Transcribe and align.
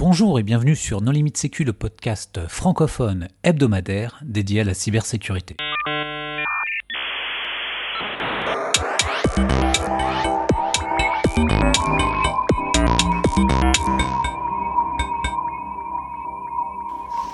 Bonjour 0.00 0.38
et 0.38 0.42
bienvenue 0.42 0.76
sur 0.76 1.02
No 1.02 1.12
Limit 1.12 1.32
Sécu, 1.34 1.62
le 1.62 1.74
podcast 1.74 2.40
francophone 2.48 3.28
hebdomadaire 3.42 4.18
dédié 4.24 4.62
à 4.62 4.64
la 4.64 4.72
cybersécurité. 4.72 5.56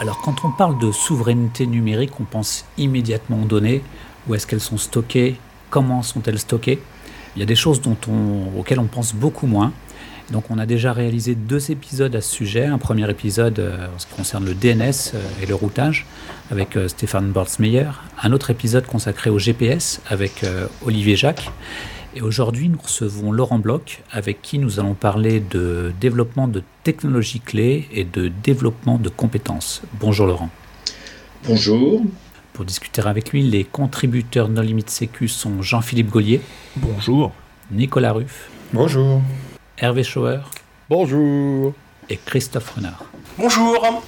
Alors 0.01 0.21
quand 0.25 0.45
on 0.45 0.51
parle 0.51 0.77
de 0.81 0.91
souveraineté 0.91 1.69
numérique, 1.69 2.19
on 2.19 2.25
pense 2.25 2.65
immédiatement 2.79 3.43
aux 3.43 3.47
données, 3.47 3.85
où 4.27 4.35
est-ce 4.35 4.45
qu'elles 4.45 4.59
sont 4.59 4.77
stockées, 4.77 5.37
comment 5.71 6.03
sont-elles 6.03 6.41
stockées? 6.41 6.83
Il 7.37 7.39
y 7.39 7.43
a 7.45 7.47
des 7.47 7.55
choses 7.55 7.81
auxquelles 8.59 8.81
on 8.81 8.87
pense 8.87 9.15
beaucoup 9.15 9.47
moins. 9.47 9.73
Donc 10.31 10.51
on 10.51 10.59
a 10.59 10.67
déjà 10.67 10.93
réalisé 10.93 11.35
deux 11.35 11.71
épisodes 11.71 12.15
à 12.15 12.21
ce 12.21 12.35
sujet. 12.35 12.67
Un 12.67 12.79
premier 12.79 13.09
épisode 13.09 13.59
euh, 13.59 13.87
en 13.95 13.99
ce 13.99 14.07
qui 14.07 14.15
concerne 14.15 14.45
le 14.45 14.55
DNS 14.55 15.15
euh, 15.15 15.43
et 15.43 15.47
le 15.47 15.55
routage 15.55 16.07
avec 16.51 16.77
euh, 16.77 16.89
Stéphane 16.89 17.31
Bortsmeyer. 17.31 17.87
Un 18.23 18.33
autre 18.33 18.51
épisode 18.51 18.87
consacré 18.87 19.31
au 19.31 19.39
GPS 19.39 20.01
avec 20.09 20.45
Olivier 20.85 21.17
Jacques. 21.17 21.51
Et 22.15 22.23
aujourd'hui, 22.23 22.71
nous 22.71 22.79
recevons 22.79 23.31
Laurent 23.31 23.59
Bloch, 23.59 24.03
avec 24.11 24.41
qui 24.41 24.59
nous 24.59 24.81
allons 24.81 24.95
parler 24.95 25.39
de 25.39 25.93
développement 26.01 26.49
de 26.49 26.63
technologies 26.83 27.41
clés 27.41 27.87
et 27.93 28.05
de 28.05 28.33
développement 28.43 28.97
de 28.97 29.11
compétences. 29.11 29.83
Bonjour 30.01 30.27
Laurent. 30.27 30.49
Bonjour. 31.47 32.03
Pour 32.55 32.65
discuter 32.65 33.03
avec 33.03 33.33
lui, 33.33 33.43
les 33.43 33.65
contributeurs 33.65 34.49
No 34.49 34.63
Limit 34.63 34.85
Sécu 34.87 35.29
sont 35.29 35.61
Jean-Philippe 35.61 36.09
Gaulier. 36.09 36.41
Bonjour. 36.77 37.33
Nicolas 37.71 38.13
Ruff. 38.13 38.49
Bonjour. 38.73 39.21
Hervé 39.79 40.03
Schauer. 40.05 40.39
Bonjour. 40.89 41.75
Et 42.09 42.19
Christophe 42.25 42.71
Renard. 42.71 43.05
Bonjour. 43.37 44.03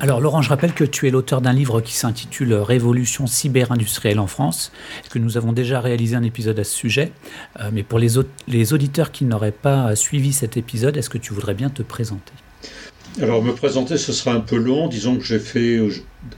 Alors 0.00 0.22
Laurent, 0.22 0.40
je 0.40 0.48
rappelle 0.48 0.72
que 0.72 0.84
tu 0.84 1.06
es 1.06 1.10
l'auteur 1.10 1.42
d'un 1.42 1.52
livre 1.52 1.82
qui 1.82 1.92
s'intitule 1.92 2.54
Révolution 2.54 3.26
cyber-industrielle 3.26 4.18
en 4.18 4.26
France, 4.26 4.72
que 5.10 5.18
nous 5.18 5.36
avons 5.36 5.52
déjà 5.52 5.80
réalisé 5.80 6.16
un 6.16 6.22
épisode 6.22 6.58
à 6.58 6.64
ce 6.64 6.74
sujet. 6.74 7.12
Euh, 7.60 7.68
mais 7.74 7.82
pour 7.82 7.98
les, 7.98 8.12
les 8.48 8.72
auditeurs 8.72 9.12
qui 9.12 9.26
n'auraient 9.26 9.52
pas 9.52 9.94
suivi 9.96 10.32
cet 10.32 10.56
épisode, 10.56 10.96
est-ce 10.96 11.10
que 11.10 11.18
tu 11.18 11.34
voudrais 11.34 11.54
bien 11.54 11.68
te 11.68 11.82
présenter? 11.82 12.32
Alors 13.20 13.42
me 13.42 13.52
présenter, 13.52 13.98
ce 13.98 14.14
sera 14.14 14.34
un 14.34 14.40
peu 14.40 14.56
long. 14.56 14.88
Disons 14.88 15.18
que 15.18 15.24
j'ai 15.24 15.40
fait 15.40 15.78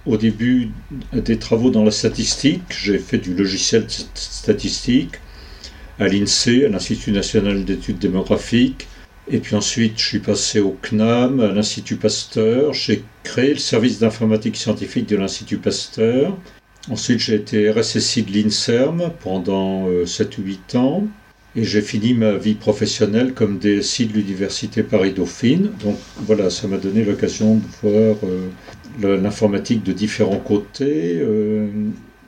au 0.05 0.17
début 0.17 0.73
des 1.13 1.39
travaux 1.39 1.71
dans 1.71 1.85
la 1.85 1.93
statistique. 1.93 2.63
J'ai 2.71 2.99
fait 2.99 3.19
du 3.19 3.35
logiciel 3.35 3.87
statistique 3.89 5.13
à 5.99 6.09
l'INSEE, 6.09 6.65
à 6.65 6.69
l'Institut 6.69 7.13
national 7.13 7.65
d'études 7.65 7.99
démographiques. 7.99 8.87
Et 9.29 9.39
puis 9.39 9.57
ensuite, 9.57 9.99
je 9.99 10.05
suis 10.05 10.19
passé 10.19 10.61
au 10.61 10.77
CNAM, 10.83 11.41
à 11.41 11.49
l'Institut 11.49 11.97
Pasteur. 11.97 12.75
J'ai 12.75 13.03
créé 13.23 13.51
le 13.51 13.59
service 13.59 13.99
d'informatique 13.99 14.57
scientifique 14.57 15.09
de 15.09 15.17
l'Institut 15.17 15.57
Pasteur. 15.57 16.37
Ensuite, 16.91 17.21
j'ai 17.21 17.37
été 17.37 17.71
RSSI 17.71 18.23
de 18.25 18.33
l'INSERM 18.33 19.13
pendant 19.23 19.89
7-8 19.89 20.59
euh, 20.75 20.79
ans. 20.79 21.07
Et 21.57 21.65
j'ai 21.65 21.81
fini 21.81 22.15
ma 22.15 22.33
vie 22.33 22.55
professionnelle 22.55 23.33
comme 23.33 23.59
DSI 23.59 24.07
de 24.07 24.15
l'Université 24.15 24.83
Paris-Dauphine. 24.83 25.71
Donc 25.83 25.97
voilà, 26.27 26.51
ça 26.51 26.67
m'a 26.67 26.79
donné 26.79 27.05
l'occasion 27.05 27.55
de 27.57 27.63
voir 27.83 28.17
euh, 28.25 29.17
l'informatique 29.23 29.85
de 29.85 29.93
différents 29.93 30.41
côtés. 30.41 31.19
Euh, 31.21 31.69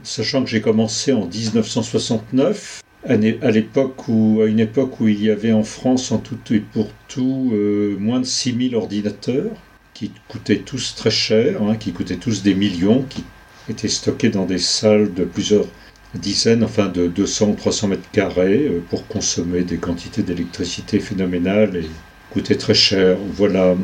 sachant 0.04 0.44
que 0.44 0.48
j'ai 0.48 0.60
commencé 0.60 1.12
en 1.12 1.26
1969 1.26 2.82
à 3.08 3.50
l'époque 3.50 4.08
où, 4.08 4.40
à 4.42 4.46
une 4.46 4.60
époque 4.60 5.00
où 5.00 5.08
il 5.08 5.22
y 5.22 5.30
avait 5.30 5.52
en 5.52 5.62
France 5.62 6.10
en 6.12 6.18
tout 6.18 6.38
et 6.50 6.60
pour 6.60 6.88
tout 7.08 7.50
euh, 7.52 7.96
moins 7.98 8.20
de 8.20 8.24
6000 8.24 8.74
ordinateurs 8.74 9.52
qui 9.94 10.12
coûtaient 10.28 10.58
tous 10.58 10.94
très 10.94 11.10
cher, 11.10 11.62
hein, 11.62 11.76
qui 11.76 11.92
coûtaient 11.92 12.16
tous 12.16 12.42
des 12.42 12.54
millions, 12.54 13.04
qui 13.08 13.24
étaient 13.68 13.88
stockés 13.88 14.28
dans 14.28 14.44
des 14.44 14.58
salles 14.58 15.14
de 15.14 15.24
plusieurs 15.24 15.66
dizaines, 16.14 16.64
enfin 16.64 16.88
de 16.88 17.06
200 17.06 17.50
ou 17.50 17.54
300 17.54 17.88
mètres 17.88 18.10
carrés 18.12 18.66
euh, 18.68 18.82
pour 18.90 19.06
consommer 19.06 19.62
des 19.62 19.78
quantités 19.78 20.22
d'électricité 20.22 20.98
phénoménales 20.98 21.76
et 21.76 21.88
coûtaient 22.30 22.56
très 22.56 22.74
cher. 22.74 23.16
Voilà. 23.32 23.74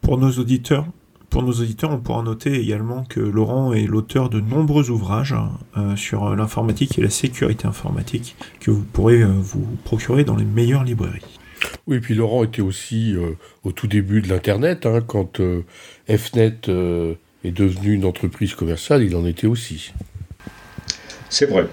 Pour 0.00 0.18
nos 0.18 0.32
auditeurs, 0.32 0.86
pour 1.34 1.42
nos 1.42 1.50
auditeurs, 1.50 1.90
on 1.90 1.98
pourra 1.98 2.22
noter 2.22 2.60
également 2.60 3.02
que 3.02 3.18
Laurent 3.18 3.72
est 3.72 3.88
l'auteur 3.88 4.30
de 4.30 4.38
nombreux 4.38 4.90
ouvrages 4.90 5.34
euh, 5.76 5.96
sur 5.96 6.36
l'informatique 6.36 6.96
et 6.96 7.02
la 7.02 7.10
sécurité 7.10 7.66
informatique 7.66 8.36
que 8.60 8.70
vous 8.70 8.84
pourrez 8.84 9.20
euh, 9.20 9.32
vous 9.36 9.66
procurer 9.82 10.22
dans 10.22 10.36
les 10.36 10.44
meilleures 10.44 10.84
librairies. 10.84 11.40
Oui, 11.88 11.98
puis 11.98 12.14
Laurent 12.14 12.44
était 12.44 12.62
aussi 12.62 13.16
euh, 13.16 13.32
au 13.64 13.72
tout 13.72 13.88
début 13.88 14.22
de 14.22 14.28
l'Internet, 14.28 14.86
hein, 14.86 15.00
quand 15.04 15.40
FNET 16.08 16.68
est 16.68 17.50
devenu 17.50 17.94
une 17.94 18.04
entreprise 18.04 18.54
commerciale, 18.54 19.02
il 19.02 19.16
en 19.16 19.26
était 19.26 19.48
aussi. 19.48 19.92
C'est 21.30 21.46
vrai. 21.46 21.66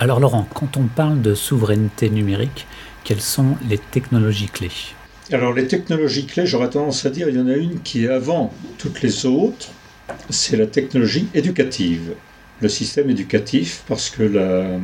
Alors 0.00 0.18
Laurent, 0.18 0.48
quand 0.52 0.76
on 0.76 0.88
parle 0.88 1.22
de 1.22 1.36
souveraineté 1.36 2.10
numérique, 2.10 2.66
quelles 3.04 3.20
sont 3.20 3.54
les 3.68 3.78
technologies 3.78 4.48
clés? 4.48 4.96
Alors 5.30 5.52
les 5.52 5.66
technologies 5.66 6.26
clés, 6.26 6.46
j'aurais 6.46 6.70
tendance 6.70 7.06
à 7.06 7.10
dire, 7.10 7.28
il 7.28 7.36
y 7.36 7.40
en 7.40 7.46
a 7.46 7.54
une 7.54 7.80
qui 7.80 8.04
est 8.04 8.08
avant 8.08 8.52
toutes 8.78 9.02
les 9.02 9.24
autres, 9.24 9.68
c'est 10.30 10.56
la 10.56 10.66
technologie 10.66 11.28
éducative, 11.34 12.14
le 12.60 12.68
système 12.68 13.08
éducatif, 13.10 13.84
parce 13.86 14.10
que 14.10 14.80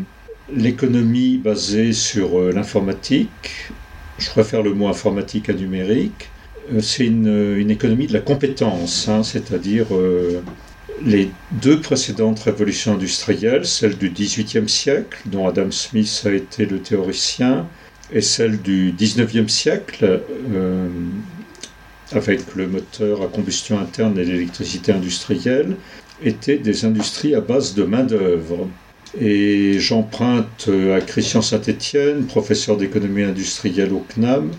l'économie 0.54 1.38
basée 1.38 1.92
sur 1.92 2.38
euh, 2.38 2.52
l'informatique, 2.52 3.70
je 4.18 4.30
préfère 4.30 4.62
le 4.62 4.72
mot 4.72 4.88
informatique 4.88 5.50
à 5.50 5.52
numérique, 5.52 6.30
euh, 6.72 6.80
c'est 6.80 7.06
une, 7.06 7.70
économie 7.70 8.06
de 8.06 8.12
la 8.12 8.20
compétence, 8.20 9.08
hein, 9.08 9.22
c'est-à-dire 9.22 9.86
euh, 9.94 10.40
les 11.04 11.30
deux 11.52 11.80
précédentes 11.80 12.40
révolutions 12.40 12.94
industrielles, 12.94 13.66
celle 13.66 13.96
du 13.96 14.10
XVIIIe 14.10 14.68
siècle, 14.68 15.18
dont 15.26 15.46
Adam 15.46 15.70
Smith 15.70 16.22
a 16.24 16.32
été 16.32 16.64
le 16.64 16.80
théoricien, 16.80 17.66
et 18.12 18.20
celle 18.20 18.60
du 18.60 18.92
19e 18.92 19.48
siècle, 19.48 20.22
euh, 20.54 20.88
avec 22.12 22.54
le 22.54 22.66
moteur 22.66 23.22
à 23.22 23.26
combustion 23.26 23.78
interne 23.78 24.18
et 24.18 24.24
l'électricité 24.24 24.92
industrielle, 24.92 25.76
étaient 26.22 26.56
des 26.56 26.84
industries 26.84 27.34
à 27.34 27.40
base 27.40 27.74
de 27.74 27.84
main-d'œuvre. 27.84 28.68
Et 29.20 29.78
j'emprunte 29.78 30.68
à 30.94 31.00
Christian 31.00 31.42
Saint-Étienne, 31.42 32.26
professeur 32.26 32.76
d'économie 32.76 33.22
industrielle 33.22 33.92
au 33.92 34.04
CNAM, 34.08 34.50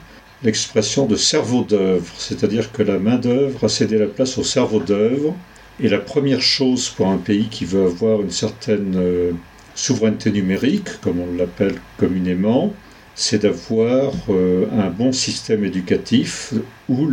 l'expression 0.43 1.05
de 1.05 1.15
cerveau 1.15 1.63
d'œuvre, 1.63 2.13
c'est-à-dire 2.17 2.71
que 2.71 2.83
la 2.83 2.97
main-d'œuvre 2.97 3.65
a 3.65 3.69
cédé 3.69 3.97
la 3.97 4.07
place 4.07 4.37
au 4.37 4.43
cerveau 4.43 4.79
d'œuvre. 4.79 5.35
Et 5.81 5.87
la 5.87 5.97
première 5.97 6.41
chose 6.41 6.89
pour 6.89 7.07
un 7.07 7.17
pays 7.17 7.47
qui 7.49 7.65
veut 7.65 7.85
avoir 7.85 8.21
une 8.21 8.31
certaine 8.31 8.95
euh, 8.97 9.31
souveraineté 9.75 10.31
numérique, 10.31 10.99
comme 11.01 11.19
on 11.19 11.37
l'appelle 11.37 11.75
communément, 11.97 12.73
c'est 13.19 13.39
d'avoir 13.39 14.13
euh, 14.29 14.65
un 14.71 14.89
bon 14.89 15.11
système 15.11 15.65
éducatif 15.65 16.53
où 16.87 17.05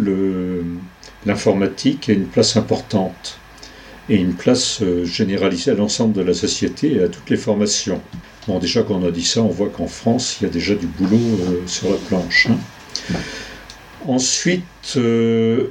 l'informatique 1.27 2.09
a 2.09 2.12
une 2.12 2.27
place 2.27 2.56
importante 2.56 3.41
et 4.09 4.15
une 4.15 4.34
place 4.34 4.83
euh, 4.83 5.05
généralisée 5.05 5.72
à 5.72 5.75
l'ensemble 5.75 6.12
de 6.12 6.22
la 6.22 6.33
société 6.33 6.93
et 6.93 7.03
à 7.03 7.09
toutes 7.09 7.28
les 7.28 7.37
formations. 7.37 8.00
Bon, 8.47 8.61
déjà, 8.61 8.84
quand 8.84 9.03
on 9.03 9.05
a 9.05 9.11
dit 9.11 9.25
ça, 9.25 9.43
on 9.43 9.49
voit 9.49 9.69
qu'en 9.69 9.89
France, 9.89 10.37
il 10.41 10.45
y 10.45 10.47
a 10.47 10.50
déjà 10.50 10.77
du 10.77 10.87
boulot 10.87 11.19
euh, 11.19 11.66
sur 11.66 11.91
la 11.91 11.97
planche. 11.97 12.47
Hein. 12.50 13.19
Ensuite, 14.06 14.97
de 14.97 15.71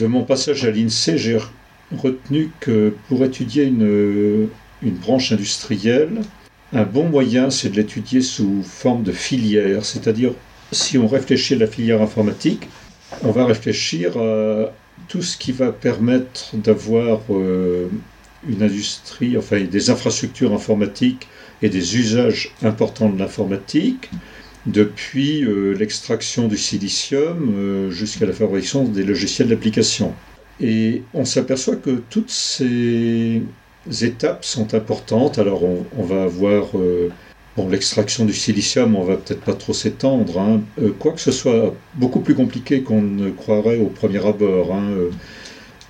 mon 0.00 0.24
passage 0.24 0.64
à 0.64 0.72
l'INSEE, 0.72 1.16
j'ai 1.16 1.38
retenu 1.96 2.50
que 2.58 2.92
pour 3.08 3.24
étudier 3.24 3.62
une 3.62 4.48
branche 4.82 5.30
industrielle, 5.30 6.22
un 6.72 6.84
bon 6.84 7.08
moyen, 7.08 7.50
c'est 7.50 7.70
de 7.70 7.76
l'étudier 7.76 8.20
sous 8.20 8.62
forme 8.62 9.02
de 9.02 9.12
filière, 9.12 9.84
c'est-à-dire 9.84 10.32
si 10.72 10.98
on 10.98 11.06
réfléchit 11.06 11.54
à 11.54 11.58
la 11.58 11.66
filière 11.66 12.02
informatique, 12.02 12.68
on 13.22 13.30
va 13.30 13.46
réfléchir 13.46 14.16
à 14.18 14.72
tout 15.08 15.22
ce 15.22 15.36
qui 15.36 15.52
va 15.52 15.72
permettre 15.72 16.56
d'avoir 16.56 17.20
euh, 17.30 17.88
une 18.48 18.62
industrie, 18.62 19.36
enfin 19.36 19.62
des 19.62 19.90
infrastructures 19.90 20.52
informatiques 20.52 21.28
et 21.62 21.68
des 21.68 21.96
usages 21.96 22.52
importants 22.62 23.08
de 23.08 23.18
l'informatique, 23.18 24.10
depuis 24.66 25.44
euh, 25.44 25.72
l'extraction 25.72 26.48
du 26.48 26.58
silicium 26.58 27.54
euh, 27.56 27.90
jusqu'à 27.90 28.26
la 28.26 28.32
fabrication 28.32 28.84
des 28.84 29.04
logiciels 29.04 29.48
d'application. 29.48 30.12
Et 30.60 31.02
on 31.14 31.24
s'aperçoit 31.24 31.76
que 31.76 32.02
toutes 32.10 32.30
ces 32.30 33.42
étapes 34.02 34.44
sont 34.44 34.74
importantes. 34.74 35.38
Alors 35.38 35.62
on, 35.64 36.02
va 36.02 36.24
avoir 36.24 36.66
euh, 36.74 37.10
l'extraction 37.70 38.24
du 38.24 38.32
silicium, 38.32 38.96
on 38.96 39.04
va 39.04 39.16
peut-être 39.16 39.40
pas 39.40 39.54
trop 39.54 39.72
s'étendre, 39.72 40.38
hein. 40.38 40.60
euh, 40.80 40.92
quoi 40.98 41.12
que 41.12 41.20
ce 41.20 41.32
soit 41.32 41.74
beaucoup 41.94 42.20
plus 42.20 42.34
compliqué 42.34 42.82
qu'on 42.82 43.02
ne 43.02 43.30
croirait 43.30 43.78
au 43.78 43.86
premier 43.86 44.24
abord. 44.24 44.74
Hein. 44.74 44.90
Euh, 44.90 45.10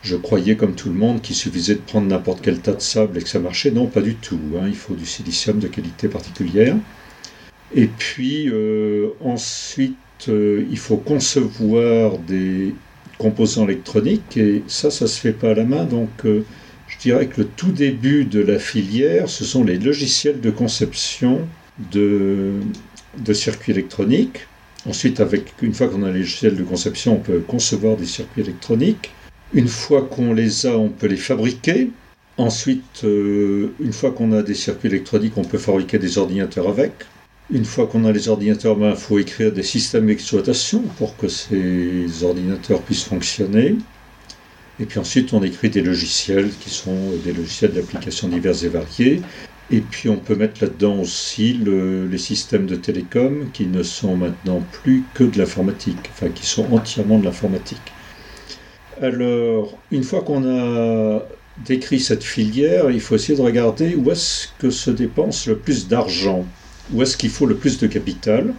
je 0.03 0.17
croyais 0.17 0.57
comme 0.57 0.75
tout 0.75 0.89
le 0.89 0.95
monde 0.95 1.21
qu'il 1.21 1.35
suffisait 1.35 1.75
de 1.75 1.81
prendre 1.81 2.07
n'importe 2.07 2.41
quel 2.41 2.61
tas 2.61 2.75
de 2.75 2.81
sable 2.81 3.19
et 3.19 3.23
que 3.23 3.29
ça 3.29 3.41
marchait. 3.41 3.73
Non, 3.73 3.87
pas 3.87 4.03
du 4.03 4.15
tout. 4.15 4.39
Hein. 4.57 4.67
Il 4.69 4.77
faut 4.77 4.95
du 4.95 5.07
silicium 5.07 5.59
de 5.59 5.67
qualité 5.67 6.07
particulière. 6.07 6.77
Et 7.75 7.89
puis 7.89 8.49
ensuite, 9.21 9.97
il 10.29 10.79
faut 10.79 10.99
concevoir 10.99 12.19
des 12.19 12.73
composants 13.19 13.65
électroniques 13.65 14.37
et 14.37 14.63
ça, 14.69 14.93
ça 14.93 15.09
se 15.09 15.19
fait 15.19 15.33
pas 15.33 15.51
à 15.51 15.55
la 15.55 15.65
main. 15.65 15.85
Donc, 15.85 16.25
dirais 17.07 17.29
que 17.29 17.43
le 17.43 17.47
tout 17.47 17.71
début 17.71 18.25
de 18.25 18.41
la 18.41 18.59
filière, 18.59 19.29
ce 19.29 19.45
sont 19.45 19.63
les 19.63 19.79
logiciels 19.79 20.41
de 20.41 20.51
conception 20.51 21.47
de, 21.93 22.55
circuits 23.33 23.73
électroniques. 23.73 24.41
Ensuite, 24.89 25.21
avec, 25.21 25.55
une 25.63 25.73
fois 25.73 25.87
qu'on 25.89 26.03
a 26.03 26.11
les 26.11 26.21
logiciels 26.21 26.57
de 26.57 26.65
conception, 26.65 27.15
on 27.15 27.21
peut 27.21 27.39
concevoir 27.39 27.97
des 27.97 28.07
circuits 28.07 28.43
électroniques. 28.43 29.13
Une 29.55 29.69
fois 29.69 30.03
qu'on 30.03 30.33
les 30.33 30.67
a, 30.67 30.77
on 30.77 30.89
peut 30.89 31.07
les 31.07 31.17
fabriquer. 31.17 31.91
Ensuite, 32.39 33.05
euh, 33.05 33.69
une 33.79 33.93
fois 33.93 34.11
qu'on 34.11 34.33
a 34.33 34.43
des 34.43 34.55
circuits 34.55 34.89
électroniques, 34.89 35.35
on 35.37 35.45
peut 35.45 35.59
fabriquer 35.59 35.99
des 35.99 36.19
ordinateurs 36.19 36.69
avec. 36.69 36.93
Une 37.53 37.65
fois 37.65 37.87
qu'on 37.87 38.05
a 38.05 38.11
les 38.11 38.29
ordinateurs, 38.29 38.75
il 38.77 38.81
ben, 38.81 38.97
faut 38.97 39.21
écrire 39.21 39.53
des 39.53 39.63
systèmes 39.63 40.07
d'exploitation 40.07 40.83
pour 40.99 41.17
que 41.17 41.29
ces 41.29 42.25
ordinateurs 42.25 42.83
puissent 42.83 43.05
fonctionner. 43.05 43.77
Et 44.79 44.85
puis 44.87 44.99
ensuite, 44.99 45.33
on 45.33 45.43
écrit 45.43 45.71
des 45.71 45.81
logiciels 45.83 46.51
qui 46.51 46.71
sont 46.71 47.13
des 47.17 47.33
logiciels 47.33 47.73
d'application 47.73 48.29
diverses 48.29 48.63
et 48.63 48.69
variées. 48.69 49.23
Et 49.71 49.81
puis 49.81 50.09
on 50.09 50.19
peut 50.19 50.37
mettre 50.37 50.63
là-dedans 50.63 51.01
aussi 51.01 51.55
les 51.55 52.19
systèmes 52.19 52.67
de 52.67 52.77
télécom 52.77 53.51
qui 53.53 53.67
ne 53.67 53.83
sont 53.83 54.17
maintenant 54.17 54.61
plus 54.61 55.05
que 55.13 55.25
de 55.25 55.39
l'informatique, 55.39 56.11
enfin 56.11 56.29
qui 56.29 56.47
sont 56.47 56.73
entièrement 56.73 57.19
de 57.19 57.25
l'informatique. 57.25 57.93
Alors, 59.01 59.83
une 59.91 60.05
fois 60.05 60.23
qu'on 60.23 60.45
a 60.49 61.27
décrit 61.57 62.01
cette 62.01 62.23
filière, 62.23 62.91
il 62.91 63.01
faut 63.01 63.17
essayer 63.17 63.37
de 63.37 63.43
regarder 63.43 63.95
où 63.97 64.11
est-ce 64.11 64.49
que 64.59 64.71
se 64.71 64.91
dépense 64.91 65.47
le 65.47 65.59
plus 65.59 65.89
d'argent 65.89 66.47
où 66.93 67.03
est-ce 67.03 67.17
qu'il 67.17 67.31
faut 67.31 67.47
le 67.47 67.57
plus 67.57 67.79
de 67.79 67.87
capital 67.87 68.55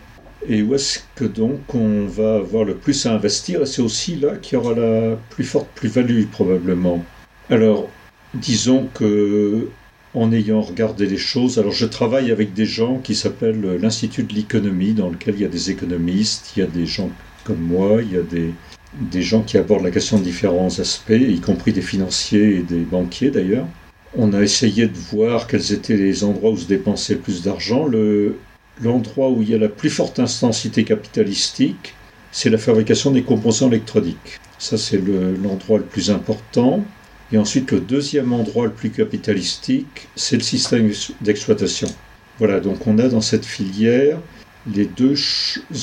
et 0.48 0.62
où 0.62 0.76
est-ce 0.76 1.00
que 1.16 1.26
donc 1.26 1.74
on 1.74 2.06
va 2.06 2.38
avoir 2.38 2.64
le 2.64 2.76
plus 2.76 3.06
à 3.06 3.14
investir? 3.14 3.62
Et 3.62 3.66
c'est 3.66 3.82
aussi 3.82 4.16
là 4.16 4.36
qu'il 4.36 4.58
y 4.58 4.62
aura 4.62 4.74
la 4.74 5.18
plus 5.30 5.44
forte 5.44 5.68
plus-value 5.76 6.26
probablement. 6.26 7.04
Alors, 7.50 7.90
disons 8.34 8.90
que 8.94 9.70
en 10.14 10.32
ayant 10.32 10.62
regardé 10.62 11.06
les 11.06 11.18
choses, 11.18 11.60
alors 11.60 11.74
je 11.74 11.86
travaille 11.86 12.32
avec 12.32 12.54
des 12.54 12.66
gens 12.66 13.00
qui 13.00 13.14
s'appellent 13.14 13.78
l'Institut 13.80 14.24
de 14.24 14.34
l'économie, 14.34 14.94
dans 14.94 15.10
lequel 15.10 15.36
il 15.36 15.42
y 15.42 15.46
a 15.46 15.50
des 15.50 15.70
économistes, 15.70 16.54
il 16.56 16.60
y 16.60 16.64
a 16.64 16.68
des 16.68 16.86
gens 16.86 17.10
comme 17.44 17.62
moi, 17.62 18.02
il 18.02 18.14
y 18.14 18.18
a 18.18 18.24
des, 18.24 18.54
des 19.00 19.22
gens 19.22 19.42
qui 19.42 19.58
abordent 19.58 19.84
la 19.84 19.92
question 19.92 20.18
de 20.18 20.24
différents 20.24 20.80
aspects, 20.80 21.12
y 21.12 21.40
compris 21.40 21.72
des 21.72 21.82
financiers 21.82 22.58
et 22.58 22.62
des 22.62 22.80
banquiers 22.80 23.32
d'ailleurs. 23.32 23.68
On 24.18 24.34
a 24.34 24.42
essayé 24.42 24.88
de 24.88 24.98
voir 24.98 25.48
quels 25.48 25.72
étaient 25.72 25.98
les 25.98 26.24
endroits 26.24 26.52
où 26.52 26.58
se 26.58 26.68
dépensait 26.68 27.18
plus 27.18 27.44
d'argent. 27.44 27.88
L'endroit 28.82 29.30
où 29.30 29.42
il 29.42 29.50
y 29.50 29.56
a 29.56 29.58
la 29.58 29.70
plus 29.70 29.90
forte 29.90 30.20
intensité 30.20 30.84
capitalistique, 30.84 31.96
c'est 32.32 32.50
la 32.50 32.58
fabrication 32.58 33.12
des 33.12 33.24
composants 33.24 33.68
électroniques. 33.68 34.40
Ça, 34.60 34.78
c'est 34.78 34.98
l'endroit 34.98 35.78
le, 35.78 35.84
plus 35.84 36.12
important. 36.12 36.84
Et 37.32 37.38
ensuite, 37.38 37.72
le 37.72 37.80
deuxième 37.80 38.34
endroit 38.34 38.66
le 38.66 38.72
plus 38.72 38.90
capitalistique, 38.90 40.08
c'est 40.16 40.38
le 40.38 40.44
système 40.44 40.92
d'exploitation. 41.22 41.88
Voilà, 42.40 42.60
donc 42.60 42.86
on 42.88 42.98
a 43.00 43.08
dans 43.08 43.22
cette 43.22 43.46
filière 43.46 44.20
les 44.74 44.86
deux 44.86 45.16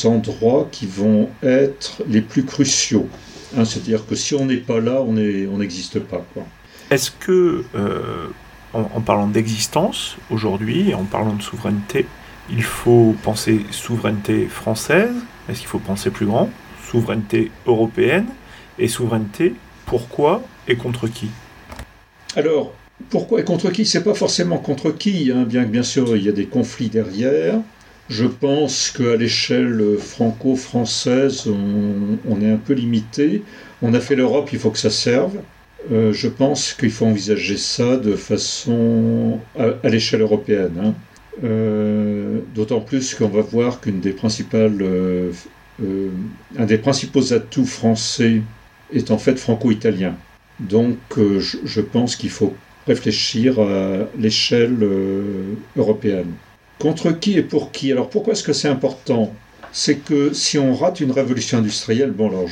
endroits 0.05 0.69
qui 0.71 0.87
vont 0.87 1.29
être 1.43 2.03
les 2.09 2.21
plus 2.21 2.45
cruciaux. 2.45 3.09
Hein, 3.57 3.65
c'est-à-dire 3.65 4.07
que 4.07 4.15
si 4.15 4.35
on 4.35 4.47
n'est 4.47 4.57
pas 4.57 4.81
là, 4.81 5.01
on 5.03 5.13
n'existe 5.13 6.01
pas. 6.01 6.25
Est-ce 6.91 7.11
que, 7.11 7.65
euh, 7.75 8.29
en, 8.73 9.01
parlant 9.01 9.29
d'existence 9.29 10.17
aujourd'hui 10.31 10.93
en 10.95 11.05
parlant 11.05 11.35
de 11.35 11.43
souveraineté, 11.43 12.07
il 12.51 12.63
faut 12.63 13.15
penser 13.23 13.61
souveraineté 13.71 14.47
française 14.47 15.15
Est-ce 15.49 15.61
qu'il 15.61 15.69
faut 15.69 15.79
penser 15.79 16.11
plus 16.11 16.27
grand? 16.27 16.51
Souveraineté 16.91 17.51
européenne 17.67 18.27
Et 18.79 18.89
souveraineté, 18.89 19.55
pourquoi 19.87 20.43
et 20.69 20.77
contre 20.77 21.09
qui? 21.09 21.29
Alors, 22.37 22.73
pourquoi 23.11 23.41
et 23.41 23.45
contre 23.45 23.71
qui? 23.71 23.87
C'est 23.87 24.05
pas 24.05 24.15
forcément 24.15 24.59
contre 24.59 24.91
qui, 24.91 25.31
hein, 25.31 25.45
bien 25.45 25.65
que 25.65 25.71
bien 25.71 25.83
sûr 25.83 26.17
il 26.17 26.25
y 26.25 26.29
a 26.29 26.33
des 26.33 26.47
conflits 26.47 26.89
derrière. 26.89 27.61
Je 28.09 28.27
pense 28.27 28.91
qu'à 28.91 29.17
l'échelle 29.17 29.97
franco-française, 29.99 31.49
on, 31.49 32.43
est 32.43 32.51
un 32.51 32.59
peu 32.59 32.75
limité. 32.75 33.43
On 33.81 33.95
a 33.95 34.01
fait 34.01 34.15
l'Europe, 34.15 34.51
il 34.53 34.59
faut 34.59 34.71
que 34.71 34.79
ça 34.79 34.91
serve. 34.91 35.39
Euh, 35.91 36.13
je 36.13 36.29
pense 36.29 36.75
qu'il 36.75 36.91
faut 36.91 37.07
envisager 37.07 37.57
ça 37.57 37.97
de 37.97 38.15
façon 38.15 39.41
à, 39.59 39.89
l'échelle 39.89 40.21
européenne. 40.21 40.75
Hein. 40.83 40.95
Euh, 41.43 42.41
d'autant 42.55 42.81
plus 42.81 43.15
qu'on 43.15 43.29
va 43.29 43.41
voir 43.41 43.81
qu'une 43.81 44.01
des 44.01 44.13
principales, 44.13 44.79
euh, 44.81 45.33
un 46.57 46.65
des 46.65 46.79
principaux 46.79 47.33
atouts 47.33 47.67
français 47.67 48.43
est 48.93 49.11
en 49.11 49.19
fait 49.19 49.37
franco-italien. 49.37 50.15
Donc 50.61 50.99
je, 51.17 51.59
je, 51.65 51.81
pense 51.81 52.15
qu'il 52.15 52.31
faut 52.31 52.55
réfléchir 52.87 53.59
à 53.59 54.07
l'échelle 54.17 54.79
européenne. 55.77 56.31
Contre 56.79 57.11
qui 57.11 57.37
et 57.37 57.43
pour 57.43 57.73
qui? 57.73 57.91
Alors 57.91 58.09
pourquoi 58.09 58.35
est-ce 58.35 58.45
que 58.45 58.53
c'est 58.53 58.69
important? 58.69 59.35
C'est 59.73 59.97
que 59.97 60.33
si 60.33 60.59
on 60.59 60.75
rate 60.75 61.01
une 61.01 61.11
révolution 61.11 61.59
industrielle, 61.59 62.13
bon 62.13 62.29
alors 62.29 62.49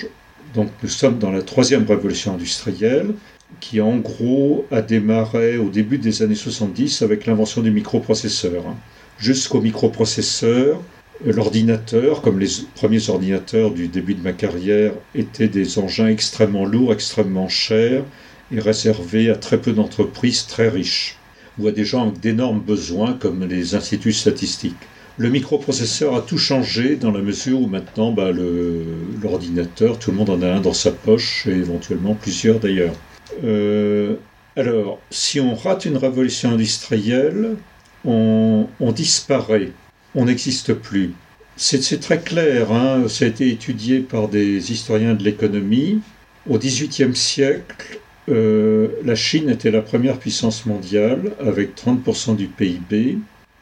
donc 0.54 0.70
nous 0.82 0.88
sommes 0.88 1.18
dans 1.18 1.30
la 1.30 1.42
troisième 1.42 1.86
révolution 1.86 2.34
industrielle 2.34 3.14
qui 3.60 3.80
en 3.80 3.96
gros 3.96 4.66
a 4.70 4.82
démarré 4.82 5.58
au 5.58 5.68
début 5.68 5.98
des 5.98 6.22
années 6.22 6.34
70 6.34 7.02
avec 7.02 7.26
l'invention 7.26 7.62
du 7.62 7.70
microprocesseur. 7.70 8.66
Hein. 8.66 8.76
Jusqu'au 9.18 9.60
microprocesseur, 9.60 10.80
l'ordinateur, 11.24 12.22
comme 12.22 12.38
les 12.38 12.48
premiers 12.74 13.08
ordinateurs 13.08 13.70
du 13.70 13.88
début 13.88 14.14
de 14.14 14.22
ma 14.22 14.32
carrière, 14.32 14.92
étaient 15.14 15.48
des 15.48 15.78
engins 15.78 16.08
extrêmement 16.08 16.64
lourds, 16.64 16.92
extrêmement 16.92 17.48
chers 17.48 18.04
et 18.50 18.60
réservés 18.60 19.30
à 19.30 19.36
très 19.36 19.58
peu 19.58 19.72
d'entreprises 19.72 20.46
très 20.46 20.68
riches 20.68 21.18
ou 21.58 21.68
à 21.68 21.72
des 21.72 21.84
gens 21.84 22.06
avec 22.06 22.20
d'énormes 22.20 22.60
besoins 22.60 23.12
comme 23.14 23.44
les 23.44 23.74
instituts 23.74 24.12
statistiques. 24.12 24.76
Le 25.18 25.28
microprocesseur 25.28 26.14
a 26.14 26.22
tout 26.22 26.38
changé 26.38 26.96
dans 26.96 27.10
la 27.10 27.20
mesure 27.20 27.60
où 27.60 27.66
maintenant 27.66 28.12
bah, 28.12 28.30
l'ordinateur, 28.32 29.98
tout 29.98 30.10
le 30.10 30.16
monde 30.16 30.30
en 30.30 30.40
a 30.40 30.48
un 30.48 30.60
dans 30.60 30.72
sa 30.72 30.90
poche 30.90 31.46
et 31.46 31.50
éventuellement 31.50 32.14
plusieurs 32.14 32.58
d'ailleurs. 32.58 32.94
Euh, 33.44 34.16
alors, 34.56 35.00
si 35.10 35.40
on 35.40 35.54
rate 35.54 35.84
une 35.86 35.96
révolution 35.96 36.50
industrielle, 36.50 37.56
on, 38.04 38.66
disparaît, 38.94 39.70
on 40.14 40.26
n'existe 40.26 40.74
plus. 40.74 41.12
C'est 41.56 42.00
très 42.00 42.20
clair, 42.20 42.72
hein, 42.72 43.04
ça 43.08 43.24
a 43.24 43.28
été 43.28 43.48
étudié 43.48 44.00
par 44.00 44.28
des 44.28 44.72
historiens 44.72 45.14
de 45.14 45.22
l'économie. 45.22 46.00
Au 46.48 46.58
XVIIIe 46.58 47.14
siècle, 47.14 48.00
euh, 48.28 48.88
la 49.04 49.14
Chine 49.14 49.48
était 49.48 49.70
la 49.70 49.82
première 49.82 50.18
puissance 50.18 50.66
mondiale 50.66 51.32
avec 51.40 51.76
30% 51.76 52.36
du 52.36 52.46
PIB 52.46 53.18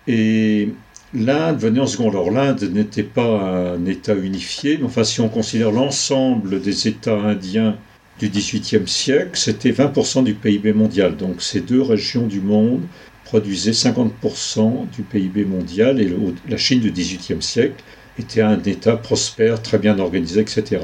et 0.06 0.70
l'Inde 1.12 1.58
venait 1.58 1.80
en 1.80 1.86
second. 1.86 2.10
Alors 2.10 2.30
l'Inde 2.30 2.62
n'était 2.72 3.02
pas 3.02 3.74
un 3.74 3.84
État 3.86 4.14
unifié, 4.14 4.78
mais 4.78 4.84
enfin 4.84 5.04
si 5.04 5.20
on 5.20 5.28
considère 5.28 5.72
l'ensemble 5.72 6.60
des 6.60 6.88
États 6.88 7.18
indiens 7.18 7.76
du 8.20 8.28
XVIIIe 8.28 8.86
siècle, 8.86 9.30
c'était 9.34 9.72
20% 9.72 10.24
du 10.24 10.34
PIB 10.34 10.72
mondial. 10.72 11.16
Donc 11.16 11.42
ces 11.42 11.60
deux 11.60 11.82
régions 11.82 12.26
du 12.26 12.40
monde 12.40 12.82
produisaient 13.24 13.72
50% 13.72 14.90
du 14.90 15.02
PIB 15.02 15.44
mondial 15.44 16.00
et 16.00 16.14
la 16.48 16.56
Chine 16.56 16.80
du 16.80 16.92
XVIIIe 16.92 17.42
siècle 17.42 17.82
était 18.18 18.42
un 18.42 18.62
État 18.62 18.96
prospère, 18.96 19.62
très 19.62 19.78
bien 19.78 19.98
organisé, 19.98 20.40
etc. 20.40 20.82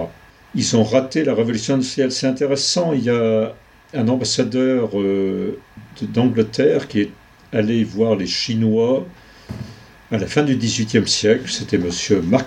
Ils 0.54 0.76
ont 0.76 0.84
raté 0.84 1.24
la 1.24 1.34
révolution 1.34 1.74
industrielle. 1.74 2.10
C'est 2.10 2.26
intéressant, 2.26 2.94
il 2.94 3.04
y 3.04 3.10
a 3.10 3.54
un 3.92 4.08
ambassadeur 4.08 4.98
euh, 4.98 5.58
d'Angleterre 6.00 6.88
qui 6.88 7.02
est 7.02 7.10
allé 7.52 7.84
voir 7.84 8.16
les 8.16 8.26
Chinois 8.26 9.06
à 10.10 10.18
la 10.18 10.26
fin 10.26 10.42
du 10.42 10.56
XVIIIe 10.56 11.08
siècle, 11.08 11.50
c'était 11.50 11.76
M. 11.76 11.90
Mark 12.24 12.46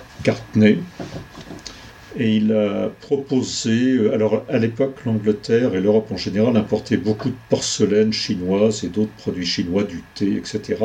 et 2.18 2.36
il 2.36 2.52
a 2.52 2.90
proposé, 3.00 3.92
euh, 3.92 4.14
alors 4.14 4.44
à 4.48 4.58
l'époque 4.58 5.04
l'Angleterre 5.04 5.74
et 5.74 5.80
l'Europe 5.80 6.10
en 6.10 6.16
général 6.16 6.56
importaient 6.56 6.96
beaucoup 6.96 7.28
de 7.28 7.36
porcelaine 7.48 8.12
chinoise 8.12 8.84
et 8.84 8.88
d'autres 8.88 9.12
produits 9.18 9.46
chinois, 9.46 9.84
du 9.84 10.02
thé, 10.14 10.36
etc. 10.36 10.76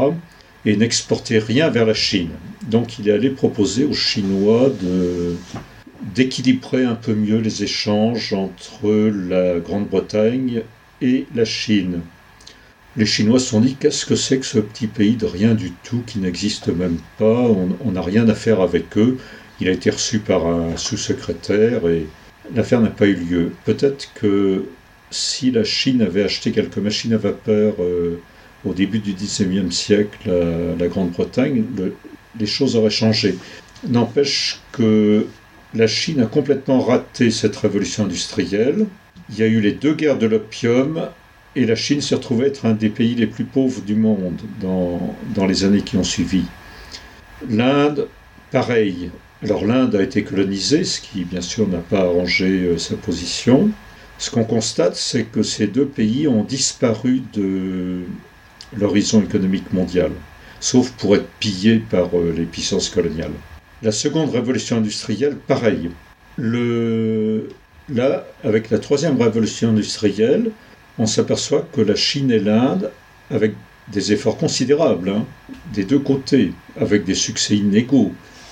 et 0.65 0.75
n'exportaient 0.75 1.39
rien 1.39 1.69
vers 1.69 1.85
la 1.85 1.93
Chine. 1.93 2.29
Donc 2.69 2.99
il 2.99 3.09
est 3.09 3.13
allé 3.13 3.29
proposer 3.29 3.85
aux 3.85 3.93
Chinois 3.93 4.71
d'équilibrer 6.15 6.85
un 6.85 6.95
peu 6.95 7.13
mieux 7.13 7.39
les 7.39 7.63
échanges 7.63 8.33
entre 8.33 8.87
la 8.89 9.59
Grande-Bretagne 9.59 10.61
et 11.01 11.25
la 11.35 11.45
Chine. 11.45 12.01
Les 12.97 13.05
Chinois 13.05 13.39
se 13.39 13.47
sont 13.47 13.59
dit 13.59 13.75
qu'est-ce 13.75 14.05
que 14.05 14.15
c'est 14.15 14.39
que 14.39 14.45
ce 14.45 14.59
petit 14.59 14.87
pays 14.87 15.15
de 15.17 15.25
rien 15.25 15.53
du 15.53 15.71
tout 15.83 16.01
qui 16.07 16.19
n'existe 16.19 16.69
même 16.69 16.97
pas, 17.17 17.49
on 17.83 17.91
n'a 17.91 18.01
rien 18.01 18.29
à 18.29 18.35
faire 18.35 18.61
avec 18.61 18.97
eux, 18.97 19.17
il 19.59 19.69
a 19.69 19.71
été 19.71 19.89
reçu 19.89 20.19
par 20.19 20.47
un 20.47 20.77
sous-secrétaire 20.77 21.87
et 21.87 22.07
l'affaire 22.53 22.81
n'a 22.81 22.89
pas 22.89 23.05
eu 23.05 23.15
lieu. 23.15 23.51
Peut-être 23.65 24.09
que 24.13 24.65
si 25.11 25.51
la 25.51 25.63
Chine 25.63 26.01
avait 26.01 26.23
acheté 26.23 26.51
quelques 26.51 26.77
machines 26.77 27.13
à 27.13 27.17
vapeur 27.17 27.75
euh, 27.79 28.19
au 28.65 28.73
début 28.73 28.99
du 28.99 29.13
XIXe 29.13 29.73
siècle 29.73 30.29
à 30.29 30.79
la 30.79 30.87
Grande-Bretagne, 30.87 31.63
les 32.37 32.45
choses 32.45 32.75
auraient 32.75 32.89
changé. 32.89 33.35
N'empêche 33.87 34.59
que 34.71 35.27
la 35.73 35.87
Chine 35.87 36.21
a 36.21 36.25
complètement 36.25 36.81
raté 36.81 37.31
cette 37.31 37.55
révolution 37.55 38.05
industrielle. 38.05 38.87
Il 39.29 39.37
y 39.37 39.43
a 39.43 39.47
eu 39.47 39.61
les 39.61 39.71
deux 39.71 39.93
guerres 39.93 40.17
de 40.17 40.25
l'opium 40.25 41.09
et 41.55 41.65
la 41.65 41.75
Chine 41.75 42.01
s'est 42.01 42.15
retrouvée 42.15 42.47
être 42.47 42.65
un 42.65 42.73
des 42.73 42.89
pays 42.89 43.15
les 43.15 43.27
plus 43.27 43.45
pauvres 43.45 43.81
du 43.81 43.95
monde 43.95 44.41
dans, 44.61 45.15
dans 45.33 45.45
les 45.45 45.63
années 45.63 45.81
qui 45.81 45.97
ont 45.97 46.03
suivi. 46.03 46.43
L'Inde, 47.49 48.07
pareil. 48.51 49.11
Alors 49.43 49.65
l'Inde 49.65 49.95
a 49.95 50.01
été 50.01 50.23
colonisée, 50.23 50.83
ce 50.83 51.01
qui 51.01 51.25
bien 51.25 51.41
sûr 51.41 51.67
n'a 51.67 51.79
pas 51.79 52.01
arrangé 52.01 52.45
euh, 52.45 52.77
sa 52.77 52.95
position. 52.95 53.69
Ce 54.17 54.31
qu'on 54.31 54.45
constate, 54.45 54.95
c'est 54.95 55.23
que 55.23 55.43
ces 55.43 55.67
deux 55.67 55.85
pays 55.85 56.27
ont 56.27 56.43
disparu 56.43 57.21
de 57.33 58.03
l'horizon 58.77 59.21
économique 59.21 59.73
mondial, 59.73 60.11
sauf 60.59 60.91
pour 60.91 61.15
être 61.15 61.27
pillés 61.39 61.79
par 61.79 62.17
euh, 62.17 62.33
les 62.35 62.45
puissances 62.45 62.89
coloniales. 62.89 63.33
La 63.83 63.91
seconde 63.91 64.31
révolution 64.31 64.77
industrielle, 64.77 65.35
pareil. 65.35 65.91
Là, 66.37 68.25
avec 68.43 68.69
la 68.71 68.79
troisième 68.79 69.21
révolution 69.21 69.69
industrielle, 69.69 70.51
on 70.97 71.05
s'aperçoit 71.05 71.67
que 71.73 71.81
la 71.81 71.95
Chine 71.95 72.31
et 72.31 72.39
l'Inde, 72.39 72.89
avec 73.29 73.53
des 73.91 74.13
efforts 74.13 74.37
considérables, 74.37 75.09
hein, 75.09 75.25
des 75.73 75.83
deux 75.83 75.99
côtés, 75.99 76.53
avec 76.79 77.03
des 77.03 77.13
succès 77.13 77.57
inégaux, 77.57 78.11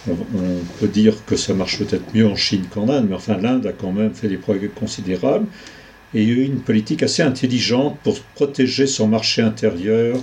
on, 0.10 0.80
peut 0.80 0.88
dire 0.88 1.24
que 1.26 1.36
ça 1.36 1.54
marche 1.54 1.80
peut-être 1.80 2.14
mieux 2.14 2.28
en 2.28 2.36
Chine 2.36 2.66
qu'en 2.74 2.90
Inde, 2.90 3.08
mais 3.10 3.16
enfin 3.16 3.38
l'Inde 3.38 3.66
a 3.68 3.72
quand 3.72 3.92
même 3.92 4.14
fait 4.14 4.28
des 4.28 4.38
progrès 4.38 4.68
considérables, 4.68 5.48
et 6.14 6.24
eu 6.24 6.44
une 6.44 6.60
politique 6.60 7.04
assez 7.04 7.24
intelligente 7.24 7.98
pour 8.04 8.20
protéger 8.36 8.86
son 8.88 9.08
marché 9.08 9.42
intérieur 9.42 10.18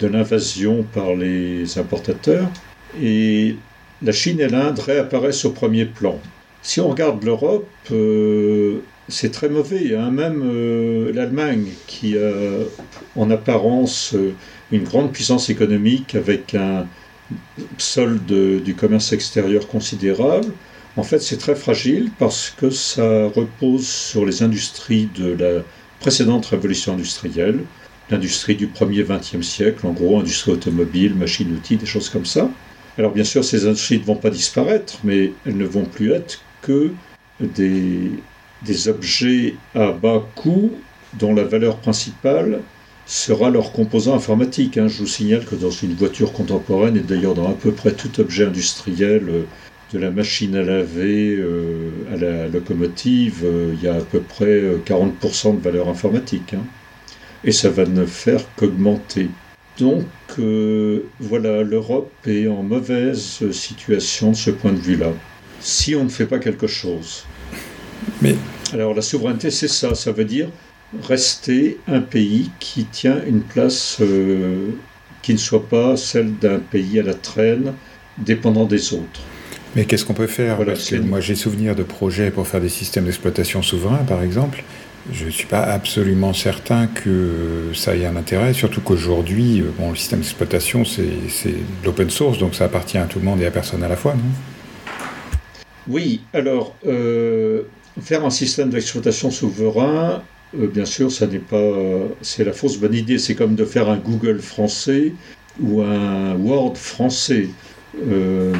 de 0.00 0.06
l'invasion 0.06 0.84
par 0.94 1.14
les 1.14 1.78
importateurs. 1.78 2.48
Et 3.02 3.56
la 4.02 4.12
Chine 4.12 4.40
et 4.40 4.48
l'Inde 4.48 4.78
réapparaissent 4.78 5.44
au 5.44 5.50
premier 5.50 5.84
plan. 5.84 6.18
Si 6.62 6.80
on 6.80 6.88
regarde 6.88 7.22
l'Europe, 7.24 7.68
euh, 7.92 8.78
c'est 9.08 9.30
très 9.30 9.48
mauvais. 9.48 9.94
Hein. 9.94 10.10
Même 10.10 10.42
euh, 10.44 11.12
l'Allemagne, 11.12 11.66
qui 11.86 12.16
a 12.16 12.32
en 13.16 13.30
apparence 13.30 14.14
euh, 14.14 14.32
une 14.72 14.84
grande 14.84 15.12
puissance 15.12 15.50
économique 15.50 16.14
avec 16.14 16.54
un 16.54 16.86
solde 17.78 18.62
du 18.62 18.74
commerce 18.74 19.12
extérieur 19.12 19.66
considérable, 19.68 20.52
en 20.96 21.02
fait 21.02 21.20
c'est 21.20 21.38
très 21.38 21.54
fragile 21.54 22.10
parce 22.18 22.50
que 22.56 22.70
ça 22.70 23.26
repose 23.26 23.86
sur 23.86 24.24
les 24.24 24.42
industries 24.42 25.08
de 25.16 25.32
la 25.32 25.62
précédente 26.00 26.46
révolution 26.46 26.92
industrielle, 26.94 27.60
l'industrie 28.10 28.56
du 28.56 28.66
premier 28.66 29.02
XXe 29.02 29.46
siècle, 29.46 29.86
en 29.86 29.92
gros 29.92 30.20
industrie 30.20 30.52
automobile, 30.52 31.14
machines-outils, 31.14 31.76
des 31.76 31.86
choses 31.86 32.10
comme 32.10 32.26
ça. 32.26 32.50
Alors 32.98 33.12
bien 33.12 33.24
sûr, 33.24 33.44
ces 33.44 33.66
industries 33.66 33.98
ne 33.98 34.04
vont 34.04 34.16
pas 34.16 34.30
disparaître, 34.30 34.98
mais 35.02 35.32
elles 35.46 35.56
ne 35.56 35.64
vont 35.64 35.84
plus 35.84 36.12
être 36.12 36.40
que 36.62 36.92
des, 37.40 38.10
des 38.62 38.88
objets 38.88 39.56
à 39.74 39.90
bas 39.92 40.22
coût 40.34 40.72
dont 41.14 41.34
la 41.34 41.44
valeur 41.44 41.78
principale 41.78 42.60
sera 43.06 43.50
leur 43.50 43.72
composant 43.72 44.14
informatique. 44.14 44.78
Hein. 44.78 44.88
Je 44.88 44.98
vous 44.98 45.06
signale 45.06 45.44
que 45.44 45.54
dans 45.54 45.70
une 45.70 45.94
voiture 45.94 46.32
contemporaine, 46.32 46.96
et 46.96 47.00
d'ailleurs 47.00 47.34
dans 47.34 47.48
à 47.48 47.54
peu 47.54 47.72
près 47.72 47.92
tout 47.92 48.20
objet 48.20 48.46
industriel, 48.46 49.24
euh, 49.28 49.42
de 49.92 49.98
la 49.98 50.10
machine 50.10 50.56
à 50.56 50.62
laver 50.62 51.36
euh, 51.36 51.90
à 52.12 52.16
la 52.16 52.48
locomotive, 52.48 53.42
euh, 53.44 53.74
il 53.74 53.84
y 53.84 53.88
a 53.88 53.96
à 53.96 54.00
peu 54.00 54.20
près 54.20 54.62
40% 54.84 55.58
de 55.58 55.62
valeur 55.62 55.88
informatique. 55.88 56.54
Hein. 56.54 56.64
Et 57.44 57.52
ça 57.52 57.68
va 57.70 57.84
ne 57.84 58.06
faire 58.06 58.42
qu'augmenter. 58.56 59.28
Donc 59.78 60.06
voilà, 61.20 61.62
l'Europe 61.62 62.10
est 62.26 62.48
en 62.48 62.62
mauvaise 62.62 63.50
situation 63.50 64.30
de 64.30 64.36
ce 64.36 64.50
point 64.50 64.72
de 64.72 64.78
vue-là, 64.78 65.12
si 65.60 65.94
on 65.94 66.04
ne 66.04 66.08
fait 66.08 66.26
pas 66.26 66.38
quelque 66.38 66.66
chose. 66.66 67.24
Mais 68.22 68.36
alors 68.72 68.94
la 68.94 69.02
souveraineté, 69.02 69.50
c'est 69.50 69.68
ça. 69.68 69.94
Ça 69.94 70.12
veut 70.12 70.24
dire 70.24 70.48
rester 71.02 71.78
un 71.88 72.00
pays 72.00 72.50
qui 72.60 72.84
tient 72.84 73.22
une 73.26 73.40
place 73.40 73.98
euh, 74.00 74.70
qui 75.22 75.32
ne 75.32 75.38
soit 75.38 75.68
pas 75.68 75.96
celle 75.96 76.36
d'un 76.36 76.58
pays 76.58 77.00
à 77.00 77.02
la 77.02 77.14
traîne, 77.14 77.72
dépendant 78.18 78.64
des 78.64 78.92
autres. 78.92 79.20
Mais 79.74 79.84
qu'est-ce 79.86 80.04
qu'on 80.04 80.14
peut 80.14 80.26
faire? 80.26 80.58
Moi, 81.02 81.20
j'ai 81.20 81.34
souvenir 81.34 81.74
de 81.74 81.82
projets 81.82 82.30
pour 82.30 82.46
faire 82.46 82.60
des 82.60 82.68
systèmes 82.68 83.04
d'exploitation 83.04 83.62
souverains, 83.62 84.04
par 84.06 84.22
exemple. 84.22 84.62
Je 85.12 85.26
ne 85.26 85.30
suis 85.30 85.46
pas 85.46 85.62
absolument 85.62 86.32
certain 86.32 86.86
que 86.86 87.70
ça 87.74 87.96
ait 87.96 88.06
un 88.06 88.16
intérêt, 88.16 88.54
surtout 88.54 88.80
qu'aujourd'hui, 88.80 89.60
euh, 89.60 89.64
bon, 89.78 89.90
le 89.90 89.96
système 89.96 90.20
d'exploitation, 90.20 90.84
c'est 90.84 91.04
l'open 91.84 92.08
source, 92.08 92.38
donc 92.38 92.54
ça 92.54 92.64
appartient 92.64 92.98
à 92.98 93.04
tout 93.04 93.18
le 93.18 93.24
monde 93.24 93.40
et 93.42 93.46
à 93.46 93.50
personne 93.50 93.82
à 93.82 93.88
la 93.88 93.96
fois, 93.96 94.14
non? 94.14 94.22
Oui, 95.86 96.22
alors, 96.32 96.74
euh, 96.86 97.64
Faire 98.00 98.24
un 98.24 98.30
système 98.30 98.70
d'exploitation 98.70 99.30
souverain, 99.30 100.24
euh, 100.60 100.66
bien 100.66 100.84
sûr, 100.84 101.10
ça 101.10 101.26
n'est 101.26 101.38
pas, 101.38 101.72
c'est 102.22 102.44
la 102.44 102.52
fausse 102.52 102.78
bonne 102.78 102.94
idée. 102.94 103.18
C'est 103.18 103.34
comme 103.34 103.54
de 103.54 103.64
faire 103.64 103.88
un 103.88 103.98
Google 103.98 104.40
français 104.40 105.12
ou 105.60 105.82
un 105.82 106.34
Word 106.34 106.76
français. 106.76 107.48
Euh, 108.08 108.52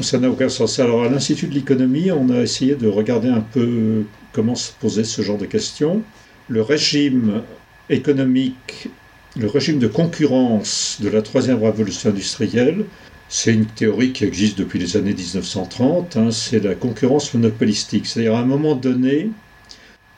ça 0.00 0.18
n'a 0.18 0.28
aucun 0.30 0.48
sens. 0.48 0.78
Alors, 0.78 1.04
à 1.04 1.08
l'Institut 1.08 1.46
de 1.46 1.54
l'économie, 1.54 2.10
on 2.10 2.30
a 2.30 2.40
essayé 2.40 2.74
de 2.74 2.88
regarder 2.88 3.28
un 3.28 3.40
peu 3.40 4.04
comment 4.32 4.54
se 4.54 4.72
posait 4.72 5.04
ce 5.04 5.22
genre 5.22 5.38
de 5.38 5.46
questions. 5.46 6.02
Le 6.48 6.62
régime 6.62 7.42
économique, 7.88 8.88
le 9.36 9.46
régime 9.46 9.78
de 9.78 9.86
concurrence 9.86 10.98
de 11.00 11.08
la 11.08 11.22
troisième 11.22 11.62
révolution 11.62 12.10
industrielle 12.10 12.84
c'est 13.28 13.52
une 13.52 13.66
théorie 13.66 14.12
qui 14.12 14.24
existe 14.24 14.58
depuis 14.58 14.78
les 14.78 14.96
années 14.96 15.14
1930, 15.14 16.16
hein, 16.16 16.30
c'est 16.30 16.60
la 16.60 16.74
concurrence 16.74 17.32
monopolistique. 17.34 18.06
C'est-à-dire 18.06 18.36
à 18.36 18.40
un 18.40 18.44
moment 18.44 18.74
donné, 18.74 19.30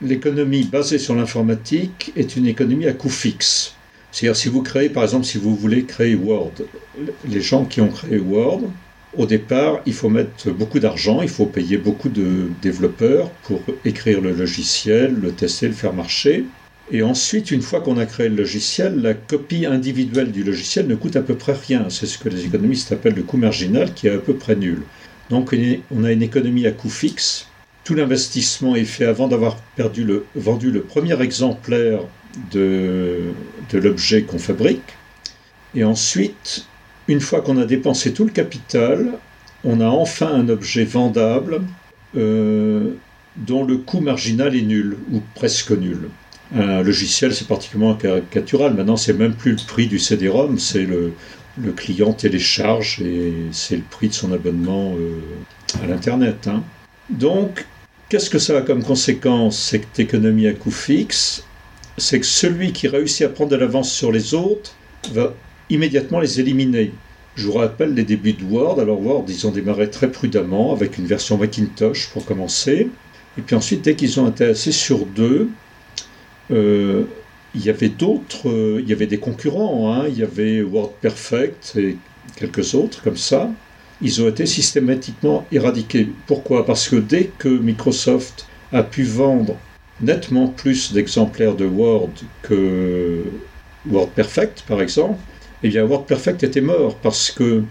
l'économie 0.03 0.65
basée 0.65 0.99
sur 0.99 1.15
l'informatique 1.15 2.13
est 2.17 2.37
une 2.37 2.47
économie 2.47 2.87
à 2.87 2.93
coût 2.93 3.09
fixe. 3.09 3.75
C'est-à-dire 4.13 4.37
si 4.37 4.49
vous 4.49 4.63
créez, 4.63 4.89
par 4.89 5.03
exemple, 5.03 5.27
si 5.27 5.39
vous 5.39 5.55
voulez 5.55 5.85
créer 5.85 6.15
Word, 6.15 6.53
les 7.29 7.41
gens 7.41 7.65
qui 7.65 7.81
ont 7.81 7.89
créé 7.89 8.19
Word, 8.19 8.63
au 9.17 9.27
départ, 9.27 9.81
il 9.87 9.95
faut 9.95 10.11
mettre 10.11 10.51
beaucoup 10.51 10.79
d'argent, 10.79 11.23
il 11.23 11.29
faut 11.29 11.47
payer 11.47 11.79
beaucoup 11.79 12.09
de 12.09 12.49
développeurs 12.61 13.31
pour 13.45 13.63
écrire 13.85 14.21
le 14.21 14.33
logiciel, 14.33 15.15
le 15.15 15.33
tester, 15.33 15.69
le 15.69 15.75
faire 15.75 15.95
marcher. 15.95 16.45
Et 16.91 17.03
ensuite, 17.03 17.51
une 17.51 17.63
fois 17.63 17.81
qu'on 17.81 17.97
a 17.97 18.07
créé 18.07 18.29
le 18.29 18.37
logiciel, 18.37 19.01
la 19.01 19.15
copie 19.15 19.67
individuelle 19.67 20.33
du 20.33 20.45
logiciel 20.45 20.87
ne 20.87 20.95
coûte 20.95 21.17
à 21.17 21.23
peu 21.23 21.35
près 21.35 21.55
rien. 21.55 21.87
C'est 21.89 22.07
ce 22.07 22.19
que 22.19 22.29
les 22.29 22.45
économistes 22.45 22.93
appellent 22.93 23.15
le 23.15 23.23
coût 23.23 23.39
marginal, 23.39 23.93
qui 23.95 24.07
est 24.07 24.15
à 24.15 24.19
peu 24.19 24.35
près 24.35 24.55
nul. 24.55 24.83
Donc 25.31 25.55
on 25.91 26.05
a 26.05 26.13
une 26.13 26.23
économie 26.23 26.67
à 26.67 26.71
coût 26.71 26.91
fixe. 26.91 27.49
Tout 27.87 27.95
l'investissement 27.95 28.75
est 28.75 28.85
fait 28.85 29.05
avant 29.05 29.29
d'avoir 29.29 29.59
vendu 30.35 30.73
le 30.73 30.81
premier 30.81 31.23
exemplaire 31.23 32.01
de, 32.51 33.33
l'objet 33.73 34.23
qu'on 34.23 34.41
fabrique. 34.41 34.97
Et 35.73 35.85
ensuite, 35.85 36.67
une 37.07 37.21
fois 37.21 37.43
qu'on 37.43 37.59
a 37.59 37.65
dépensé 37.65 38.13
tout 38.13 38.25
le 38.25 38.33
capital, 38.33 39.13
on 39.63 39.81
a 39.81 39.87
enfin 39.87 40.27
un 40.27 40.49
objet 40.49 40.83
vendable 40.83 41.63
euh, 42.17 42.95
dont 43.37 43.63
le 43.63 43.77
coût 43.77 44.01
marginal 44.01 44.57
est 44.57 44.63
nul, 44.63 44.97
ou 45.13 45.23
presque 45.37 45.71
nul. 45.71 46.09
Un 46.57 46.83
logiciel, 46.83 47.33
c'est 47.33 47.47
particulièrement 47.47 47.95
caricatural. 47.95 48.75
Maintenant, 48.75 48.97
c'est 48.97 49.13
même 49.13 49.35
plus 49.35 49.53
le 49.53 49.59
prix 49.65 49.87
du 49.87 50.01
CD-ROM, 50.01 50.59
c'est 50.59 50.87
le, 50.87 51.13
le, 51.57 51.71
client 51.71 52.13
télécharge 52.13 53.01
et 53.01 53.33
c'est 53.53 53.77
le 53.77 53.85
prix 53.89 54.09
de 54.09 54.15
son 54.15 54.33
abonnement 54.33 54.97
euh, 54.99 55.85
à 55.85 55.87
l'Internet. 55.87 56.49
Hein. 56.49 56.65
Donc, 57.11 57.65
qu'est-ce 58.09 58.31
que 58.31 58.39
ça 58.39 58.59
a 58.59 58.63
comme 58.63 58.83
conséquence 58.83 59.59
Cette 59.59 59.99
économie 59.99 60.47
à 60.47 60.53
coût 60.53 60.71
fixe, 60.71 61.45
c'est 61.99 62.21
que 62.21 62.27
celui 62.27 62.73
qui 62.73 62.89
réussit 62.89 63.27
à 63.27 63.29
prendre 63.29 63.51
de 63.51 63.57
l'avance 63.57 63.93
sur 63.93 64.13
les 64.13 64.35
autres 64.35 64.75
va 65.13 65.35
immédiatement 65.71 66.21
les 66.21 66.41
éliminer. 66.41 66.93
Je 67.35 67.47
vous 67.47 67.53
rappelle 67.53 67.95
les 67.95 68.05
débuts 68.05 68.33
de 68.33 68.45
Word. 68.45 68.81
Alors 68.81 69.01
Word, 69.05 69.25
ils 69.29 69.47
ont 69.47 69.51
démarré 69.51 69.91
très 69.91 70.11
prudemment 70.11 70.73
avec 70.73 70.99
une 70.99 71.07
version 71.07 71.37
Macintosh 71.37 72.09
pour 72.11 72.25
commencer. 72.25 72.89
Et 73.39 73.43
puis 73.43 73.55
ensuite, 73.55 73.83
dès 73.83 73.95
qu'ils 73.95 74.19
ont 74.19 74.29
été 74.29 74.45
assez 74.45 74.73
sur 74.73 75.05
deux, 75.05 75.51
euh, 76.51 77.05
il 77.55 77.65
y 77.65 77.71
avait 77.71 77.89
d'autres, 77.89 78.49
euh, 78.49 78.81
il 78.83 78.89
y 78.89 78.93
avait 78.93 79.07
des 79.07 79.19
concurrents, 79.19 79.93
hein. 79.93 80.07
il 80.09 80.19
y 80.19 80.23
avait 80.23 80.63
WordPerfect 80.63 81.77
et 81.77 81.97
quelques 82.37 82.75
autres 82.75 83.03
comme 83.03 83.17
ça. 83.17 83.51
Ils 84.03 84.23
ont 84.23 84.29
été 84.29 84.47
systématiquement 84.47 85.47
éradiqués. 85.53 86.09
Pourquoi? 86.27 86.67
Parce 86.67 86.89
que 86.89 86.97
dès 86.97 87.31
que 87.39 87.49
Microsoft 87.49 88.47
a 88.73 88.83
pu 88.83 89.05
vendre 89.05 89.57
nettement 90.01 90.49
plus 90.49 90.93
d'exemplaires 90.93 91.55
de 91.55 91.65
Word 91.65 92.11
que 92.43 93.25
WordPerfect, 93.87 94.65
par 94.69 94.83
exemple, 94.83 95.19
eh 95.63 95.69
bien 95.69 95.85
WordPerfect 95.85 96.43
était 96.43 96.61
mort 96.61 96.97
parce 96.97 97.31
que 97.31 97.63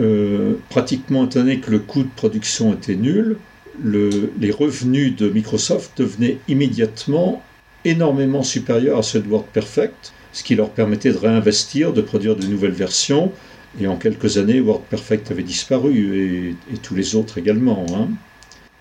euh, 0.00 0.54
pratiquement 0.68 1.24
étant 1.24 1.40
donné 1.40 1.60
que 1.60 1.70
le 1.70 1.78
coût 1.78 2.02
de 2.02 2.10
production 2.16 2.74
était 2.74 2.96
nul, 2.96 3.36
les 3.84 4.50
revenus 4.50 5.16
de 5.16 5.28
Microsoft 5.30 5.92
devenaient 5.98 6.38
immédiatement 6.48 7.42
énormément 7.84 8.42
supérieur 8.42 8.98
à 8.98 9.02
ceux 9.02 9.20
de 9.20 9.28
WordPerfect, 9.28 10.12
ce 10.32 10.42
qui 10.42 10.54
leur 10.54 10.70
permettait 10.70 11.12
de 11.12 11.16
réinvestir, 11.16 11.92
de 11.92 12.02
produire 12.02 12.36
de 12.36 12.46
nouvelles 12.46 12.72
versions. 12.72 13.32
Et 13.78 13.86
en 13.86 13.96
quelques 13.96 14.38
années, 14.38 14.60
WordPerfect 14.60 15.30
avait 15.30 15.42
disparu 15.42 16.56
et, 16.72 16.78
tous 16.78 16.94
les 16.94 17.14
autres 17.14 17.38
également. 17.38 17.86
Hein. 17.94 18.08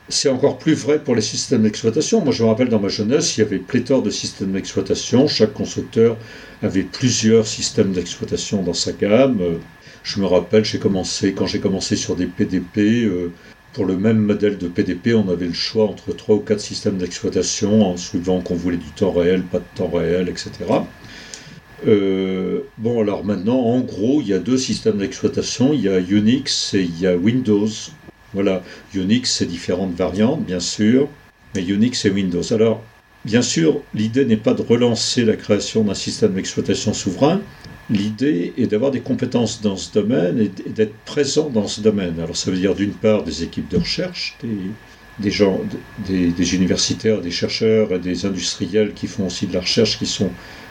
c'est 0.09 0.29
encore 0.29 0.57
plus 0.57 0.73
vrai 0.73 1.03
pour 1.03 1.15
les 1.15 1.21
systèmes 1.21 1.61
d'exploitation. 1.61 2.21
Moi, 2.21 2.33
je 2.33 2.43
me 2.43 2.49
rappelle 2.49 2.69
dans 2.69 2.79
ma 2.79 2.87
jeunesse, 2.87 3.37
il 3.37 3.41
y 3.41 3.43
avait 3.43 3.59
pléthore 3.59 4.01
de 4.01 4.09
systèmes 4.09 4.51
d'exploitation. 4.51 5.27
Chaque 5.27 5.53
constructeur 5.53 6.17
avait 6.63 6.83
plusieurs 6.83 7.45
systèmes 7.45 7.91
d'exploitation 7.91 8.63
dans 8.63 8.73
sa 8.73 8.91
gamme. 8.91 9.59
Je 10.03 10.19
me 10.19 10.25
rappelle, 10.25 10.65
j'ai 10.65 10.79
commencé, 10.79 11.33
quand 11.33 11.45
j'ai 11.45 11.59
commencé 11.59 11.95
sur 11.95 12.15
des 12.15 12.25
PDP, 12.25 13.03
euh, 13.03 13.31
pour 13.73 13.85
le 13.85 13.97
même 13.97 14.17
modèle 14.17 14.57
de 14.57 14.67
PDP, 14.67 15.13
on 15.13 15.29
avait 15.29 15.45
le 15.45 15.53
choix 15.53 15.85
entre 15.85 16.13
trois 16.13 16.37
ou 16.37 16.39
quatre 16.39 16.61
systèmes 16.61 16.97
d'exploitation, 16.97 17.83
en 17.85 17.97
suivant 17.97 18.41
qu'on 18.41 18.55
voulait 18.55 18.77
du 18.77 18.89
temps 18.91 19.11
réel, 19.11 19.43
pas 19.43 19.59
de 19.59 19.65
temps 19.75 19.89
réel, 19.89 20.29
etc. 20.29 20.51
Euh, 21.87 22.61
bon, 22.77 23.01
alors 23.01 23.23
maintenant, 23.23 23.59
en 23.59 23.79
gros, 23.79 24.21
il 24.21 24.27
y 24.27 24.33
a 24.33 24.39
deux 24.39 24.57
systèmes 24.57 24.97
d'exploitation. 24.97 25.73
Il 25.73 25.81
y 25.81 25.89
a 25.89 25.99
Unix 25.99 26.73
et 26.73 26.81
il 26.81 26.99
y 26.99 27.07
a 27.07 27.15
Windows. 27.15 27.67
Voilà, 28.33 28.63
Unix, 28.93 29.31
c'est 29.31 29.45
différentes 29.45 29.95
variantes, 29.95 30.45
bien 30.45 30.59
sûr, 30.59 31.07
mais 31.55 31.63
Unix 31.63 32.05
et 32.05 32.09
Windows. 32.09 32.53
Alors, 32.53 32.83
bien 33.25 33.41
sûr, 33.41 33.81
l'idée 33.95 34.25
n'est 34.25 34.37
pas 34.37 34.53
de 34.53 34.61
relancer 34.61 35.25
la 35.25 35.35
création 35.35 35.83
d'un 35.83 35.95
système 35.95 36.33
d'exploitation 36.33 36.93
souverain. 36.93 37.41
L'idée 37.89 38.53
est 38.57 38.67
d'avoir 38.67 38.91
des 38.91 39.01
compétences 39.01 39.61
dans 39.61 39.77
ce 39.77 39.91
domaine 39.91 40.39
et 40.39 40.69
d'être 40.69 40.93
présent 41.05 41.49
dans 41.49 41.67
ce 41.67 41.81
domaine. 41.81 42.19
Alors, 42.19 42.37
ça 42.37 42.51
veut 42.51 42.57
dire 42.57 42.75
d'une 42.75 42.93
part 42.93 43.23
des 43.23 43.41
équipes 43.43 43.67
de 43.69 43.77
recherche, 43.77 44.37
des, 45.17 45.31
gens, 45.31 45.59
des, 46.07 46.27
des, 46.27 46.55
universitaires, 46.55 47.21
des 47.21 47.31
chercheurs 47.31 47.91
et 47.91 47.99
des 47.99 48.27
industriels 48.27 48.93
qui 48.93 49.07
font 49.07 49.25
aussi 49.25 49.47
de 49.47 49.53
la 49.55 49.61
recherche, 49.61 49.97
qui, 49.97 50.05
sont, 50.05 50.29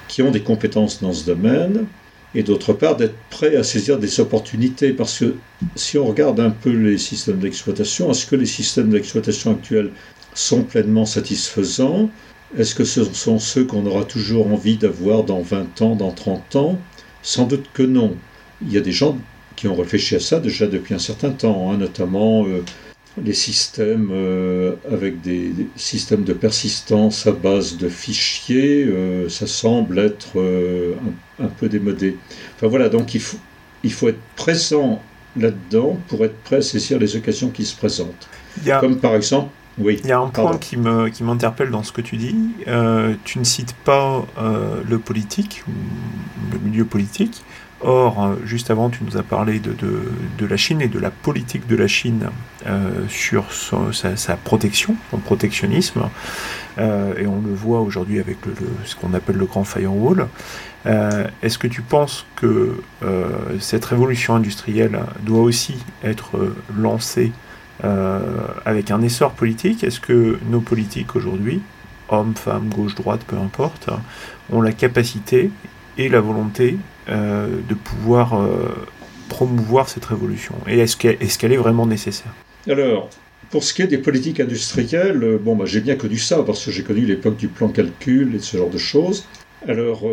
qui 0.09 0.23
ont 0.23 0.31
des 0.31 0.41
compétences 0.41 1.01
dans 1.01 1.13
ce 1.13 1.27
domaine 1.27 1.87
et 2.35 2.43
d'autre 2.43 2.73
part 2.73 2.97
d'être 2.97 3.15
prêt 3.31 3.57
à 3.57 3.65
saisir 3.65 3.99
des 3.99 4.21
opportunités, 4.21 4.93
parce 4.93 5.19
que 5.19 5.35
si 5.77 5.97
on 5.97 6.07
regarde 6.07 6.41
un 6.41 6.51
peu 6.51 6.71
les 6.71 6.99
systèmes 6.99 7.39
d'exploitation, 7.39 8.11
est-ce 8.11 8.27
que 8.27 8.37
les 8.37 8.47
systèmes 8.47 8.91
d'exploitation 8.91 9.53
actuels 9.53 9.93
sont 10.35 10.63
pleinement 10.63 11.07
satisfaisants? 11.07 12.11
Est-ce 12.57 12.75
que 12.75 12.85
ce 12.85 13.05
sont 13.05 13.39
ceux 13.39 13.65
qu'on 13.65 13.87
aura 13.87 14.05
toujours 14.05 14.47
envie 14.47 14.77
d'avoir 14.77 15.25
dans 15.25 15.41
20 15.41 15.83
ans, 15.83 15.97
dans 15.97 16.13
30 16.13 16.57
ans? 16.57 16.79
Sans 17.23 17.47
doute 17.47 17.67
que 17.73 17.83
non. 17.83 18.15
Il 18.63 18.73
y 18.73 18.79
a 18.79 18.83
des 18.83 18.93
gens 18.93 19.19
qui 19.57 19.67
ont 19.67 19.75
réfléchi 19.75 20.15
à 20.15 20.21
ça 20.21 20.39
déjà 20.39 20.67
depuis 20.67 20.95
un 20.95 20.99
certain 20.99 21.31
temps, 21.31 21.73
hein, 21.73 21.79
notamment 21.79 22.47
euh, 22.47 22.63
les 23.25 23.35
systèmes 23.35 24.11
euh, 24.13 24.75
avec 24.91 25.21
des, 25.21 25.53
systèmes 25.77 26.25
de 26.25 26.33
persistance 26.33 27.27
à 27.27 27.33
base 27.33 27.77
de 27.77 27.89
fichiers, 27.89 28.85
euh, 28.85 29.29
ça 29.29 29.47
semble 29.47 29.99
être 29.99 30.39
euh, 30.39 30.95
un, 31.41 31.49
peu 31.49 31.69
démodé. 31.69 32.17
Enfin 32.57 32.69
voilà, 32.69 32.89
donc 32.89 33.15
il 33.15 33.21
faut, 33.21 33.39
il 33.83 33.93
faut 33.93 34.09
être 34.09 34.21
présent 34.37 35.03
là-dedans 35.37 35.99
pour 36.09 36.25
être 36.25 36.37
prêt 36.43 36.57
à 36.57 36.63
saisir 36.63 36.99
les 36.99 37.17
occasions 37.17 37.51
qui 37.51 37.65
se 37.65 37.77
présentent. 37.77 38.29
Comme 38.81 38.99
par 38.99 39.15
exemple, 39.15 39.51
oui. 39.79 40.01
Il 40.03 40.09
y 40.09 40.13
a 40.13 40.19
un 40.19 40.29
point 40.29 40.57
qui 40.59 40.77
me 40.77 41.09
qui 41.09 41.25
m'interpelle 41.25 41.71
dans 41.71 41.83
ce 41.83 41.93
que 41.93 42.01
tu 42.01 42.17
dis. 42.17 42.37
tu 43.25 43.39
ne 43.39 43.45
cites 43.45 43.75
pas 43.75 44.25
le 44.37 44.99
politique 44.99 45.63
ou 45.69 45.73
le 46.53 46.59
milieu 46.59 46.85
politique. 46.85 47.43
Or, 47.81 48.25
euh, 48.25 48.35
juste 48.45 48.71
avant, 48.71 48.91
tu 48.91 49.05
nous 49.05 49.17
as 49.17 49.23
parlé 49.23 49.61
de, 49.61 49.73
de, 49.73 50.47
la 50.47 50.57
Chine 50.57 50.81
et 50.81 50.89
de 50.89 50.99
la 50.99 51.11
politique 51.11 51.67
de 51.69 51.77
la 51.77 51.87
Chine 51.87 52.31
euh, 52.67 52.91
sur 53.09 53.45
sa, 53.53 54.37
protection, 54.37 54.97
son 55.13 55.19
protectionnisme, 55.19 56.09
euh, 56.79 57.15
et 57.17 57.27
on 57.27 57.41
le 57.41 57.55
voit 57.55 57.81
aujourd'hui 57.81 58.19
avec 58.19 58.45
le, 58.47 58.55
ce 58.85 58.97
qu'on 58.97 59.15
appelle 59.15 59.37
le 59.37 59.47
grand 59.47 59.65
firewall. 59.65 60.27
Est-ce 61.43 61.59
que 61.59 61.67
tu 61.67 61.83
penses 61.83 62.25
que 62.35 62.81
cette 63.61 63.85
révolution 63.85 64.37
industrielle 64.37 64.99
doit 65.21 65.43
aussi 65.43 65.77
être 66.03 66.55
lancée 66.75 67.31
avec 67.83 68.91
un 68.91 69.03
essor 69.03 69.33
politique 69.33 69.85
Est-ce 69.85 70.01
que 70.01 70.39
nos 70.51 70.61
politiques 70.61 71.15
aujourd'hui, 71.15 71.61
hommes, 72.09 72.35
femmes, 72.35 72.69
gauche, 72.69 72.95
droite, 72.95 73.21
peu 73.27 73.37
importe, 73.37 73.89
ont 74.51 74.61
la 74.61 74.73
capacité 74.73 75.51
et 75.97 76.09
la 76.09 76.21
volonté 76.21 76.77
euh, 77.09 77.49
de 77.69 77.75
pouvoir 77.75 78.41
euh, 78.41 78.69
promouvoir 79.29 79.89
cette 79.89 80.05
révolution? 80.05 80.55
Et 80.67 80.79
est-ce 80.79 80.97
qu'elle 80.97 81.53
est, 81.53 81.57
vraiment 81.57 81.87
nécessaire? 81.87 82.33
Alors, 82.69 83.11
pour 83.51 83.65
ce 83.65 83.75
qui 83.75 83.83
est 83.83 83.87
des 83.87 83.99
politiques 83.99 84.41
industrielles, 84.41 85.23
euh, 85.23 85.39
bon, 85.39 85.57
bah, 85.57 85.65
j'ai 85.67 85.81
bien 85.81 85.97
connu 85.97 86.19
ça 86.19 86.43
parce 86.43 86.65
que 86.65 86.71
j'ai 86.71 86.83
connu 86.83 87.05
l'époque 87.05 87.37
du 87.37 87.49
plan 87.49 87.69
calcul 87.69 88.35
et 88.35 88.39
ce 88.39 88.57
genre 88.57 88.71
de 88.71 88.79
choses. 88.79 89.27
Alors, 89.67 90.05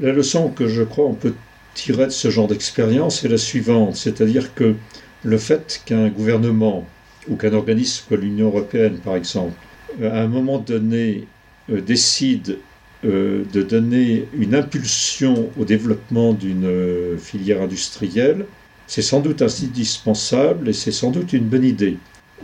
la 0.00 0.12
leçon 0.12 0.50
que 0.50 0.68
je 0.68 0.82
crois 0.84 1.06
on 1.06 1.14
peut 1.14 1.34
tirer 1.74 2.06
de 2.06 2.10
ce 2.10 2.30
genre 2.30 2.46
d'expérience 2.46 3.24
est 3.24 3.28
la 3.28 3.38
suivante, 3.38 3.96
c'est-à-dire 3.96 4.54
que 4.54 4.76
le 5.24 5.38
fait 5.38 5.82
qu'un 5.84 6.08
gouvernement 6.08 6.86
ou 7.28 7.36
qu'un 7.36 7.54
organisme 7.54 8.04
comme 8.08 8.20
l'Union 8.20 8.48
européenne, 8.48 8.98
par 8.98 9.16
exemple, 9.16 9.54
à 10.02 10.20
un 10.20 10.28
moment 10.28 10.58
donné, 10.58 11.26
décide 11.68 12.58
euh, 13.04 13.44
de 13.52 13.62
donner 13.62 14.28
une 14.34 14.54
impulsion 14.54 15.50
au 15.58 15.64
développement 15.64 16.32
d'une 16.32 16.64
euh, 16.64 17.18
filière 17.18 17.60
industrielle, 17.60 18.46
c'est 18.86 19.02
sans 19.02 19.20
doute 19.20 19.42
indispensable 19.42 20.70
et 20.70 20.72
c'est 20.72 20.92
sans 20.92 21.10
doute 21.10 21.34
une 21.34 21.44
bonne 21.44 21.64
idée. 21.64 21.98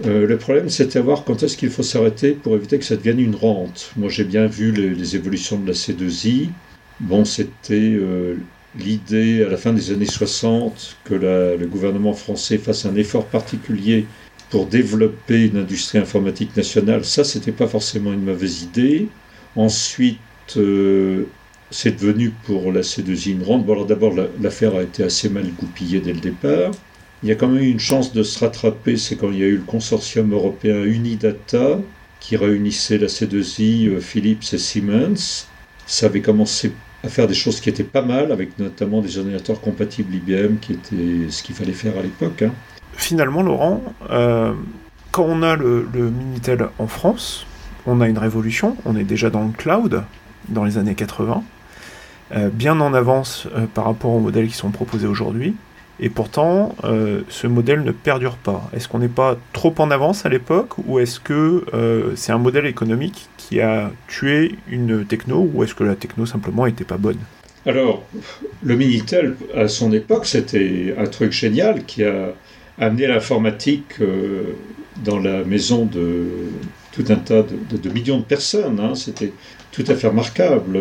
Euh, 0.04 0.26
le 0.26 0.36
problème, 0.36 0.68
c'est 0.68 0.94
de 0.94 1.00
voir 1.00 1.24
quand 1.24 1.42
est-ce 1.42 1.56
qu'il 1.56 1.70
faut 1.70 1.82
s'arrêter 1.82 2.32
pour 2.32 2.56
éviter 2.56 2.78
que 2.78 2.84
ça 2.84 2.96
devienne 2.96 3.20
une 3.20 3.34
rente. 3.34 3.92
Moi, 3.96 4.10
j'ai 4.10 4.24
bien 4.24 4.46
vu 4.46 4.70
les, 4.72 5.16
évolutions 5.16 5.58
de 5.58 5.66
la 5.66 5.72
C2I. 5.72 6.48
Bon, 7.00 7.24
c'était 7.24 7.98
l'idée 8.78 9.44
à 9.44 9.48
la 9.48 9.56
fin 9.56 9.72
des 9.72 9.90
années 9.90 10.06
60 10.06 10.96
que 11.04 11.14
le 11.14 11.66
gouvernement 11.66 12.12
français 12.12 12.58
fasse 12.58 12.86
un 12.86 12.94
effort 12.96 13.26
particulier 13.26 14.06
pour 14.50 14.66
développer 14.66 15.46
une 15.46 15.58
industrie 15.58 15.98
informatique 15.98 16.56
nationale. 16.56 17.04
Ça, 17.04 17.24
c'était 17.24 17.52
pas 17.52 17.68
forcément 17.68 18.12
une 18.12 18.24
mauvaise 18.24 18.62
idée. 18.62 19.08
Ensuite, 19.56 20.18
euh, 20.56 21.24
c'est 21.70 22.00
devenu 22.00 22.30
pour 22.44 22.72
la 22.72 22.80
C2I 22.80 23.30
une 23.30 23.44
rente. 23.44 23.64
Bon, 23.64 23.72
alors 23.72 23.86
d'abord, 23.86 24.14
l'affaire 24.40 24.74
a 24.74 24.82
été 24.82 25.04
assez 25.04 25.28
mal 25.28 25.46
goupillée 25.58 26.00
dès 26.00 26.12
le 26.12 26.20
départ. 26.20 26.72
Il 27.22 27.28
y 27.28 27.32
a 27.32 27.36
quand 27.36 27.48
même 27.48 27.62
eu 27.62 27.70
une 27.70 27.80
chance 27.80 28.12
de 28.12 28.22
se 28.22 28.38
rattraper, 28.38 28.96
c'est 28.96 29.16
quand 29.16 29.30
il 29.30 29.38
y 29.38 29.42
a 29.42 29.46
eu 29.46 29.56
le 29.56 29.62
consortium 29.62 30.32
européen 30.32 30.82
Unidata, 30.84 31.78
qui 32.18 32.36
réunissait 32.36 32.98
la 32.98 33.06
C2I, 33.06 33.88
euh, 33.88 34.00
Philips 34.00 34.52
et 34.52 34.58
Siemens. 34.58 35.46
Ça 35.86 36.06
avait 36.06 36.22
commencé 36.22 36.72
à 37.04 37.08
faire 37.08 37.26
des 37.26 37.34
choses 37.34 37.60
qui 37.60 37.68
étaient 37.68 37.82
pas 37.84 38.02
mal, 38.02 38.32
avec 38.32 38.58
notamment 38.58 39.00
des 39.00 39.18
ordinateurs 39.18 39.60
compatibles 39.60 40.14
IBM, 40.14 40.56
qui 40.60 40.72
était 40.74 41.30
ce 41.30 41.42
qu'il 41.42 41.54
fallait 41.54 41.72
faire 41.72 41.98
à 41.98 42.02
l'époque. 42.02 42.42
Hein. 42.42 42.52
Finalement, 42.92 43.42
Laurent, 43.42 43.82
euh, 44.10 44.52
quand 45.10 45.24
on 45.24 45.42
a 45.42 45.56
le, 45.56 45.86
Minitel 45.94 46.68
en 46.78 46.86
France, 46.86 47.46
on 47.86 48.00
a 48.00 48.08
une 48.08 48.18
révolution, 48.18 48.76
on 48.84 48.96
est 48.96 49.04
déjà 49.04 49.30
dans 49.30 49.44
le 49.44 49.52
cloud, 49.52 50.04
dans 50.48 50.64
les 50.64 50.76
années 50.76 50.94
80, 50.94 51.42
euh, 52.32 52.50
bien 52.52 52.78
en 52.80 52.92
avance 52.92 53.48
euh, 53.56 53.66
par 53.72 53.86
rapport 53.86 54.10
aux 54.10 54.20
modèles 54.20 54.48
qui 54.48 54.54
sont 54.54 54.70
proposés 54.70 55.06
aujourd'hui. 55.06 55.56
Et 56.02 56.08
pourtant, 56.08 56.74
ce 57.28 57.46
modèle 57.46 57.84
ne 57.84 57.92
perdure 57.92 58.36
pas. 58.38 58.70
Est-ce 58.72 58.88
qu'on 58.88 59.00
n'est 59.00 59.08
pas 59.08 59.36
trop 59.52 59.74
en 59.76 59.90
avance 59.90 60.24
à 60.24 60.30
l'époque 60.30 60.78
ou 60.86 60.98
est-ce 60.98 61.20
que 61.20 61.66
c'est 62.16 62.32
un 62.32 62.38
modèle 62.38 62.64
économique 62.64 63.28
qui 63.50 63.60
a 63.60 63.90
tué 64.06 64.54
une 64.70 65.04
techno 65.04 65.50
ou 65.52 65.64
est-ce 65.64 65.74
que 65.74 65.82
la 65.82 65.96
techno 65.96 66.24
simplement 66.24 66.66
n'était 66.66 66.84
pas 66.84 66.98
bonne? 66.98 67.18
Alors, 67.66 68.04
le 68.62 68.76
Minitel, 68.76 69.36
à 69.54 69.66
son 69.66 69.92
époque, 69.92 70.24
c'était 70.24 70.94
un 70.96 71.06
truc 71.06 71.32
génial 71.32 71.84
qui 71.84 72.04
a 72.04 72.32
amené 72.78 73.08
l'informatique 73.08 73.96
dans 75.04 75.18
la 75.18 75.44
maison 75.44 75.84
de 75.84 76.28
tout 76.92 77.04
un 77.08 77.16
tas 77.16 77.42
de, 77.42 77.90
millions 77.90 78.18
de 78.18 78.24
personnes. 78.24 78.80
Hein. 78.80 78.94
C'était 78.94 79.32
tout 79.72 79.84
à 79.88 79.94
fait 79.94 80.06
remarquable. 80.06 80.78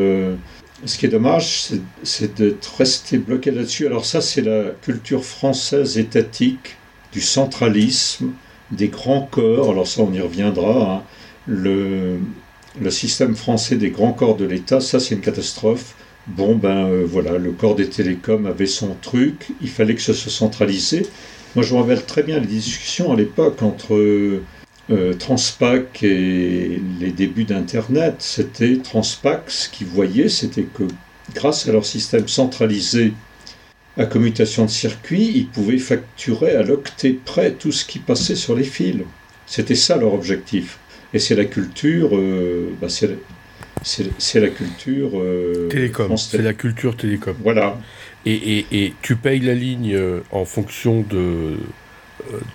Ce 0.86 0.98
qui 0.98 1.08
est 1.08 1.10
dommage, 1.10 1.72
c'est 2.04 2.36
d'être 2.36 2.78
resté 2.78 3.18
bloqué 3.18 3.52
là-dessus. 3.52 3.88
Alors 3.88 4.06
ça, 4.06 4.22
c'est 4.22 4.42
la 4.42 4.70
culture 4.82 5.26
française 5.26 5.98
étatique, 5.98 6.78
du 7.12 7.20
centralisme, 7.20 8.32
des 8.72 8.88
grands 8.88 9.28
corps. 9.30 9.72
Alors 9.72 9.88
ça, 9.88 10.04
on 10.04 10.14
y 10.14 10.22
reviendra. 10.22 10.94
Hein. 10.94 11.04
Le, 11.48 12.20
le 12.82 12.92
système 12.92 13.36
français 13.36 13.76
des 13.76 13.90
grands 13.90 14.14
corps 14.14 14.36
de 14.36 14.46
l'État, 14.46 14.80
ça, 14.82 15.00
c'est 15.00 15.16
une 15.16 15.22
catastrophe. 15.22 15.96
Bon, 16.28 16.56
ben 16.56 16.88
euh, 16.88 17.06
voilà, 17.08 17.38
le 17.38 17.52
corps 17.52 17.76
des 17.76 17.90
télécoms 17.90 18.46
avait 18.46 18.68
son 18.68 18.96
truc, 19.02 19.48
il 19.62 19.70
fallait 19.70 19.96
que 19.96 20.02
ce 20.02 20.14
soit 20.14 20.32
centralisé. 20.32 21.06
Moi, 21.56 21.66
je 21.66 21.74
me 21.74 21.80
rappelle 21.80 22.06
très 22.06 22.24
bien 22.24 22.40
les 22.40 22.48
discussions 22.48 23.12
à 23.12 23.16
l'époque 23.16 23.62
entre 23.64 23.96
euh, 23.96 25.14
Transpac 25.18 26.04
et 26.04 26.82
les 27.00 27.12
débuts 27.12 27.46
d'Internet, 27.46 28.16
c'était 28.20 28.78
Transpac, 28.78 29.44
ce 29.48 29.70
qu'ils 29.70 29.88
voyaient, 29.88 30.30
c'était 30.30 30.64
que 30.64 30.84
grâce 31.34 31.68
à 31.68 31.72
leur 31.72 31.86
système 31.86 32.28
centralisé 32.28 33.14
à 33.98 34.06
commutation 34.06 34.66
de 34.66 34.70
circuit, 34.70 35.32
ils 35.36 35.48
pouvaient 35.48 35.78
facturer 35.78 36.52
à 36.52 36.64
l'octet 36.64 37.18
près 37.26 37.52
tout 37.52 37.72
ce 37.72 37.86
qui 37.86 38.00
passait 38.00 38.36
sur 38.36 38.56
les 38.56 38.64
fils. 38.64 39.04
C'était 39.46 39.76
ça 39.76 39.98
leur 39.98 40.14
objectif. 40.14 40.80
Et 41.14 41.20
c'est 41.20 41.36
la 41.36 41.46
culture, 41.46 42.10
euh, 42.14 42.70
bah, 42.82 42.88
c'est 42.90 44.40
la 44.40 44.50
culture 44.50 45.12
euh, 45.16 45.68
télécom. 45.70 46.16
C'est 46.18 46.42
la 46.42 46.54
culture 46.54 46.96
télécom. 46.96 47.36
Voilà. 47.44 47.78
Et, 48.26 48.34
et, 48.34 48.66
et, 48.72 48.94
tu 49.02 49.16
payes 49.16 49.40
la 49.40 49.56
ligne 49.56 49.98
en 50.32 50.46
fonction 50.46 51.02
de 51.02 51.56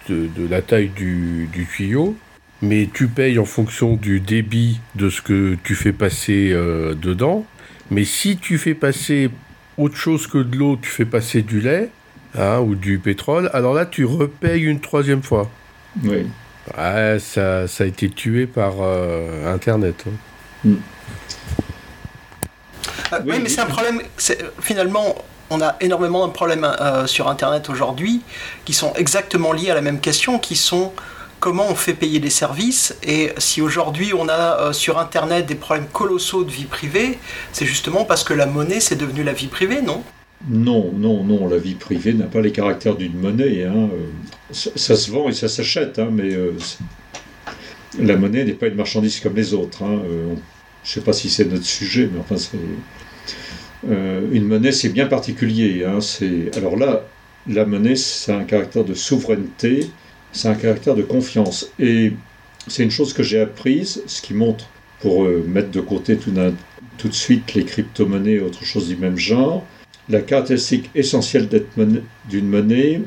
de, 0.08 0.46
la 0.48 0.60
taille 0.60 0.90
du, 0.90 1.48
tuyau, 1.74 2.16
mais 2.62 2.88
tu 2.92 3.08
payes 3.08 3.38
en 3.38 3.46
fonction 3.46 3.96
du 3.96 4.20
débit 4.20 4.78
de 4.94 5.08
ce 5.08 5.22
que 5.22 5.56
tu 5.64 5.74
fais 5.74 5.92
passer 5.92 6.50
dedans. 6.50 7.46
Mais 7.90 8.04
si 8.04 8.36
tu 8.36 8.58
fais 8.58 8.74
passer 8.74 9.30
autre 9.78 9.96
chose 9.96 10.26
que 10.26 10.38
de 10.38 10.56
l'eau, 10.56 10.78
tu 10.80 10.90
fais 10.90 11.04
passer 11.04 11.42
du 11.42 11.60
lait 11.60 11.90
hein, 12.38 12.60
ou 12.60 12.74
du 12.74 12.98
pétrole, 12.98 13.50
alors 13.52 13.74
là, 13.74 13.86
tu 13.86 14.04
repayes 14.04 14.62
une 14.62 14.80
troisième 14.80 15.22
fois. 15.22 15.50
Oui. 16.04 16.26
Ça, 16.72 17.68
ça, 17.68 17.84
a 17.84 17.86
été 17.86 18.08
tué 18.10 18.46
par 18.46 18.74
euh, 18.80 19.52
Internet. 19.52 20.04
Hein. 20.06 20.12
Hmm. 20.64 20.76
Euh, 23.12 23.18
oui, 23.26 23.38
mais 23.42 23.48
c'est 23.48 23.60
un 23.60 23.66
problème. 23.66 24.00
Finalement, 24.60 25.14
on 25.50 25.60
a 25.60 25.76
énormément 25.80 26.26
de 26.26 26.32
problèmes 26.32 26.64
euh, 26.64 27.06
sur 27.06 27.28
Internet 27.28 27.68
aujourd'hui 27.68 28.22
qui 28.64 28.72
sont 28.72 28.94
exactement 28.94 29.52
liés 29.52 29.70
à 29.70 29.74
la 29.74 29.82
même 29.82 30.00
question, 30.00 30.38
qui 30.38 30.56
sont 30.56 30.92
comment 31.38 31.66
on 31.68 31.74
fait 31.74 31.92
payer 31.92 32.18
des 32.18 32.30
services. 32.30 32.96
Et 33.02 33.32
si 33.36 33.60
aujourd'hui 33.60 34.14
on 34.14 34.28
a 34.30 34.72
sur 34.72 34.98
Internet 34.98 35.44
des 35.44 35.54
problèmes 35.54 35.88
colossaux 35.88 36.44
de 36.44 36.50
vie 36.50 36.64
privée, 36.64 37.18
c'est 37.52 37.66
justement 37.66 38.06
parce 38.06 38.24
que 38.24 38.32
la 38.32 38.46
monnaie, 38.46 38.80
c'est 38.80 38.96
devenu 38.96 39.22
la 39.22 39.34
vie 39.34 39.48
privée, 39.48 39.82
non? 39.82 40.02
Non, 40.48 40.92
non, 40.92 41.24
non, 41.24 41.48
la 41.48 41.56
vie 41.56 41.74
privée 41.74 42.12
n'a 42.12 42.26
pas 42.26 42.40
les 42.40 42.52
caractères 42.52 42.96
d'une 42.96 43.18
monnaie. 43.18 43.64
Hein. 43.64 43.88
Euh, 43.92 44.52
ça, 44.52 44.96
se 44.96 45.10
vend 45.10 45.28
et 45.28 45.32
ça 45.32 45.48
s'achète, 45.48 45.98
hein, 45.98 46.10
mais 46.12 46.34
euh, 46.34 46.52
la 47.98 48.16
monnaie 48.16 48.44
n'est 48.44 48.52
pas 48.52 48.66
une 48.66 48.74
marchandise 48.74 49.20
comme 49.20 49.36
les 49.36 49.54
autres. 49.54 49.82
Hein. 49.82 50.00
Euh, 50.04 50.34
je 50.84 50.90
ne 50.90 50.94
sais 50.94 51.00
pas 51.00 51.14
si 51.14 51.30
c'est 51.30 51.46
notre 51.46 51.64
sujet, 51.64 52.10
mais 52.12 52.20
enfin, 52.20 52.36
c'est. 52.36 52.58
une 53.88 54.44
monnaie, 54.46 54.72
c'est 54.72 54.90
bien 54.90 55.06
particulier. 55.06 55.84
alors 56.56 56.76
là, 56.76 57.06
la 57.46 57.64
monnaie, 57.64 57.96
c'est 57.96 58.32
un 58.32 58.44
caractère 58.44 58.84
de 58.84 58.94
souveraineté, 58.94 59.88
c'est 60.32 60.48
un 60.48 60.54
caractère 60.54 60.94
de 60.94 61.02
confiance. 61.02 61.70
Et 61.78 62.12
c'est 62.66 62.82
une 62.82 62.90
chose 62.90 63.14
que 63.14 63.22
j'ai 63.22 63.40
apprise, 63.40 64.02
ce 64.06 64.20
qui 64.20 64.34
montre, 64.34 64.66
pour 65.00 65.24
mettre 65.24 65.70
de 65.70 65.80
côté 65.80 66.16
tout, 66.18 66.32
tout 66.98 67.08
de 67.08 67.14
suite 67.14 67.54
les 67.54 67.64
crypto-monnaies 67.64 68.32
et 68.32 68.40
autre 68.40 68.64
chose 68.64 68.88
du 68.88 68.96
même 68.96 69.16
genre, 69.16 69.64
la 70.08 70.20
caractéristique 70.20 70.90
essentielle 70.94 71.48
d'une 72.28 72.48
monnaie, 72.48 73.00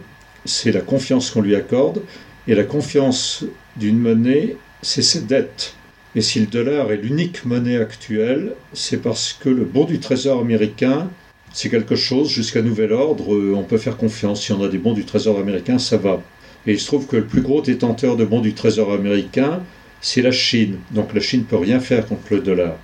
c'est 0.46 0.72
la 0.72 0.82
confiance 0.82 1.30
qu'on 1.30 1.42
lui 1.42 1.56
accorde. 1.56 2.02
Et 2.48 2.56
la 2.56 2.64
confiance 2.64 3.44
d'une 3.76 4.00
monnaie, 4.00 4.56
c'est 4.82 5.02
ses 5.02 5.22
dettes. 5.22 5.76
Et 6.16 6.22
si 6.22 6.40
le 6.40 6.48
dollar 6.48 6.92
est 6.92 6.98
l'unique 6.98 7.46
monnaie 7.46 7.78
actuelle, 7.78 8.54
c'est 8.74 9.02
parce 9.02 9.38
que 9.40 9.50
le 9.50 9.66
bon 9.66 9.84
du 9.84 10.00
trésor 10.00 10.40
américain, 10.42 11.10
c'est 11.54 11.70
quelque 11.70 11.96
chose, 11.96 12.30
jusqu'à 12.30 12.62
nouvel 12.62 12.94
ordre, 12.94 13.36
on 13.56 13.64
peut 13.64 13.78
faire 13.78 13.98
confiance. 13.98 14.42
Si 14.44 14.52
on 14.52 14.64
a 14.64 14.68
des 14.68 14.78
bons 14.78 14.94
du 14.94 15.06
trésor 15.06 15.40
américain, 15.40 15.78
ça 15.78 15.98
va. 15.98 16.22
Et 16.66 16.72
il 16.72 16.80
se 16.80 16.88
trouve 16.88 17.06
que 17.06 17.18
le 17.18 17.26
plus 17.26 17.42
gros 17.42 17.62
détenteur 17.62 18.16
de 18.16 18.26
bons 18.26 18.42
du 18.42 18.54
trésor 18.54 18.94
américain, 18.94 19.62
c'est 20.02 20.22
la 20.22 20.32
Chine. 20.32 20.78
Donc 20.92 21.14
la 21.14 21.22
Chine 21.22 21.42
ne 21.42 21.46
peut 21.46 21.58
rien 21.58 21.80
faire 21.80 22.08
contre 22.08 22.34
le 22.34 22.40
dollar. 22.40 22.78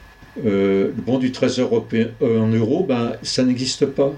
Euh, 0.46 0.92
le 0.96 1.02
bon 1.02 1.20
du 1.20 1.32
trésor 1.32 1.68
européen, 1.68 2.08
euh, 2.22 2.40
en 2.40 2.48
euros, 2.48 2.86
ben, 2.88 3.14
ça 3.22 3.44
n'existe 3.44 3.86
pas. 3.86 4.12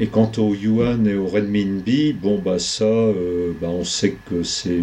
Et 0.00 0.06
quant 0.06 0.30
au 0.36 0.54
yuan 0.54 1.06
et 1.06 1.14
au 1.14 1.26
renminbi, 1.26 2.12
bon, 2.12 2.38
bah, 2.38 2.58
ça, 2.58 2.84
euh, 2.84 3.52
ben, 3.60 3.68
on 3.68 3.84
sait 3.84 4.16
que 4.28 4.42
c'est, 4.42 4.80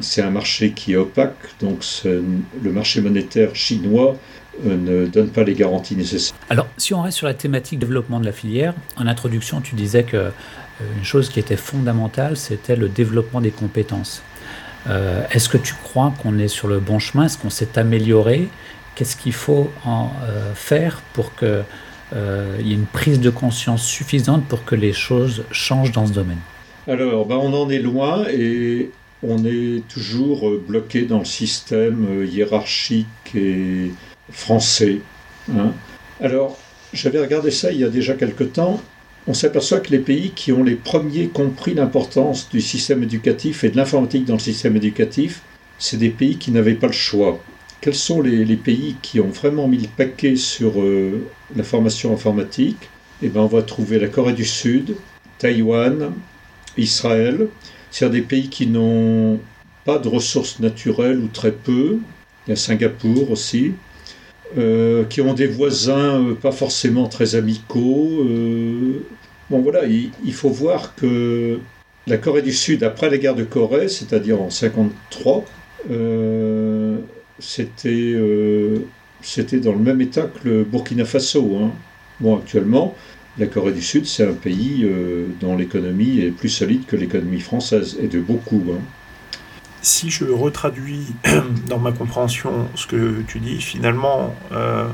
c'est 0.00 0.22
un 0.22 0.30
marché 0.30 0.72
qui 0.72 0.92
est 0.92 0.96
opaque, 0.96 1.36
donc 1.60 1.84
le 2.04 2.72
marché 2.72 3.00
monétaire 3.00 3.54
chinois 3.54 4.16
ne 4.64 5.06
donne 5.06 5.28
pas 5.28 5.44
les 5.44 5.54
garanties 5.54 5.96
nécessaires. 5.96 6.36
Alors, 6.50 6.66
si 6.76 6.94
on 6.94 7.02
reste 7.02 7.18
sur 7.18 7.26
la 7.26 7.34
thématique 7.34 7.78
développement 7.78 8.20
de 8.20 8.24
la 8.24 8.32
filière, 8.32 8.74
en 8.96 9.06
introduction, 9.06 9.60
tu 9.60 9.74
disais 9.74 10.04
que 10.04 10.30
une 10.96 11.04
chose 11.04 11.30
qui 11.30 11.40
était 11.40 11.56
fondamentale, 11.56 12.36
c'était 12.36 12.76
le 12.76 12.88
développement 12.88 13.40
des 13.40 13.50
compétences. 13.50 14.22
est-ce 15.30 15.48
que 15.48 15.58
tu 15.58 15.74
crois 15.74 16.12
qu'on 16.22 16.38
est 16.38 16.48
sur 16.48 16.68
le 16.68 16.78
bon 16.78 17.00
chemin? 17.00 17.24
Est-ce 17.24 17.38
qu'on 17.38 17.50
s'est 17.50 17.76
amélioré? 17.76 18.48
Qu'est-ce 18.98 19.14
qu'il 19.14 19.32
faut 19.32 19.70
en 19.84 20.10
euh, 20.24 20.52
faire 20.56 21.02
pour 21.12 21.36
qu'il 21.36 21.62
euh, 22.16 22.56
y 22.60 22.72
ait 22.72 22.74
une 22.74 22.84
prise 22.84 23.20
de 23.20 23.30
conscience 23.30 23.84
suffisante 23.84 24.44
pour 24.46 24.64
que 24.64 24.74
les 24.74 24.92
choses 24.92 25.44
changent 25.52 25.92
dans 25.92 26.04
ce 26.04 26.12
domaine? 26.12 26.40
Alors, 26.88 27.24
ben, 27.24 27.36
on 27.36 27.54
en 27.54 27.70
est 27.70 27.78
loin 27.78 28.26
et 28.28 28.90
on 29.22 29.44
est 29.44 29.86
toujours 29.86 30.48
euh, 30.48 30.60
bloqué 30.66 31.02
dans 31.02 31.20
le 31.20 31.24
système 31.24 32.26
hiérarchique 32.26 33.06
et 33.36 33.92
français. 34.32 34.98
Hein. 35.56 35.70
Alors, 36.20 36.58
j'avais 36.92 37.20
regardé 37.20 37.52
ça 37.52 37.70
il 37.70 37.78
y 37.78 37.84
a 37.84 37.90
déjà 37.90 38.14
quelque 38.14 38.42
temps. 38.42 38.82
On 39.28 39.34
s'aperçoit 39.34 39.78
que 39.78 39.92
les 39.92 40.00
pays 40.00 40.32
qui 40.34 40.50
ont 40.50 40.64
les 40.64 40.74
premiers 40.74 41.28
compris 41.28 41.72
l'importance 41.72 42.48
du 42.48 42.60
système 42.60 43.04
éducatif 43.04 43.62
et 43.62 43.70
de 43.70 43.76
l'informatique 43.76 44.24
dans 44.24 44.34
le 44.34 44.40
système 44.40 44.74
éducatif, 44.74 45.42
c'est 45.78 45.98
des 45.98 46.10
pays 46.10 46.36
qui 46.36 46.50
n'avaient 46.50 46.74
pas 46.74 46.88
le 46.88 46.92
choix 46.92 47.38
quels 47.80 47.94
sont 47.94 48.20
les, 48.20 48.56
pays 48.56 48.96
qui 49.02 49.20
ont 49.20 49.28
vraiment 49.28 49.68
mis 49.68 49.78
le 49.78 49.88
paquet 49.88 50.36
sur 50.36 50.80
euh, 50.80 51.26
la 51.54 51.62
formation 51.62 52.12
informatique? 52.12 52.88
Eh 53.22 53.28
bien, 53.28 53.42
on 53.42 53.46
va 53.46 53.62
trouver 53.62 53.98
la 53.98 54.08
Corée 54.08 54.32
du 54.32 54.44
Sud, 54.44 54.96
Taïwan, 55.38 56.12
Israël. 56.76 57.48
C'est 57.90 58.08
des 58.10 58.22
pays 58.22 58.48
qui 58.48 58.66
n'ont 58.66 59.40
pas 59.84 59.98
de 59.98 60.08
ressources 60.08 60.60
naturelles 60.60 61.18
ou 61.18 61.28
très 61.28 61.52
peu. 61.52 61.98
Il 62.46 62.50
y 62.50 62.52
a 62.52 62.56
Singapour 62.56 63.30
aussi. 63.30 63.72
Euh, 64.56 65.04
qui 65.04 65.20
ont 65.20 65.34
des 65.34 65.46
voisins 65.46 66.24
euh, 66.24 66.34
pas 66.34 66.52
forcément 66.52 67.06
très 67.06 67.34
amicaux. 67.34 68.24
bon 69.50 69.60
voilà, 69.60 69.82
il, 69.84 70.32
faut 70.32 70.48
voir 70.48 70.94
que 70.94 71.58
la 72.06 72.16
Corée 72.16 72.40
du 72.40 72.54
Sud, 72.54 72.82
après 72.82 73.10
la 73.10 73.18
guerre 73.18 73.34
de 73.34 73.44
Corée, 73.44 73.88
c'est-à-dire 73.88 74.36
en 74.36 74.48
1953, 74.48 75.44
c'était 75.78 75.94
euh, 75.94 76.57
c'était 77.38 78.14
dans 79.60 79.72
le 79.72 79.78
même 79.78 80.00
état 80.00 80.22
que 80.22 80.48
le 80.48 80.64
Burkina 80.64 81.04
Faso. 81.04 81.58
Hein. 81.62 81.70
Bon, 82.20 82.38
actuellement, 82.38 82.94
la 83.38 83.46
Corée 83.46 83.72
du 83.72 83.82
Sud, 83.82 84.06
c'est 84.06 84.26
un 84.26 84.32
pays 84.32 84.82
euh, 84.84 85.26
dont 85.40 85.56
l'économie 85.56 86.20
est 86.20 86.30
plus 86.30 86.48
solide 86.48 86.86
que 86.86 86.96
l'économie 86.96 87.40
française, 87.40 87.96
et 88.00 88.08
de 88.08 88.20
beaucoup. 88.20 88.62
Hein. 88.72 88.80
Si 89.82 90.10
je 90.10 90.24
retraduis 90.24 91.06
dans 91.68 91.78
ma 91.78 91.92
compréhension 91.92 92.68
ce 92.74 92.86
que 92.86 93.22
tu 93.28 93.38
dis, 93.38 93.60
finalement, 93.60 94.34
euh, 94.52 94.88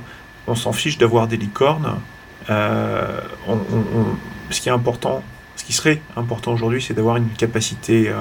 on 0.46 0.54
s'en 0.54 0.72
fiche 0.72 0.98
d'avoir 0.98 1.26
des 1.26 1.38
licornes. 1.38 1.98
ce 2.48 3.22
qui 4.60 4.68
est 4.68 4.72
important, 4.72 5.22
ce 5.56 5.64
qui 5.64 5.72
serait 5.72 6.02
important 6.16 6.52
aujourd'hui, 6.52 6.82
c'est 6.82 6.92
d'avoir 6.92 7.16
une 7.16 7.30
capacité 7.30 8.12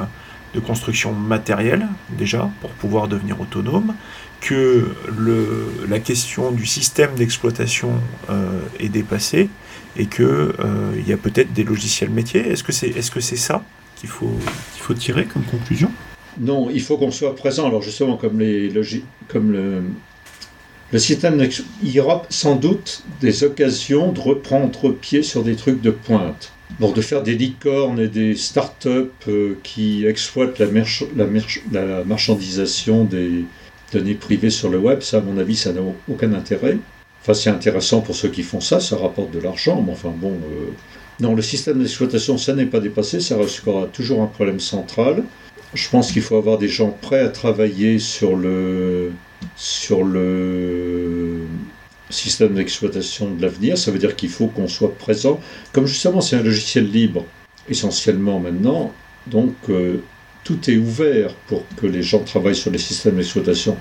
de 0.54 0.60
construction 0.60 1.14
matérielle, 1.14 1.88
déjà, 2.10 2.50
pour 2.62 2.70
pouvoir 2.72 3.08
devenir 3.08 3.40
autonome, 3.40 3.96
que 4.42 4.88
le, 5.18 5.86
la 5.88 6.00
question 6.00 6.52
du 6.52 6.66
système 6.66 7.16
d'exploitation 7.16 7.94
euh, 8.30 8.60
est 8.80 8.90
dépassée 8.90 9.50
et 9.96 10.06
qu'il 10.06 10.26
euh, 10.26 10.54
y 11.08 11.14
a 11.14 11.18
peut-être 11.18 11.54
des 11.54 11.64
logiciels 11.64 12.10
métiers. 12.10 12.42
Est-ce 12.42 12.64
que 12.64 12.72
c'est 12.72 12.90
est 12.90 13.10
-ce 13.10 13.20
c'est 13.22 13.38
ça 13.38 13.64
qu'il 13.96 14.10
faut, 14.10 14.38
faut 14.80 14.94
tirer 14.94 15.26
comme 15.26 15.44
conclusion? 15.44 15.92
Non, 16.40 16.70
il 16.70 16.82
faut 16.82 16.98
qu'on 16.98 17.12
soit 17.12 17.36
présent. 17.36 17.68
Alors 17.68 17.82
justement, 17.82 18.18
comme, 18.18 18.40
les 18.40 18.72
comme 19.32 19.52
le, 19.52 19.84
le 20.94 21.00
système, 21.00 21.44
aura 22.00 22.22
sans 22.30 22.56
doute 22.56 23.04
des 23.20 23.44
occasions 23.44 24.12
de 24.12 24.20
reprendre 24.20 24.92
pied 24.92 25.24
sur 25.24 25.44
des 25.44 25.56
trucs 25.56 25.82
de 25.82 25.90
pointe. 25.90 26.52
Donc 26.80 26.96
de 26.96 27.02
faire 27.02 27.24
des 27.24 27.36
licornes 27.36 28.00
et 28.00 28.08
des 28.08 28.36
start-up 28.36 29.12
euh, 29.28 29.56
qui 29.64 30.06
exploitent 30.06 30.60
la, 30.60 30.68
la, 31.72 32.04
marchandisation 32.04 33.06
des 33.06 33.46
données 33.92 34.14
privées 34.14 34.50
sur 34.50 34.70
le 34.70 34.78
web, 34.78 35.02
ça 35.02 35.18
à 35.18 35.22
mon 35.22 35.38
avis 35.38 35.56
ça 35.56 35.74
n'a 35.74 35.82
aucun 36.08 36.34
intérêt. 36.34 36.78
Enfin 37.22 37.34
c'est 37.34 37.50
intéressant 37.50 38.02
pour 38.02 38.16
ceux 38.16 38.30
qui 38.30 38.44
font 38.44 38.62
ça, 38.62 38.80
ça 38.80 38.96
rapporte 38.96 39.32
de 39.32 39.40
l'argent, 39.40 39.84
mais 39.86 39.92
enfin 39.92 40.14
bon... 40.16 40.32
Euh, 40.32 40.72
non, 41.20 41.36
le 41.36 41.44
système 41.44 41.80
d'exploitation, 41.80 42.40
ça 42.40 42.54
n'est 42.54 42.66
pas 42.66 42.80
dépassé, 42.80 43.20
ça 43.20 43.38
restera 43.38 43.88
toujours 43.94 44.24
un 44.24 44.28
problème 44.28 44.60
central. 44.60 45.24
Je 45.74 45.90
pense 45.90 46.12
qu'il 46.12 46.22
faut 46.22 46.38
avoir 46.38 46.58
des 46.58 46.68
gens 46.68 46.92
prêts 47.02 47.20
à 47.20 47.30
travailler 47.30 47.98
sur 48.00 48.36
le, 48.36 49.12
sur 49.56 50.04
le 50.04 51.42
système 52.10 52.54
d'exploitation 52.54 53.34
de 53.34 53.42
l'avenir, 53.42 53.78
ça 53.78 53.92
veut 53.92 53.98
dire 53.98 54.16
qu'il 54.16 54.30
faut 54.30 54.48
qu'on 54.48 54.68
soit 54.68 54.96
présent. 54.96 55.40
Comme 55.72 55.88
justement 55.88 56.22
c'est 56.22 56.36
un 56.36 56.44
logiciel 56.44 56.90
libre, 56.90 57.26
essentiellement 57.70 58.40
maintenant, 58.40 58.94
donc 59.28 59.56
euh, 59.70 59.98
tout 60.44 60.70
est 60.70 60.78
ouvert 60.78 61.34
pour 61.48 61.64
que 61.82 61.88
les 61.88 62.04
gens 62.04 62.20
travaillent 62.20 62.56
sur 62.56 62.72
les 62.72 62.78
systèmes 62.78 63.16
d'exploitation. 63.16 63.78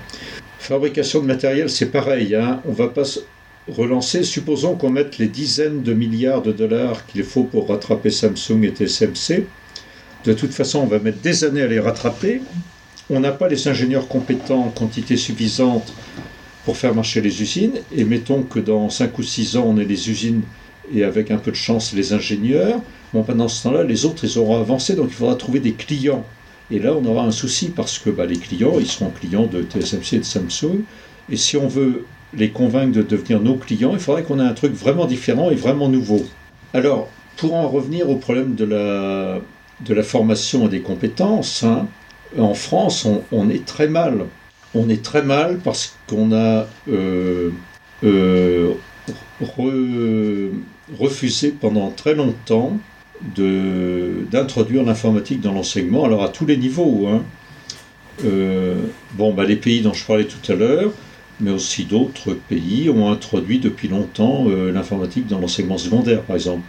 Fabrication 0.59 1.21
de 1.21 1.27
matériel, 1.27 1.69
c'est 1.69 1.91
pareil, 1.91 2.35
hein, 2.35 2.61
on 2.65 2.71
va 2.71 2.87
pas 2.87 3.03
relancer, 3.67 4.23
supposons 4.23 4.75
qu'on 4.75 4.89
mette 4.89 5.17
les 5.17 5.27
dizaines 5.27 5.83
de 5.83 5.93
milliards 5.93 6.41
de 6.41 6.51
dollars 6.51 7.05
qu'il 7.05 7.23
faut 7.23 7.43
pour 7.43 7.69
rattraper 7.69 8.09
Samsung 8.09 8.63
et 8.63 8.69
TSMC. 8.69 9.45
De 10.25 10.31
toute 10.31 10.53
façon, 10.53 10.79
on 10.79 10.85
va 10.85 10.99
mettre 10.99 11.19
des 11.19 11.43
années 11.43 11.61
à 11.61 11.67
les 11.67 11.79
rattraper. 11.79 12.41
On 13.09 13.19
n'a 13.19 13.31
pas 13.31 13.49
les 13.49 13.67
ingénieurs 13.67 14.07
compétents 14.07 14.65
en 14.65 14.69
quantité 14.69 15.17
suffisante 15.17 15.93
pour 16.63 16.77
faire 16.77 16.95
marcher 16.95 17.19
les 17.19 17.41
usines. 17.41 17.79
Et 17.93 18.05
mettons 18.05 18.43
que 18.43 18.59
dans 18.59 18.89
5 18.89 19.17
ou 19.19 19.23
6 19.23 19.57
ans, 19.57 19.65
on 19.67 19.77
ait 19.77 19.85
les 19.85 20.09
usines 20.09 20.43
et 20.93 21.03
avec 21.03 21.29
un 21.29 21.37
peu 21.37 21.51
de 21.51 21.57
chance 21.57 21.93
les 21.93 22.13
ingénieurs. 22.13 22.79
Bon, 23.13 23.23
pendant 23.23 23.49
ce 23.49 23.63
temps-là, 23.63 23.83
les 23.83 24.05
autres, 24.05 24.23
ils 24.23 24.39
auront 24.39 24.59
avancé, 24.59 24.95
donc 24.95 25.07
il 25.09 25.15
faudra 25.15 25.35
trouver 25.35 25.59
des 25.59 25.73
clients. 25.73 26.25
Et 26.71 26.79
là, 26.79 26.93
on 26.93 27.03
aura 27.05 27.25
un 27.25 27.31
souci 27.31 27.69
parce 27.69 27.99
que 27.99 28.09
bah, 28.09 28.25
les 28.25 28.37
clients, 28.37 28.79
ils 28.79 28.87
seront 28.87 29.09
clients 29.09 29.45
de 29.45 29.61
TSMC 29.61 30.13
et 30.13 30.19
de 30.19 30.23
Samsung. 30.23 30.83
Et 31.29 31.35
si 31.35 31.57
on 31.57 31.67
veut 31.67 32.05
les 32.33 32.49
convaincre 32.49 32.93
de 32.93 33.03
devenir 33.03 33.41
nos 33.41 33.55
clients, 33.55 33.91
il 33.93 33.99
faudrait 33.99 34.23
qu'on 34.23 34.39
ait 34.39 34.47
un 34.47 34.53
truc 34.53 34.73
vraiment 34.73 35.05
différent 35.05 35.51
et 35.51 35.55
vraiment 35.55 35.89
nouveau. 35.89 36.25
Alors, 36.73 37.09
pour 37.35 37.53
en 37.53 37.67
revenir 37.67 38.09
au 38.09 38.15
problème 38.15 38.55
de 38.55 38.63
la, 38.65 39.41
de 39.85 39.93
la 39.93 40.03
formation 40.03 40.67
et 40.67 40.69
des 40.69 40.81
compétences, 40.81 41.63
hein, 41.63 41.87
en 42.37 42.53
France, 42.53 43.07
on, 43.31 43.49
est 43.49 43.65
très 43.65 43.87
mal. 43.87 44.25
On 44.73 44.89
est 44.89 45.03
très 45.03 45.21
mal 45.21 45.59
parce 45.63 45.95
qu'on 46.07 46.31
a 46.31 46.67
euh, 46.89 47.51
euh, 48.03 48.73
refusé 50.99 51.51
pendant 51.51 51.91
très 51.91 52.15
longtemps 52.15 52.77
d'introduire 54.31 54.83
l'informatique 54.83 55.41
dans 55.41 55.53
l'enseignement, 55.53 56.05
alors 56.05 56.23
à 56.23 56.29
tous 56.29 56.45
les 56.45 56.57
niveaux. 56.57 57.07
Hein. 57.07 57.21
Euh, 58.25 58.75
bon, 59.13 59.33
bah, 59.33 59.43
les 59.45 59.55
pays 59.55 59.81
dont 59.81 59.93
je 59.93 60.05
parlais 60.05 60.25
tout 60.25 60.51
à 60.51 60.55
l'heure, 60.55 60.91
mais 61.39 61.51
aussi 61.51 61.85
d'autres 61.85 62.33
pays 62.33 62.89
ont 62.89 63.11
introduit 63.11 63.59
depuis 63.59 63.87
longtemps 63.87 64.45
l'informatique 64.47 65.27
dans 65.27 65.39
l'enseignement 65.39 65.77
secondaire, 65.77 66.21
par 66.23 66.35
exemple. 66.35 66.63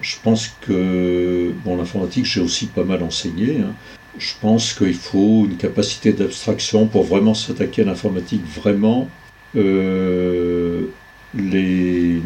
Je 0.00 0.16
pense 0.22 0.48
que, 0.60 1.52
bon, 1.64 1.76
l'informatique, 1.76 2.24
j'ai 2.24 2.40
aussi 2.40 2.66
pas 2.66 2.84
mal 2.84 3.02
enseigné. 3.02 3.58
Hein. 3.60 3.74
Je 4.18 4.32
pense 4.40 4.72
qu'il 4.72 4.94
faut 4.94 5.46
une 5.48 5.56
capacité 5.56 6.12
d'abstraction 6.12 6.86
pour 6.86 7.04
vraiment 7.04 7.34
s'attaquer 7.34 7.82
à 7.82 7.84
l'informatique, 7.86 8.42
vraiment. 8.54 9.08
Euh, 9.56 10.86
les, 11.34 12.20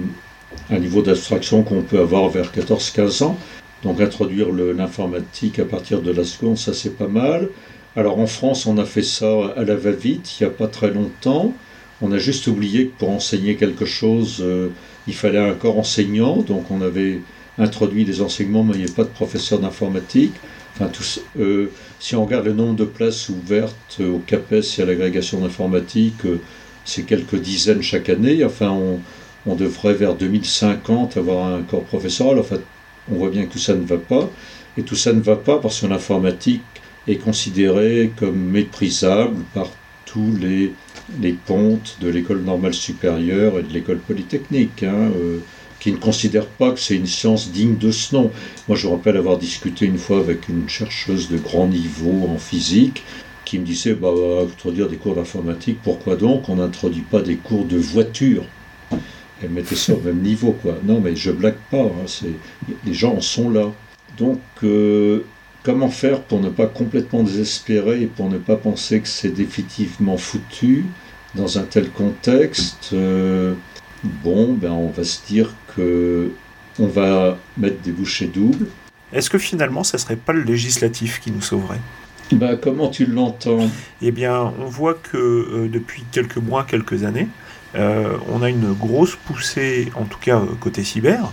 un 0.70 0.78
niveau 0.78 1.02
d'abstraction 1.02 1.62
qu'on 1.62 1.82
peut 1.82 2.00
avoir 2.00 2.28
vers 2.28 2.52
14-15 2.52 3.24
ans. 3.24 3.38
Donc 3.82 4.00
introduire 4.00 4.52
l'informatique 4.52 5.58
à 5.58 5.64
partir 5.64 6.02
de 6.02 6.12
la 6.12 6.24
seconde, 6.24 6.56
ça 6.56 6.72
c'est 6.72 6.96
pas 6.96 7.08
mal. 7.08 7.48
Alors 7.96 8.18
en 8.18 8.26
France, 8.26 8.66
on 8.66 8.78
a 8.78 8.84
fait 8.84 9.02
ça 9.02 9.52
à 9.56 9.64
la 9.64 9.74
va-vite, 9.74 10.38
il 10.38 10.44
n'y 10.44 10.48
a 10.48 10.52
pas 10.52 10.68
très 10.68 10.90
longtemps. 10.90 11.52
On 12.00 12.12
a 12.12 12.18
juste 12.18 12.46
oublié 12.46 12.86
que 12.86 12.98
pour 12.98 13.10
enseigner 13.10 13.56
quelque 13.56 13.84
chose, 13.84 14.38
euh, 14.40 14.68
il 15.06 15.14
fallait 15.14 15.38
un 15.38 15.54
corps 15.54 15.78
enseignant. 15.78 16.36
Donc 16.36 16.70
on 16.70 16.80
avait 16.80 17.20
introduit 17.58 18.04
des 18.04 18.20
enseignements, 18.22 18.64
mais 18.64 18.74
il 18.74 18.78
n'y 18.78 18.84
avait 18.84 18.92
pas 18.92 19.04
de 19.04 19.08
professeur 19.08 19.58
d'informatique. 19.58 20.34
Enfin, 20.74 20.90
euh, 21.38 21.66
si 22.00 22.16
on 22.16 22.24
regarde 22.24 22.46
le 22.46 22.54
nombre 22.54 22.76
de 22.76 22.84
places 22.84 23.28
ouvertes 23.28 24.00
au 24.00 24.18
CAPES 24.26 24.78
et 24.78 24.82
à 24.82 24.86
l'agrégation 24.86 25.40
d'informatique, 25.40 26.24
euh, 26.24 26.40
c'est 26.84 27.02
quelques 27.02 27.36
dizaines 27.36 27.82
chaque 27.82 28.08
année. 28.08 28.44
Enfin, 28.44 28.70
on, 28.70 29.00
on, 29.46 29.54
devrait 29.54 29.94
vers 29.94 30.14
2050 30.14 31.16
avoir 31.16 31.54
un 31.54 31.62
corps 31.62 31.84
professoral. 31.84 32.38
Enfin, 32.38 32.56
on 33.10 33.16
voit 33.16 33.30
bien 33.30 33.44
que 33.44 33.52
tout 33.52 33.58
ça 33.58 33.74
ne 33.74 33.84
va 33.84 33.98
pas. 33.98 34.30
Et 34.78 34.82
tout 34.82 34.96
ça 34.96 35.12
ne 35.12 35.20
va 35.20 35.36
pas 35.36 35.58
parce 35.58 35.80
que 35.80 35.86
l'informatique 35.86 36.62
est 37.06 37.16
considérée 37.16 38.12
comme 38.16 38.38
méprisable 38.38 39.36
par 39.52 39.68
tous 40.06 40.34
les, 40.40 40.72
les 41.20 41.32
pontes 41.32 41.98
de 42.00 42.08
l'école 42.08 42.42
normale 42.42 42.74
supérieure 42.74 43.58
et 43.58 43.62
de 43.62 43.72
l'école 43.72 43.98
polytechnique. 43.98 44.82
Hein, 44.82 45.10
euh, 45.16 45.38
qui 45.82 45.90
ne 45.90 45.96
considèrent 45.96 46.46
pas 46.46 46.70
que 46.70 46.78
c'est 46.78 46.94
une 46.94 47.08
science 47.08 47.50
digne 47.50 47.76
de 47.76 47.90
ce 47.90 48.14
nom. 48.14 48.30
Moi, 48.68 48.76
je 48.76 48.86
me 48.86 48.92
rappelle 48.92 49.16
avoir 49.16 49.36
discuté 49.36 49.84
une 49.84 49.98
fois 49.98 50.18
avec 50.18 50.48
une 50.48 50.68
chercheuse 50.68 51.28
de 51.28 51.38
grand 51.38 51.66
niveau 51.66 52.28
en 52.32 52.38
physique 52.38 53.02
qui 53.44 53.58
me 53.58 53.64
disait, 53.64 53.94
bah, 53.94 54.12
introduire 54.44 54.88
des 54.88 54.94
cours 54.94 55.16
d'informatique, 55.16 55.80
pourquoi 55.82 56.14
donc 56.14 56.48
on 56.48 56.54
n'introduit 56.54 57.02
pas 57.02 57.20
des 57.20 57.34
cours 57.34 57.64
de 57.64 57.78
voiture? 57.78 58.44
Elle 59.42 59.50
mettait 59.50 59.74
ça 59.74 59.94
au 59.94 60.00
même 60.00 60.20
niveau, 60.20 60.52
quoi. 60.52 60.78
Non, 60.84 61.00
mais 61.00 61.16
je 61.16 61.32
blague 61.32 61.58
pas, 61.68 61.82
hein, 61.82 62.28
les 62.86 62.94
gens 62.94 63.14
en 63.16 63.20
sont 63.20 63.50
là. 63.50 63.72
Donc, 64.16 64.38
euh, 64.62 65.24
comment 65.64 65.90
faire 65.90 66.22
pour 66.22 66.38
ne 66.38 66.48
pas 66.48 66.66
complètement 66.66 67.24
désespérer 67.24 68.02
et 68.02 68.06
pour 68.06 68.30
ne 68.30 68.38
pas 68.38 68.56
penser 68.56 69.00
que 69.00 69.08
c'est 69.08 69.34
définitivement 69.34 70.16
foutu 70.16 70.84
dans 71.34 71.58
un 71.58 71.64
tel 71.64 71.90
contexte 71.90 72.90
euh, 72.92 73.54
Bon, 74.04 74.52
ben 74.52 74.72
on 74.72 74.88
va 74.88 75.04
se 75.04 75.24
dire 75.24 75.54
on 75.78 76.86
va 76.86 77.38
mettre 77.56 77.80
des 77.82 77.92
bouchées 77.92 78.26
doubles. 78.26 78.66
Est-ce 79.12 79.28
que 79.28 79.38
finalement, 79.38 79.84
ça 79.84 79.98
serait 79.98 80.16
pas 80.16 80.32
le 80.32 80.42
législatif 80.42 81.20
qui 81.20 81.30
nous 81.30 81.42
sauverait? 81.42 81.80
Bah, 82.32 82.56
comment 82.56 82.88
tu 82.88 83.04
l'entends? 83.06 83.68
Eh 84.00 84.10
bien, 84.10 84.52
on 84.58 84.64
voit 84.64 84.94
que 84.94 85.16
euh, 85.18 85.68
depuis 85.70 86.04
quelques 86.10 86.38
mois, 86.38 86.64
quelques 86.64 87.04
années, 87.04 87.28
euh, 87.74 88.16
on 88.30 88.42
a 88.42 88.48
une 88.48 88.72
grosse 88.72 89.16
poussée, 89.16 89.90
en 89.94 90.04
tout 90.04 90.18
cas 90.18 90.38
euh, 90.38 90.46
côté 90.58 90.82
cyber, 90.82 91.32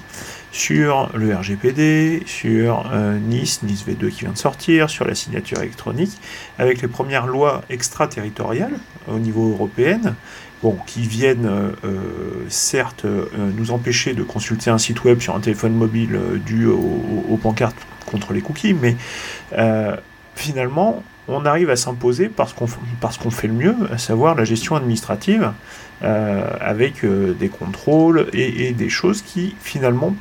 sur 0.51 1.11
le 1.13 1.35
RGPD, 1.35 2.23
sur 2.25 2.89
NIS, 2.91 3.59
NIS 3.63 3.85
V2 3.87 4.09
qui 4.09 4.21
vient 4.21 4.31
de 4.31 4.37
sortir, 4.37 4.89
sur 4.89 5.05
la 5.05 5.15
signature 5.15 5.59
électronique, 5.59 6.17
avec 6.57 6.81
les 6.81 6.87
premières 6.87 7.27
lois 7.27 7.63
extraterritoriales 7.69 8.73
au 9.07 9.19
niveau 9.19 9.51
européen, 9.51 9.99
bon, 10.61 10.77
qui 10.85 11.01
viennent 11.01 11.45
euh, 11.45 11.71
euh, 11.85 12.45
certes 12.49 13.05
euh, 13.05 13.25
nous 13.55 13.71
empêcher 13.71 14.13
de 14.13 14.23
consulter 14.23 14.69
un 14.69 14.77
site 14.77 15.03
web 15.03 15.19
sur 15.19 15.35
un 15.35 15.39
téléphone 15.39 15.73
mobile 15.73 16.19
dû 16.45 16.65
aux, 16.65 17.39
pancartes 17.41 17.77
contre 18.05 18.33
les 18.33 18.41
cookies, 18.41 18.73
mais 18.73 18.95
finalement, 20.35 21.03
on 21.27 21.45
arrive 21.45 21.69
à 21.69 21.75
s'imposer 21.75 22.27
parce 22.27 22.53
qu'on 22.53 23.31
fait 23.31 23.47
le 23.47 23.53
mieux, 23.53 23.75
à 23.91 23.97
savoir 23.97 24.35
la 24.35 24.45
gestion 24.45 24.75
administrative, 24.75 25.51
avec 26.01 27.05
des 27.05 27.49
contrôles 27.49 28.27
et, 28.33 28.71
des 28.71 28.89
choses 28.89 29.21
qui 29.21 29.55
finalement 29.61 30.15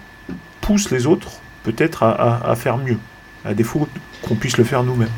poussent 0.68 0.90
les 0.90 1.06
autres 1.06 1.40
peut-être 1.64 2.02
à 2.02 2.54
faire 2.54 2.76
mieux, 2.76 2.98
à 3.42 3.54
défaut 3.54 3.88
qu'on 4.20 4.34
puisse 4.34 4.58
le 4.58 4.64
faire 4.64 4.84
nous-mêmes. 4.84 5.08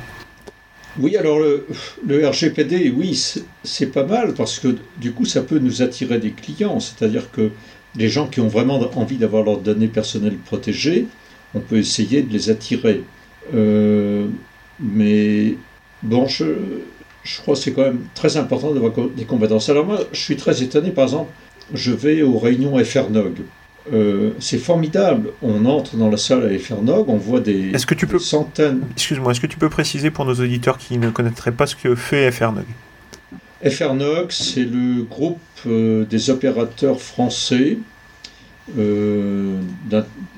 Oui, 0.99 1.17
alors 1.17 1.41
le, 1.41 2.29
RGPD, 2.29 2.93
oui, 2.97 3.21
c'est 3.65 3.87
pas 3.87 4.05
mal 4.05 4.35
parce 4.35 4.61
que 4.61 4.77
du 4.99 5.13
coup, 5.13 5.25
ça 5.25 5.43
peut 5.43 5.59
nous 5.59 5.83
attirer 5.83 6.19
des 6.19 6.31
clients. 6.31 6.79
C'est-à-dire 6.79 7.33
que 7.33 7.51
les 7.97 8.09
gens 8.09 8.29
qui 8.29 8.41
ont 8.41 8.49
vraiment 8.49 8.79
envie 8.97 9.17
d'avoir 9.17 9.43
leurs 9.43 9.59
données 9.59 9.89
personnelles 9.89 10.37
protégées, 10.37 11.07
on 11.55 11.61
peut 11.61 11.79
essayer 11.79 12.23
de 12.23 12.33
les 12.33 12.51
attirer. 12.51 13.03
Euh, 13.53 14.29
mais 14.79 15.57
bon, 16.05 16.29
je, 16.29 16.45
crois 17.43 17.55
que 17.55 17.61
c'est 17.61 17.73
quand 17.73 17.83
même 17.83 18.05
très 18.15 18.37
important 18.37 18.73
d'avoir 18.73 18.93
des 19.17 19.25
compétences. 19.25 19.69
Alors 19.69 19.87
moi, 19.87 20.01
je 20.13 20.21
suis 20.21 20.37
très 20.37 20.63
étonné, 20.63 20.91
par 20.91 21.05
exemple, 21.05 21.33
je 21.75 21.91
vais 21.93 22.23
aux 22.23 22.39
réunions 22.39 22.79
FRNOG. 22.85 23.39
Euh, 23.93 24.33
c'est 24.39 24.59
formidable. 24.59 25.31
On 25.43 25.65
entre 25.65 25.97
dans 25.97 26.11
la 26.11 26.17
salle 26.17 26.45
à 26.45 26.59
FRNOG, 26.59 27.09
on 27.09 27.17
voit 27.17 27.41
des, 27.41 27.71
est-ce 27.71 27.87
que 27.87 27.95
tu 27.95 28.07
peux... 28.07 28.19
centaines. 28.19 28.83
Excuse-moi, 28.93 29.33
est-ce 29.33 29.41
que 29.41 29.47
tu 29.47 29.57
peux 29.57 29.71
préciser 29.71 30.11
pour 30.11 30.25
nos 30.27 30.35
auditeurs 30.35 30.79
qui 30.79 30.99
ne 30.99 31.11
connaîtraient 31.11 31.53
pas 31.53 31.67
ce 31.67 31.77
que 31.77 31.95
fait 31.95 32.31
FRNOG 32.31 32.67
FRNOG, 33.65 34.31
c'est 34.31 34.65
le 34.65 35.03
groupe 35.03 35.41
euh, 35.67 36.05
des 36.05 36.31
opérateurs 36.31 37.01
français 37.01 37.79
euh, 38.79 39.59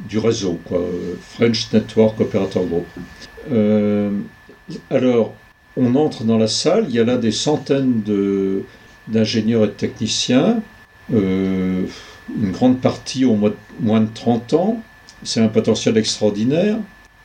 du 0.08 0.18
réseau, 0.18 0.58
quoi, 0.64 0.80
French 1.20 1.72
Network 1.72 2.20
Operator 2.20 2.64
Group. 2.64 2.86
alors, 4.90 5.34
on 5.76 5.94
entre 5.96 6.24
dans 6.24 6.38
la 6.38 6.46
salle, 6.46 6.86
il 6.88 6.94
y 6.94 6.98
a 6.98 7.04
là 7.04 7.16
des 7.18 7.32
centaines 7.32 8.02
de, 8.02 8.62
d'ingénieurs 9.08 9.64
et 9.64 9.68
de 9.68 9.72
techniciens 9.72 10.62
une 12.28 12.52
grande 12.52 12.80
partie 12.80 13.24
ont 13.24 13.38
moins 13.80 14.00
de 14.00 14.08
30 14.12 14.52
ans. 14.54 14.82
C'est 15.24 15.40
un 15.40 15.48
potentiel 15.48 15.96
extraordinaire. 15.96 16.76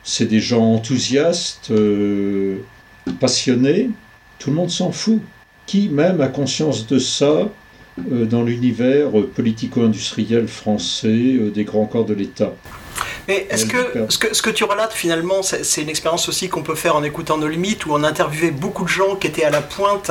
C'est 0.04 0.26
des 0.26 0.40
gens 0.40 0.74
enthousiastes, 0.74 1.70
euh, 1.70 2.58
passionnés. 3.20 3.90
Tout 4.38 4.50
le 4.50 4.56
monde 4.56 4.70
s'en 4.70 4.92
fout. 4.92 5.20
Qui 5.66 5.88
même 5.88 6.20
a 6.20 6.28
conscience 6.28 6.86
de 6.86 6.98
ça 6.98 7.48
euh, 8.10 8.24
dans 8.24 8.42
l'univers 8.42 9.10
politico-industriel 9.34 10.48
français 10.48 11.08
euh, 11.08 11.50
des 11.50 11.64
grands 11.64 11.86
corps 11.86 12.06
de 12.06 12.14
l'État? 12.14 12.52
Mais 13.26 13.46
est-ce 13.50 13.66
que, 13.66 14.06
ce 14.08 14.16
que, 14.16 14.34
ce 14.34 14.40
que 14.40 14.48
tu 14.48 14.64
relates 14.64 14.94
finalement, 14.94 15.42
c'est 15.42 15.82
une 15.82 15.90
expérience 15.90 16.28
aussi 16.30 16.48
qu'on 16.48 16.62
peut 16.62 16.74
faire 16.74 16.96
en 16.96 17.02
écoutant 17.02 17.36
nos 17.36 17.46
limites, 17.46 17.84
où 17.84 17.92
on 17.92 18.02
interviewait 18.02 18.50
beaucoup 18.50 18.84
de 18.84 18.88
gens 18.88 19.16
qui 19.16 19.26
étaient 19.26 19.44
à 19.44 19.50
la 19.50 19.60
pointe 19.60 20.10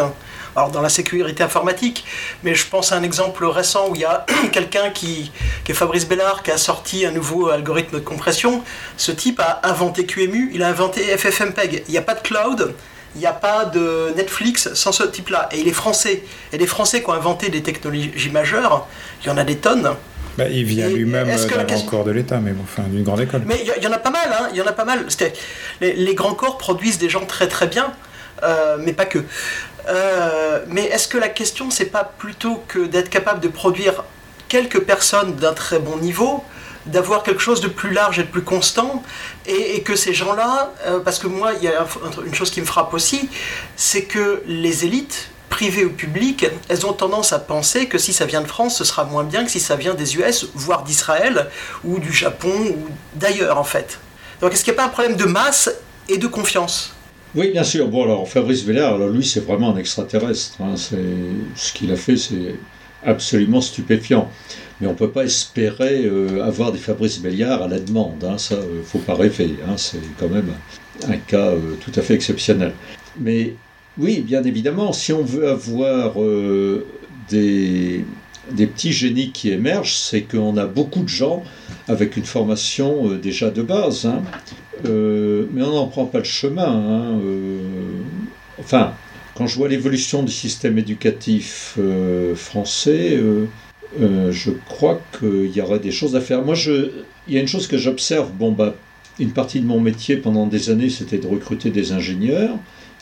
alors 0.58 0.72
dans 0.72 0.82
la 0.82 0.90
sécurité 0.90 1.44
informatique, 1.44 2.04
mais 2.44 2.56
je 2.56 2.66
pense 2.66 2.92
à 2.92 2.96
un 2.96 3.04
exemple 3.04 3.46
récent 3.46 3.90
où 3.90 3.96
il 3.96 4.02
y 4.02 4.06
a 4.06 4.26
quelqu'un 4.52 4.90
qui, 4.90 5.32
qui 5.64 5.72
est 5.72 5.76
Fabrice 5.76 6.08
Bellard, 6.08 6.42
qui 6.42 6.50
a 6.50 6.58
sorti 6.58 7.06
un 7.06 7.12
nouveau 7.12 7.50
algorithme 7.50 7.98
de 7.98 8.02
compression. 8.04 8.64
Ce 8.98 9.12
type 9.12 9.40
a 9.40 9.62
inventé 9.64 10.08
QEMU, 10.08 10.50
il 10.54 10.64
a 10.64 10.68
inventé 10.68 11.02
FFmpeg. 11.16 11.84
Il 11.88 11.92
n'y 11.92 11.98
a 12.00 12.02
pas 12.02 12.16
de 12.16 12.22
cloud, 12.22 12.74
il 13.16 13.20
n'y 13.20 13.28
a 13.28 13.34
pas 13.34 13.66
de 13.66 14.14
Netflix 14.16 14.74
sans 14.74 14.92
ce 14.92 15.04
type-là. 15.04 15.48
Et 15.52 15.60
il 15.60 15.68
est 15.68 15.74
français. 15.74 16.24
Et 16.52 16.58
les 16.58 16.68
Français 16.68 17.04
qui 17.04 17.10
ont 17.10 17.14
inventé 17.14 17.50
des 17.50 17.62
technologies 17.62 18.32
majeures, 18.32 18.88
il 19.24 19.28
y 19.28 19.30
en 19.30 19.38
a 19.38 19.44
des 19.44 19.58
tonnes. 19.58 19.92
Bah, 20.40 20.46
il 20.50 20.66
vient 20.66 20.90
lui-même 20.90 21.28
d'un 21.28 21.64
grand 21.64 21.82
corps 21.86 22.04
de 22.04 22.12
l'État, 22.12 22.40
mais 22.40 22.54
enfin 22.64 22.84
d'une 22.84 23.04
grande 23.04 23.22
école. 23.22 23.42
Mais 23.46 23.64
il 23.64 23.84
y, 23.84 23.88
en 23.88 23.92
a 23.92 23.98
pas 23.98 24.12
mal, 24.12 24.30
hein, 24.32 24.50
il 24.52 24.58
y 24.58 24.62
en 24.62 24.68
a 24.68 24.72
pas 24.72 24.86
mal. 24.86 25.06
Les, 25.82 25.94
les, 25.94 26.16
grands 26.16 26.36
corps 26.36 26.58
produisent 26.60 27.00
des 27.00 27.10
gens 27.10 27.26
très 27.26 27.48
très 27.48 27.66
bien, 27.66 27.92
euh, 28.44 28.78
mais 28.80 28.94
pas 28.94 29.06
que. 29.06 29.20
Euh, 29.88 30.64
mais 30.68 30.84
est-ce 30.86 31.08
que 31.08 31.18
la 31.18 31.30
question, 31.30 31.72
c'est 31.72 31.86
pas 31.86 32.04
plutôt 32.04 32.64
que 32.68 32.80
d'être 32.86 33.10
capable 33.10 33.40
de 33.40 33.48
produire 33.48 34.04
quelques 34.50 34.82
personnes 34.82 35.36
d'un 35.36 35.54
très 35.54 35.80
bon 35.80 35.98
niveau, 35.98 36.44
d'avoir 36.86 37.24
quelque 37.24 37.42
chose 37.42 37.62
de 37.62 37.68
plus 37.68 37.92
large 37.92 38.20
et 38.20 38.24
de 38.24 38.30
plus 38.30 38.44
constant, 38.44 39.04
et, 39.46 39.82
que 39.82 39.96
ces 39.96 40.14
gens-là, 40.14 40.74
euh, 40.86 41.00
parce 41.00 41.20
que 41.20 41.28
moi, 41.28 41.54
il 41.54 41.64
y 41.64 41.68
a 41.68 41.86
une 42.26 42.34
chose 42.34 42.52
qui 42.52 42.62
me 42.62 42.66
frappe 42.66 42.94
aussi, 42.94 43.30
c'est 43.76 44.04
que 44.04 44.42
les 44.46 44.86
élites, 44.86 45.30
privées 45.50 45.86
ou 45.86 45.90
publiques, 45.90 46.46
elles 46.68 46.86
ont 46.86 46.94
tendance 46.94 47.32
à 47.32 47.40
penser 47.40 47.88
que 47.88 47.98
si 47.98 48.12
ça 48.12 48.26
vient 48.26 48.42
de 48.42 48.48
France, 48.48 48.78
ce 48.78 48.84
sera 48.84 49.06
moins 49.06 49.24
bien 49.24 49.46
que 49.46 49.52
si 49.52 49.62
ça 49.62 49.78
vient 49.78 49.94
des 49.94 50.18
US, 50.18 50.48
voire 50.54 50.84
d'Israël, 50.84 51.50
ou 51.86 52.00
du 52.00 52.12
Japon, 52.12 52.54
ou 52.54 52.88
d'ailleurs 53.16 53.58
en 53.58 53.64
fait. 53.64 54.00
Donc 54.42 54.54
est-ce 54.54 54.64
qu'il 54.64 54.74
n'y 54.74 54.80
a 54.80 54.82
pas 54.84 54.88
un 54.88 54.92
problème 54.92 55.16
de 55.16 55.26
masse 55.26 55.72
et 56.10 56.18
de 56.18 56.28
confiance? 56.28 56.97
Oui, 57.36 57.52
bien 57.52 57.64
sûr. 57.64 57.88
Bon, 57.88 58.04
alors 58.04 58.28
Fabrice 58.28 58.64
Bellard, 58.66 58.96
alors 58.96 59.10
lui, 59.10 59.26
c'est 59.26 59.42
vraiment 59.46 59.76
un 59.76 59.78
extraterrestre. 59.78 60.62
Hein. 60.62 60.76
ce 60.78 61.74
qu'il 61.74 61.92
a 61.92 61.96
fait, 61.96 62.18
c'est 62.18 62.56
absolument 63.06 63.62
stupéfiant. 63.62 64.30
Mais 64.80 64.88
on 64.88 64.92
ne 64.92 64.96
peut 64.98 65.10
pas 65.10 65.24
espérer 65.24 66.06
euh, 66.06 66.44
avoir 66.44 66.72
des 66.72 66.78
Fabrice 66.78 67.20
Béliard 67.20 67.64
à 67.64 67.68
la 67.68 67.80
demande. 67.80 68.24
Hein. 68.24 68.38
Ça, 68.38 68.56
ne 68.56 68.84
faut 68.84 69.00
pas 69.00 69.16
rêver. 69.16 69.56
Hein. 69.68 69.74
C'est 69.78 70.02
quand 70.20 70.30
même 70.30 70.52
un 71.08 71.18
cas 71.18 71.48
euh, 71.48 71.76
tout 71.82 71.92
à 71.96 72.02
fait 72.02 72.14
exceptionnel. 72.14 72.74
Mais 73.20 73.56
oui, 73.98 74.22
bien 74.22 74.44
évidemment, 74.44 74.94
si 74.94 75.14
on 75.14 75.24
veut 75.24 75.50
avoir 75.50 76.22
euh, 76.22 76.86
des, 77.30 78.06
des, 78.52 78.68
petits 78.68 78.92
génies 78.92 79.32
qui 79.32 79.50
émergent, 79.50 79.96
c'est 79.96 80.22
qu'on 80.22 80.56
a 80.58 80.68
beaucoup 80.68 81.02
de 81.02 81.10
gens 81.10 81.44
avec 81.88 82.16
une 82.16 82.26
formation 82.26 83.16
déjà 83.16 83.50
de 83.50 83.64
base. 83.64 84.06
Hein. 84.06 84.22
Mais 84.84 85.62
on 85.62 85.72
n'en 85.72 85.88
prend 85.88 86.06
pas 86.06 86.20
le 86.20 86.24
chemin. 86.24 87.20
enfin, 88.60 88.94
quand 89.38 89.46
je 89.46 89.56
vois 89.56 89.68
l'évolution 89.68 90.24
du 90.24 90.32
système 90.32 90.80
éducatif 90.80 91.76
euh, 91.78 92.34
français, 92.34 93.12
euh, 93.14 93.46
euh, 94.02 94.32
je 94.32 94.50
crois 94.68 95.00
qu'il 95.20 95.56
y 95.56 95.62
aurait 95.62 95.80
des 95.80 95.92
choses 95.92 96.16
à 96.16 96.22
faire. 96.22 96.42
Moi, 96.44 96.56
il 97.28 97.34
y 97.34 97.38
a 97.38 97.42
une 97.42 97.48
chose 97.48 97.68
que 97.68 97.78
j'observe. 97.78 98.32
Bon, 98.32 98.52
bah, 98.52 98.74
une 99.20 99.30
partie 99.32 99.60
de 99.60 99.68
mon 99.68 99.80
métier 99.80 100.18
pendant 100.18 100.48
des 100.48 100.72
années, 100.72 100.90
c'était 100.90 101.20
de 101.20 101.28
recruter 101.28 101.70
des 101.70 101.92
ingénieurs. 101.92 102.58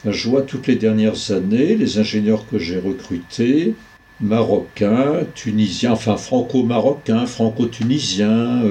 Je 0.05 0.29
vois 0.29 0.41
toutes 0.41 0.67
les 0.67 0.75
dernières 0.75 1.31
années 1.31 1.75
les 1.75 1.97
ingénieurs 1.99 2.45
que 2.49 2.59
j'ai 2.59 2.79
recrutés, 2.79 3.73
marocains, 4.19 5.21
tunisiens, 5.35 5.93
enfin 5.93 6.17
franco-marocains, 6.17 7.25
franco-tunisiens, 7.25 8.61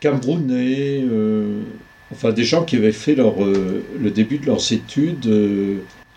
camerounais, 0.00 1.04
enfin 2.12 2.32
des 2.32 2.44
gens 2.44 2.64
qui 2.64 2.76
avaient 2.76 2.92
fait 2.92 3.14
leur, 3.14 3.34
le 3.44 4.10
début 4.10 4.38
de 4.38 4.46
leurs 4.46 4.72
études 4.72 5.28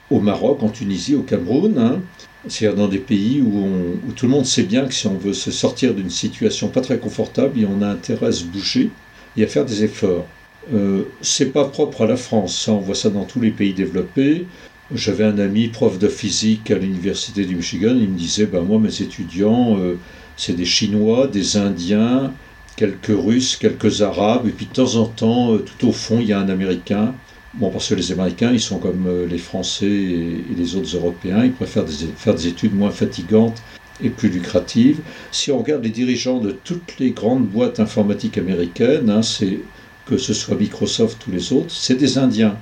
au 0.10 0.20
Maroc, 0.20 0.64
en 0.64 0.70
Tunisie, 0.70 1.16
au 1.16 1.22
Cameroun. 1.22 1.78
Hein. 1.78 2.02
C'est-à-dire 2.48 2.78
dans 2.78 2.88
des 2.88 3.00
pays 3.00 3.42
où, 3.42 4.12
tout 4.16 4.26
le 4.26 4.32
monde 4.32 4.46
sait 4.46 4.64
bien 4.64 4.86
que 4.86 4.94
si 4.94 5.08
on 5.08 5.18
veut 5.18 5.34
se 5.34 5.52
sortir 5.52 5.94
d'une 5.94 6.10
situation 6.10 6.70
pas 6.70 6.82
très 6.82 6.98
confortable, 6.98 7.60
on 7.68 7.82
a 7.82 7.88
intérêt 7.88 8.28
à 8.28 8.32
se 8.32 8.46
bouger 8.46 8.92
et 9.36 9.44
à 9.44 9.48
faire 9.48 9.66
des 9.66 9.84
efforts. 9.84 10.26
Euh, 10.74 11.04
c'est 11.22 11.52
pas 11.52 11.66
propre 11.66 12.04
à 12.04 12.08
la 12.08 12.18
France, 12.18 12.68
on 12.68 12.78
voit 12.78 12.96
ça 12.96 13.10
dans 13.10 13.26
tous 13.26 13.42
les 13.42 13.52
pays 13.52 13.74
développés. 13.74 14.46
J'avais 14.94 15.24
un 15.24 15.38
ami 15.38 15.68
prof 15.68 16.00
de 16.00 16.08
physique 16.08 16.72
à 16.72 16.78
l'université 16.78 17.46
du 17.46 17.56
Michigan, 17.56 17.96
il 17.96 18.10
me 18.10 18.18
disait 18.18 18.46
ben 18.46 18.62
moi 18.62 18.80
mes 18.80 19.02
étudiants 19.02 19.78
euh, 19.78 19.98
c'est 20.36 20.56
des 20.56 20.66
Chinois, 20.66 21.28
des 21.28 21.58
Indiens, 21.58 22.34
quelques 22.80 23.12
Russes, 23.12 23.58
quelques 23.58 24.02
Arabes, 24.04 24.48
et 24.48 24.52
puis 24.52 24.66
de 24.66 24.72
temps 24.72 24.96
en 24.96 25.06
temps, 25.06 25.54
euh, 25.54 25.58
tout 25.58 25.90
au 25.90 25.92
fond, 25.92 26.20
il 26.22 26.28
y 26.28 26.34
a 26.34 26.40
un 26.40 26.48
Américain. 26.48 27.14
Bon, 27.56 27.72
parce 27.72 27.90
que 27.90 27.96
les 27.96 28.14
Américains, 28.14 28.54
ils 28.54 28.62
sont 28.62 28.80
comme 28.80 29.06
euh, 29.06 29.28
les 29.28 29.38
Français 29.38 29.86
et, 29.86 30.44
les 30.58 30.76
autres 30.78 30.96
Européens, 30.96 31.44
ils 31.44 31.52
préfèrent 31.52 31.90
faire 32.16 32.36
des 32.36 32.48
études 32.48 32.74
moins 32.74 32.92
fatigantes 32.92 33.62
et 34.02 34.10
plus 34.10 34.30
lucratives. 34.30 35.02
Si 35.30 35.52
on 35.52 35.58
regarde 35.58 35.84
les 35.84 35.90
dirigeants 35.90 36.40
de 36.40 36.52
toutes 36.52 37.00
les 37.00 37.12
grandes 37.12 37.46
boîtes 37.46 37.82
informatiques 37.82 38.38
américaines, 38.38 39.10
hein, 39.10 39.24
c'est 39.24 39.60
que 40.06 40.18
ce 40.18 40.34
soit 40.34 40.56
Microsoft 40.56 41.28
ou 41.28 41.32
les 41.32 41.52
autres, 41.52 41.72
c'est 41.72 41.96
des 41.96 42.18
Indiens. 42.18 42.56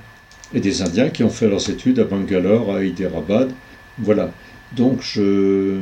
Et 0.52 0.58
des 0.58 0.82
Indiens 0.82 1.10
qui 1.10 1.22
ont 1.22 1.30
fait 1.30 1.48
leurs 1.48 1.70
études 1.70 2.00
à 2.00 2.04
Bangalore, 2.04 2.74
à 2.74 2.82
Hyderabad. 2.82 3.52
Voilà. 3.98 4.32
Donc 4.76 5.00
je, 5.00 5.78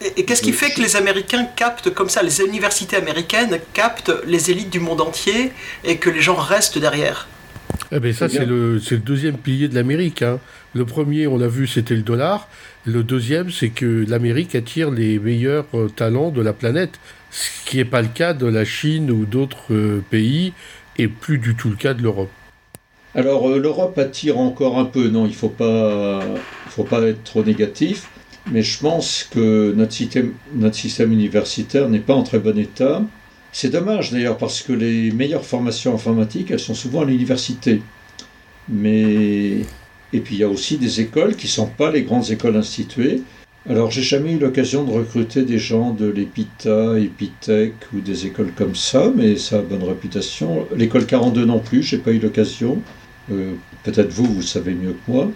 et, 0.00 0.24
qu'est-ce 0.24 0.42
qui 0.42 0.52
fait 0.52 0.70
que 0.70 0.82
les 0.82 0.96
Américains 0.96 1.44
captent 1.56 1.90
comme 1.90 2.08
ça, 2.08 2.22
les 2.22 2.40
universités 2.40 2.96
américaines 2.96 3.58
captent 3.72 4.12
les 4.26 4.50
élites 4.50 4.70
du 4.70 4.80
monde 4.80 5.00
entier 5.00 5.52
et 5.84 5.96
que 5.96 6.10
les 6.10 6.20
gens 6.20 6.36
restent 6.36 6.78
derrière? 6.78 7.28
Eh 7.92 8.00
ben 8.00 8.12
ça, 8.12 8.28
c'est 8.28 8.44
le, 8.44 8.74
le, 8.78 8.98
deuxième 8.98 9.38
pilier 9.38 9.68
de 9.68 9.74
l'Amérique. 9.74 10.22
Hein. 10.22 10.40
Le 10.74 10.84
premier, 10.84 11.26
on 11.26 11.38
l'a 11.38 11.48
vu, 11.48 11.66
c'était 11.66 11.94
le 11.94 12.02
dollar. 12.02 12.48
Le 12.84 13.02
deuxième, 13.02 13.50
c'est 13.50 13.70
que 13.70 14.04
l'Amérique 14.08 14.54
attire 14.54 14.90
les 14.90 15.18
meilleurs 15.18 15.66
euh, 15.74 15.88
talents 15.88 16.30
de 16.30 16.42
la 16.42 16.52
planète, 16.52 17.00
ce 17.30 17.48
qui 17.64 17.78
n'est 17.78 17.84
pas 17.84 18.02
le 18.02 18.08
cas 18.08 18.34
de 18.34 18.46
la 18.46 18.64
Chine 18.64 19.10
ou 19.10 19.24
d'autres 19.24 19.72
euh, 19.72 20.02
pays, 20.10 20.52
et 20.98 21.08
plus 21.08 21.38
du 21.38 21.54
tout 21.54 21.70
le 21.70 21.76
cas 21.76 21.94
de 21.94 22.02
l'Europe. 22.02 22.30
Alors, 23.14 23.48
euh, 23.48 23.58
l'Europe 23.58 23.96
attire 23.98 24.38
encore 24.38 24.78
un 24.78 24.84
peu, 24.84 25.08
non, 25.08 25.24
il 25.24 25.30
ne 25.30 25.34
faut, 25.34 25.48
pas, 25.48 26.20
faut 26.68 26.84
pas 26.84 27.00
être 27.02 27.24
trop 27.24 27.42
négatif, 27.42 28.08
mais 28.50 28.62
je 28.62 28.78
pense 28.78 29.28
que 29.30 29.74
notre 29.74 29.92
système, 29.92 31.12
universitaire 31.12 31.88
n'est 31.88 31.98
pas 32.00 32.14
en 32.14 32.22
très 32.22 32.38
bon 32.38 32.58
état. 32.58 33.02
C'est 33.52 33.70
dommage 33.70 34.12
d'ailleurs 34.12 34.36
parce 34.36 34.62
que 34.62 34.72
les 34.72 35.10
meilleures 35.10 35.44
formations 35.44 35.94
informatiques, 35.94 36.50
elles 36.50 36.60
sont 36.60 36.74
souvent 36.74 37.02
à 37.02 37.04
l'université. 37.04 37.82
Mais 38.68 39.60
et 40.12 40.20
puis 40.20 40.36
il 40.36 40.38
y 40.38 40.44
a 40.44 40.48
aussi 40.48 40.78
des 40.78 41.00
écoles 41.00 41.34
qui 41.34 41.46
ne 41.46 41.50
sont 41.50 41.66
pas 41.66 41.90
les 41.90 42.02
grandes 42.02 42.30
écoles 42.30 42.56
instituées. 42.56 43.22
Alors 43.68 43.90
j'ai 43.90 44.02
jamais 44.02 44.32
eu 44.32 44.38
l'occasion 44.38 44.84
de 44.84 44.92
recruter 44.92 45.42
des 45.42 45.58
gens 45.58 45.90
de 45.90 46.06
l'EPITA, 46.06 46.98
Epitech 46.98 47.72
ou 47.94 48.00
des 48.00 48.26
écoles 48.26 48.52
comme 48.56 48.76
ça, 48.76 49.10
mais 49.14 49.36
ça 49.36 49.58
a 49.58 49.62
bonne 49.62 49.82
réputation. 49.82 50.66
L'école 50.76 51.06
42 51.06 51.44
non 51.44 51.58
plus, 51.58 51.82
j'ai 51.82 51.98
pas 51.98 52.12
eu 52.12 52.20
l'occasion. 52.20 52.80
Euh, 53.32 53.54
peut-être 53.82 54.12
vous, 54.12 54.26
vous 54.26 54.42
savez 54.42 54.74
mieux 54.74 54.92
que 54.92 55.10
moi. 55.12 55.30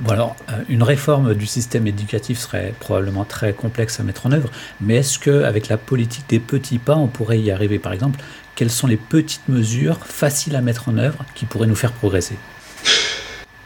Bon 0.00 0.14
euh, 0.14 0.52
une 0.68 0.82
réforme 0.82 1.34
du 1.34 1.46
système 1.46 1.86
éducatif 1.86 2.38
serait 2.38 2.74
probablement 2.80 3.24
très 3.24 3.52
complexe 3.52 4.00
à 4.00 4.02
mettre 4.02 4.26
en 4.26 4.32
œuvre, 4.32 4.50
mais 4.80 4.96
est-ce 4.96 5.18
qu'avec 5.18 5.68
la 5.68 5.76
politique 5.76 6.24
des 6.28 6.40
petits 6.40 6.78
pas, 6.78 6.96
on 6.96 7.08
pourrait 7.08 7.40
y 7.40 7.50
arriver? 7.50 7.78
Par 7.78 7.92
exemple, 7.92 8.18
quelles 8.54 8.70
sont 8.70 8.86
les 8.86 8.96
petites 8.96 9.48
mesures 9.48 9.98
faciles 9.98 10.56
à 10.56 10.60
mettre 10.60 10.88
en 10.88 10.98
œuvre 10.98 11.24
qui 11.34 11.44
pourraient 11.44 11.66
nous 11.66 11.76
faire 11.76 11.92
progresser? 11.92 12.36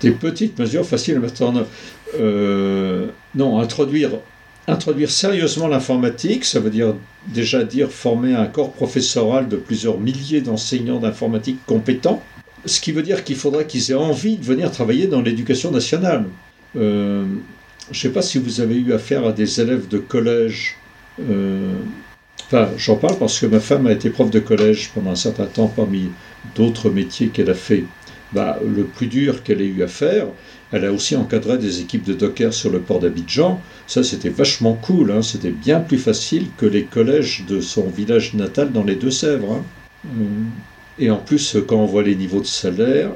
Des 0.00 0.10
petites 0.10 0.58
mesures 0.58 0.84
faciles 0.84 1.16
à 1.16 1.20
mettre 1.20 1.42
en 1.42 1.56
œuvre. 1.56 1.68
Euh, 2.18 3.06
Non, 3.34 3.60
introduire, 3.60 4.10
introduire 4.66 5.10
sérieusement 5.10 5.68
l'informatique, 5.68 6.44
ça 6.44 6.60
veut 6.60 6.70
dire 6.70 6.94
déjà 7.28 7.62
dire 7.64 7.90
former 7.90 8.34
un 8.34 8.46
corps 8.46 8.72
professoral 8.72 9.48
de 9.48 9.56
plusieurs 9.56 9.98
milliers 9.98 10.40
d'enseignants 10.40 10.98
d'informatique 10.98 11.58
compétents 11.66 12.22
ce 12.66 12.80
qui 12.80 12.92
veut 12.92 13.02
dire 13.02 13.24
qu'il 13.24 13.36
faudrait 13.36 13.66
qu'ils 13.66 13.90
aient 13.90 13.94
envie 13.94 14.36
de 14.36 14.44
venir 14.44 14.70
travailler 14.70 15.06
dans 15.06 15.22
l'éducation 15.22 15.70
nationale. 15.70 16.24
Euh, 16.76 17.24
je 17.90 17.98
ne 17.98 18.02
sais 18.02 18.10
pas 18.10 18.22
si 18.22 18.38
vous 18.38 18.60
avez 18.60 18.76
eu 18.76 18.92
affaire 18.92 19.26
à 19.26 19.32
des 19.32 19.60
élèves 19.60 19.88
de 19.88 19.98
collège. 19.98 20.76
Euh, 21.30 21.74
enfin, 22.46 22.68
j'en 22.76 22.96
parle 22.96 23.16
parce 23.18 23.38
que 23.38 23.46
ma 23.46 23.60
femme 23.60 23.86
a 23.86 23.92
été 23.92 24.10
prof 24.10 24.30
de 24.30 24.40
collège 24.40 24.90
pendant 24.94 25.12
un 25.12 25.16
certain 25.16 25.46
temps 25.46 25.68
parmi 25.68 26.10
d'autres 26.54 26.90
métiers 26.90 27.28
qu'elle 27.28 27.50
a 27.50 27.54
fait. 27.54 27.84
Bah, 28.32 28.58
le 28.66 28.82
plus 28.84 29.06
dur 29.06 29.44
qu'elle 29.44 29.62
ait 29.62 29.66
eu 29.66 29.84
à 29.84 29.86
faire, 29.86 30.26
elle 30.72 30.84
a 30.84 30.92
aussi 30.92 31.14
encadré 31.14 31.58
des 31.58 31.80
équipes 31.80 32.04
de 32.04 32.12
docker 32.12 32.52
sur 32.52 32.70
le 32.70 32.80
port 32.80 32.98
d'Abidjan. 32.98 33.60
Ça, 33.86 34.02
c'était 34.02 34.30
vachement 34.30 34.74
cool. 34.74 35.12
Hein. 35.12 35.22
C'était 35.22 35.52
bien 35.52 35.78
plus 35.78 35.98
facile 35.98 36.48
que 36.58 36.66
les 36.66 36.82
collèges 36.82 37.44
de 37.48 37.60
son 37.60 37.86
village 37.88 38.34
natal 38.34 38.72
dans 38.72 38.82
les 38.82 38.96
Deux-Sèvres. 38.96 39.52
Hein. 39.52 39.62
Et 40.98 41.10
en 41.10 41.18
plus, 41.18 41.56
quand 41.66 41.76
on 41.76 41.86
voit 41.86 42.02
les 42.02 42.16
niveaux 42.16 42.40
de 42.40 42.46
salaire, 42.46 43.10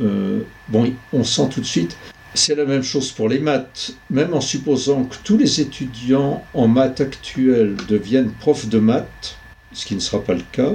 euh, 0.00 0.40
bon, 0.68 0.92
on 1.12 1.24
sent 1.24 1.48
tout 1.50 1.60
de 1.60 1.66
suite. 1.66 1.96
C'est 2.34 2.54
la 2.54 2.64
même 2.64 2.82
chose 2.82 3.12
pour 3.12 3.28
les 3.28 3.38
maths. 3.38 3.94
Même 4.10 4.34
en 4.34 4.40
supposant 4.40 5.04
que 5.04 5.16
tous 5.24 5.38
les 5.38 5.60
étudiants 5.60 6.44
en 6.54 6.68
maths 6.68 7.00
actuels 7.00 7.76
deviennent 7.88 8.30
profs 8.30 8.68
de 8.68 8.78
maths, 8.78 9.36
ce 9.72 9.86
qui 9.86 9.94
ne 9.94 10.00
sera 10.00 10.22
pas 10.22 10.34
le 10.34 10.44
cas, 10.52 10.72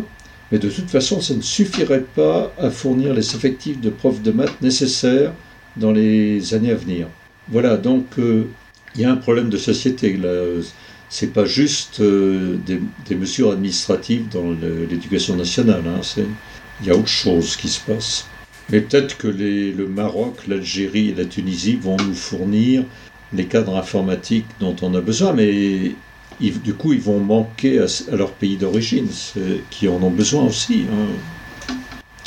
mais 0.52 0.60
de 0.60 0.70
toute 0.70 0.90
façon, 0.90 1.22
ça 1.22 1.34
ne 1.34 1.42
suffirait 1.42 2.04
pas 2.16 2.52
à 2.58 2.70
fournir 2.70 3.14
les 3.14 3.36
effectifs 3.36 3.80
de 3.80 3.90
profs 3.90 4.22
de 4.22 4.32
maths 4.32 4.62
nécessaires 4.62 5.34
dans 5.78 5.92
les 5.92 6.54
années 6.54 6.72
à 6.72 6.76
venir. 6.76 7.08
Voilà, 7.48 7.78
donc 7.78 8.06
euh, 8.20 8.48
il 8.96 9.02
y 9.02 9.06
a 9.06 9.12
un 9.12 9.18
problème 9.18 9.50
de 9.50 9.58
société. 9.58 10.20
Ce 11.10 11.26
n'est 11.26 11.32
pas 11.32 11.46
juste 11.46 12.02
euh, 12.02 12.58
des, 12.66 13.16
mesures 13.16 13.52
administratives 13.52 14.28
dans 14.30 14.52
l'éducation 14.52 15.36
nationale. 15.36 15.84
Hein, 15.88 16.02
il 16.82 16.88
y 16.88 16.92
a 16.92 16.96
autre 16.96 17.08
chose 17.08 17.56
qui 17.56 17.70
se 17.70 17.80
passe. 17.80 18.28
Mais 18.70 18.82
peut-être 18.82 19.18
que 19.18 19.28
le 19.28 19.88
Maroc, 19.88 20.48
l'Algérie 20.48 21.10
et 21.10 21.16
la 21.16 21.26
Tunisie 21.26 21.76
vont 21.76 21.98
nous 21.98 22.14
fournir 22.14 22.84
les 23.34 23.46
cadres 23.46 23.78
informatiques 23.78 24.46
dont 24.60 24.76
on 24.82 24.94
a 24.96 25.02
besoin, 25.02 25.34
mais 25.34 25.94
du 26.40 26.74
coup, 26.74 26.94
ils 26.94 27.02
vont 27.02 27.20
manquer 27.20 27.80
à, 27.80 28.16
leur 28.16 28.32
pays 28.32 28.58
d'origine, 28.58 29.08
qui 29.70 29.88
en 29.88 30.02
ont 30.02 30.10
besoin 30.10 30.44
aussi. 30.44 30.86
Hein. 30.92 31.76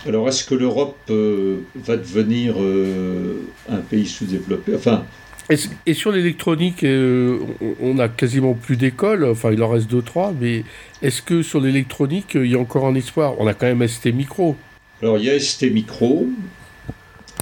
Alors, 0.07 0.29
est-ce 0.29 0.45
que 0.45 0.55
l'Europe 0.55 0.99
euh, 1.11 1.61
va 1.75 1.97
devenir 1.97 2.63
euh, 2.63 3.41
un 3.71 3.79
pays 3.79 4.07
sous-développé? 4.07 4.75
Enfin, 4.77 5.05
Et 5.51 5.93
sur 5.93 6.11
l'électronique, 6.11 6.85
euh, 6.85 7.39
on 7.83 7.99
a 7.99 8.09
quasiment 8.09 8.55
plus 8.55 8.77
d'écoles, 8.77 9.27
enfin 9.27 9.53
il 9.53 9.63
en 9.63 9.69
reste 9.69 9.91
deux, 9.91 10.01
trois, 10.01 10.33
mais 10.41 10.65
est-ce 11.03 11.21
que 11.21 11.43
sur 11.43 11.61
l'électronique, 11.61 12.35
il 12.35 12.47
y 12.47 12.55
a 12.55 12.59
encore 12.59 12.87
un 12.87 12.95
espoir? 12.95 13.35
On 13.39 13.47
a 13.47 13.53
quand 13.53 13.67
même 13.67 13.87
ST 13.87 14.07
Micro. 14.07 14.57
Alors 15.03 15.19
il 15.19 15.25
y 15.25 15.31
a 15.31 15.39
ST 15.39 15.71
Micro, 15.71 16.27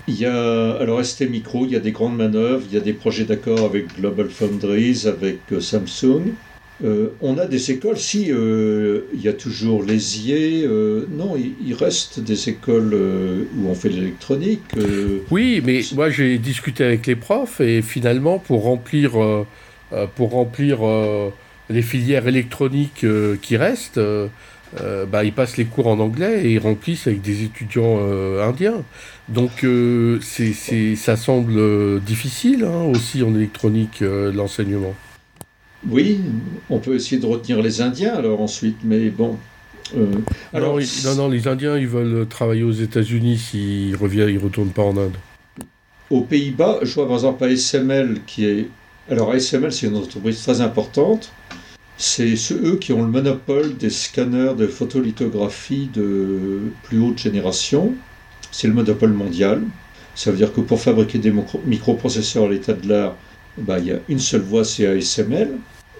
il 0.08 0.18
y 0.18 0.26
a, 0.26 0.72
alors 0.80 1.04
ST 1.04 1.30
Micro, 1.30 1.64
il 1.64 1.72
y 1.72 1.76
a 1.76 1.80
des 1.80 1.92
grandes 1.92 2.16
manœuvres, 2.16 2.64
il 2.68 2.74
y 2.74 2.76
a 2.76 2.80
des 2.80 2.92
projets 2.92 3.24
d'accord 3.24 3.60
avec 3.60 3.96
Global 3.96 4.28
Foundries, 4.28 5.04
avec 5.06 5.38
euh, 5.52 5.60
Samsung. 5.60 6.32
Euh, 6.84 7.08
on 7.20 7.38
a 7.38 7.46
des 7.46 7.70
écoles, 7.70 7.96
si, 7.96 8.32
euh, 8.32 9.02
il 9.14 9.22
y 9.22 9.28
a 9.28 9.32
toujours 9.32 9.82
l'ESIer, 9.82 10.66
non, 11.10 11.36
il, 11.36 11.74
reste 11.74 12.20
des 12.20 12.48
écoles 12.48 12.94
où 12.94 13.68
on 13.68 13.74
fait 13.74 13.88
l'électronique. 13.88 14.62
oui, 15.30 15.62
mais 15.64 15.80
moi 15.94 16.10
j'ai 16.10 16.38
discuté 16.38 16.84
avec 16.84 17.06
les 17.06 17.16
profs 17.16 17.60
et 17.60 17.82
finalement 17.82 18.38
pour 18.38 18.64
remplir, 18.64 19.12
pour 20.16 20.30
remplir 20.30 20.80
les 21.70 21.82
filières 21.82 22.28
électroniques 22.28 23.06
qui 23.40 23.56
restent, 23.56 24.00
euh, 24.80 25.04
bah, 25.04 25.22
ils 25.24 25.32
passent 25.32 25.58
les 25.58 25.66
cours 25.66 25.86
en 25.86 25.98
anglais 25.98 26.44
et 26.44 26.52
ils 26.52 26.58
remplissent 26.58 27.06
avec 27.06 27.20
des 27.20 27.44
étudiants 27.44 27.98
euh, 28.00 28.46
indiens. 28.46 28.82
Donc 29.28 29.64
euh, 29.64 30.18
ça 30.96 31.16
semble 31.16 32.00
difficile 32.00 32.64
hein, 32.64 32.84
aussi 32.84 33.22
en 33.22 33.34
électronique 33.34 34.00
l'enseignement. 34.00 34.94
Oui, 35.88 36.20
on 36.70 36.78
peut 36.78 36.94
essayer 36.94 37.20
de 37.20 37.26
retenir 37.26 37.60
les 37.60 37.80
Indiens 37.80 38.14
alors 38.14 38.40
ensuite, 38.40 38.78
mais 38.84 39.10
bon. 39.10 39.36
alors, 40.52 40.78
non, 41.04 41.14
non, 41.16 41.28
les 41.28 41.48
Indiens 41.48 41.76
ils 41.76 41.88
veulent 41.88 42.26
travailler 42.26 42.62
aux 42.62 42.72
États-Unis 42.72 43.38
s'ils 43.38 43.96
reviennent, 43.96 44.28
ils 44.28 44.38
retournent 44.38 44.70
pas 44.70 44.82
en 44.82 44.96
Inde. 44.96 45.16
Aux 46.10 46.22
Pays-Bas, 46.22 46.80
je 46.82 46.94
vois 46.94 47.06
par 47.06 47.16
exemple 47.16 47.44
ASML 47.44 48.20
qui 48.26 48.46
est. 48.46 48.68
Alors 49.10 49.32
ASML 49.32 49.72
c'est 49.72 49.88
une 49.88 49.96
entreprise 49.96 50.40
très 50.42 50.60
importante 50.60 51.32
c'est 52.02 52.34
eux 52.50 52.78
qui 52.80 52.92
ont 52.92 53.02
le 53.02 53.10
monopole 53.10 53.76
des 53.76 53.88
scanners 53.88 54.54
de 54.56 54.66
photolithographie 54.66 55.88
de 55.94 56.62
plus 56.82 56.98
haute 56.98 57.18
génération. 57.18 57.94
C'est 58.50 58.66
le 58.66 58.74
monopole 58.74 59.12
mondial. 59.12 59.62
Ça 60.16 60.32
veut 60.32 60.36
dire 60.36 60.52
que 60.52 60.60
pour 60.60 60.80
fabriquer 60.80 61.18
des 61.18 61.32
microprocesseurs 61.64 62.46
à 62.46 62.48
l'état 62.48 62.72
de 62.72 62.88
l'art, 62.88 63.14
bah, 63.58 63.78
il 63.78 63.86
y 63.86 63.92
a 63.92 63.98
une 64.08 64.18
seule 64.18 64.42
voie, 64.42 64.64
c'est 64.64 64.86
ASML. 64.86 65.50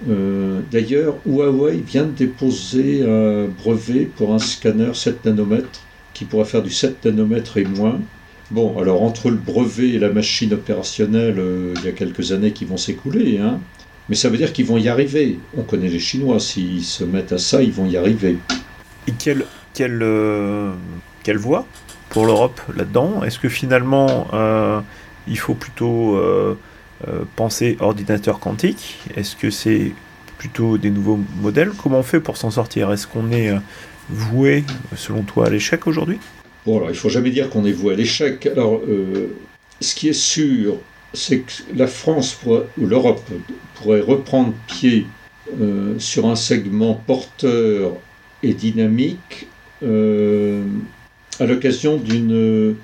Euh, 0.09 0.61
d'ailleurs, 0.71 1.17
Huawei 1.27 1.83
vient 1.87 2.05
de 2.05 2.13
déposer 2.13 3.05
un 3.05 3.47
brevet 3.47 4.07
pour 4.17 4.35
un 4.35 4.39
scanner 4.39 4.95
7 4.95 5.25
nanomètres 5.25 5.81
qui 6.15 6.25
pourra 6.25 6.45
faire 6.45 6.63
du 6.63 6.71
7 6.71 7.05
nanomètres 7.05 7.59
et 7.59 7.65
moins. 7.65 8.01
Bon, 8.51 8.79
alors 8.79 9.03
entre 9.03 9.31
le 9.31 9.37
brevet 9.37 9.91
et 9.91 9.99
la 9.99 10.11
machine 10.11 10.53
opérationnelle, 10.53 11.39
euh, 11.39 11.75
il 11.79 11.85
y 11.85 11.89
a 11.89 11.93
quelques 11.93 12.33
années 12.33 12.53
qui 12.53 12.65
vont 12.65 12.77
s'écouler. 12.77 13.39
Hein. 13.39 13.61
Mais 14.09 14.15
ça 14.17 14.29
veut 14.29 14.37
dire 14.37 14.53
qu'ils 14.53 14.67
vont 14.67 14.79
y 14.79 14.89
arriver. 14.89 15.39
On 15.57 15.63
connaît 15.63 15.89
les 15.89 16.01
Chinois, 16.01 16.41
s'ils 16.41 16.85
se 16.85 17.05
mettent 17.05 17.33
à 17.33 17.39
ça, 17.39 17.63
ils 17.63 17.73
vont 17.73 17.87
y 17.87 17.97
arriver. 17.97 18.39
Et 19.07 19.13
quelle, 19.13 19.45
quelle, 19.73 20.01
euh, 20.03 20.73
quelle 21.23 21.39
voie 21.39 21.67
pour 22.11 22.27
l'Europe 22.27 22.61
là-dedans? 22.75 23.23
Est-ce 23.23 23.39
que 23.39 23.49
finalement, 23.49 24.27
il 25.29 25.39
faut 25.39 25.55
plutôt 25.55 26.19
euh, 27.09 27.25
penser 27.37 27.77
ordinateur 27.81 28.39
quantique. 28.39 28.99
Est-ce 29.17 29.37
que 29.37 29.51
c'est 29.51 29.93
plutôt 30.39 30.79
des 30.79 30.91
nouveaux 30.91 31.21
modèles? 31.41 31.71
Comment 31.83 32.01
on 32.01 32.03
fait 32.03 32.21
pour 32.21 32.37
s'en 32.37 32.51
sortir? 32.51 32.93
Est-ce 32.93 33.07
qu'on 33.07 33.31
est 33.31 33.53
voué, 34.09 34.65
selon 34.97 35.23
toi, 35.23 35.47
à 35.47 35.51
l'échec 35.51 35.87
aujourd'hui? 35.87 36.19
Bon, 36.67 36.79
alors 36.79 36.91
il 36.91 36.97
faut 36.97 37.09
jamais 37.09 37.31
dire 37.31 37.49
qu'on 37.51 37.65
est 37.65 37.73
voué 37.73 37.95
à 37.95 37.97
l'échec. 37.97 38.47
Alors, 38.47 38.81
ce 39.81 39.95
qui 39.95 40.09
est 40.09 40.13
sûr, 40.13 40.77
c'est 41.13 41.41
que 41.41 41.53
la 41.77 41.87
France 41.87 42.39
ou 42.47 42.87
l'Europe 42.87 43.23
pourrait 43.75 44.01
reprendre 44.01 44.55
pied 44.67 45.07
euh, 45.61 45.99
sur 45.99 46.27
un 46.27 46.37
segment 46.37 46.95
porteur 46.95 47.93
et 48.43 48.55
dynamique 48.55 49.49
euh, 49.83 50.65
à 51.39 51.47
l'occasion 51.47 51.97
d'une 51.97 52.77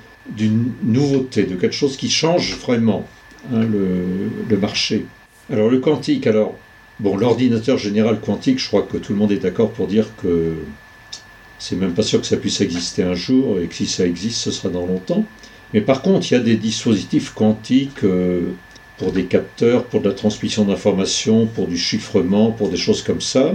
nouveauté, 0.83 1.45
de 1.45 1.55
quelque 1.57 1.75
chose 1.75 1.97
qui 1.97 2.11
change 2.11 2.57
vraiment 2.57 3.07
hein, 3.53 3.65
le, 3.65 4.57
marché. 4.57 5.07
Alors 5.51 5.69
le 5.69 5.79
quantique, 5.79 6.27
alors 6.27 6.57
bon, 7.01 7.17
l'ordinateur 7.17 7.79
général 7.79 8.21
quantique, 8.21 8.59
je 8.59 8.69
crois 8.69 8.83
que 8.83 8.97
tout 8.97 9.13
le 9.13 9.19
monde 9.19 9.33
est 9.33 9.39
d'accord 9.39 9.71
pour 9.71 9.87
dire 9.87 10.07
que 10.23 10.55
c'est 11.59 11.77
même 11.77 11.93
pas 11.93 12.03
sûr 12.03 12.21
que 12.21 12.27
ça 12.27 12.37
puisse 12.37 12.61
exister 12.61 13.03
un 13.03 13.15
jour 13.15 13.59
et 13.59 13.67
que 13.67 13.75
si 13.75 13.87
ça 13.87 14.07
existe, 14.07 14.39
ce 14.39 14.51
sera 14.51 14.69
dans 14.69 14.87
longtemps. 14.87 15.25
Mais 15.75 15.81
par 15.81 16.03
contre, 16.03 16.31
il 16.31 16.35
y 16.35 16.37
a 16.37 16.41
des 16.41 16.57
dispositifs 16.57 17.33
quantiques 17.35 18.05
euh, 18.05 18.53
pour 18.97 19.13
des 19.13 19.25
capteurs, 19.25 19.85
pour 19.85 20.01
de 20.01 20.09
la 20.09 20.15
transmission 20.15 20.65
d'informations, 20.65 21.47
pour 21.47 21.67
du 21.67 21.77
chiffrement, 21.77 22.53
pour 22.53 22.69
des 22.69 22.77
choses 22.77 23.03
comme 23.03 23.21
ça. 23.21 23.53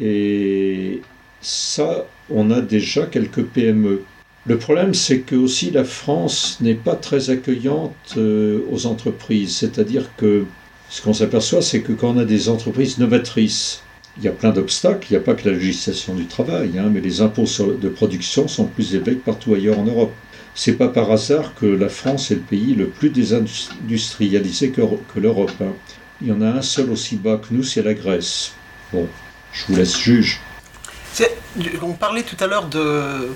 Et 0.00 1.00
ça, 1.40 2.06
on 2.30 2.50
a 2.50 2.60
déjà 2.60 3.06
quelques 3.06 3.42
PME. 3.42 4.02
Le 4.48 4.56
problème, 4.56 4.94
c'est 4.94 5.20
que 5.20 5.36
aussi 5.36 5.70
la 5.70 5.84
France 5.84 6.56
n'est 6.62 6.72
pas 6.72 6.94
très 6.94 7.28
accueillante 7.28 8.14
euh, 8.16 8.60
aux 8.72 8.86
entreprises. 8.86 9.54
C'est-à-dire 9.54 10.08
que 10.16 10.46
ce 10.88 11.02
qu'on 11.02 11.12
s'aperçoit, 11.12 11.60
c'est 11.60 11.82
que 11.82 11.92
quand 11.92 12.14
on 12.14 12.18
a 12.18 12.24
des 12.24 12.48
entreprises 12.48 12.96
novatrices, 12.96 13.82
il 14.16 14.24
y 14.24 14.28
a 14.28 14.32
plein 14.32 14.48
d'obstacles. 14.48 15.06
Il 15.10 15.12
n'y 15.12 15.18
a 15.18 15.20
pas 15.20 15.34
que 15.34 15.46
la 15.50 15.54
législation 15.54 16.14
du 16.14 16.24
travail, 16.24 16.78
hein, 16.78 16.88
mais 16.90 17.00
les 17.00 17.20
impôts 17.20 17.44
de 17.44 17.88
production 17.90 18.48
sont 18.48 18.64
plus 18.64 18.94
élevés 18.94 19.16
que 19.16 19.24
partout 19.24 19.52
ailleurs 19.52 19.78
en 19.78 19.84
Europe. 19.84 20.14
C'est 20.54 20.78
pas 20.78 20.88
par 20.88 21.12
hasard 21.12 21.54
que 21.54 21.66
la 21.66 21.90
France 21.90 22.30
est 22.30 22.36
le 22.36 22.40
pays 22.40 22.74
le 22.74 22.88
plus 22.88 23.10
désindustrialisé 23.10 24.70
que, 24.70 24.80
l'Europe. 25.16 25.52
Hein. 25.60 25.74
Il 26.22 26.28
y 26.28 26.32
en 26.32 26.40
a 26.40 26.48
un 26.48 26.62
seul 26.62 26.88
aussi 26.88 27.16
bas 27.16 27.36
que 27.36 27.48
nous, 27.52 27.62
c'est 27.62 27.82
la 27.82 27.92
Grèce. 27.92 28.52
Bon, 28.94 29.06
je 29.52 29.66
vous 29.66 29.76
laisse 29.76 29.98
juge. 29.98 30.40
On 31.82 31.92
parlait 31.92 32.22
tout 32.22 32.42
à 32.42 32.46
l'heure 32.46 32.68
de 32.68 33.28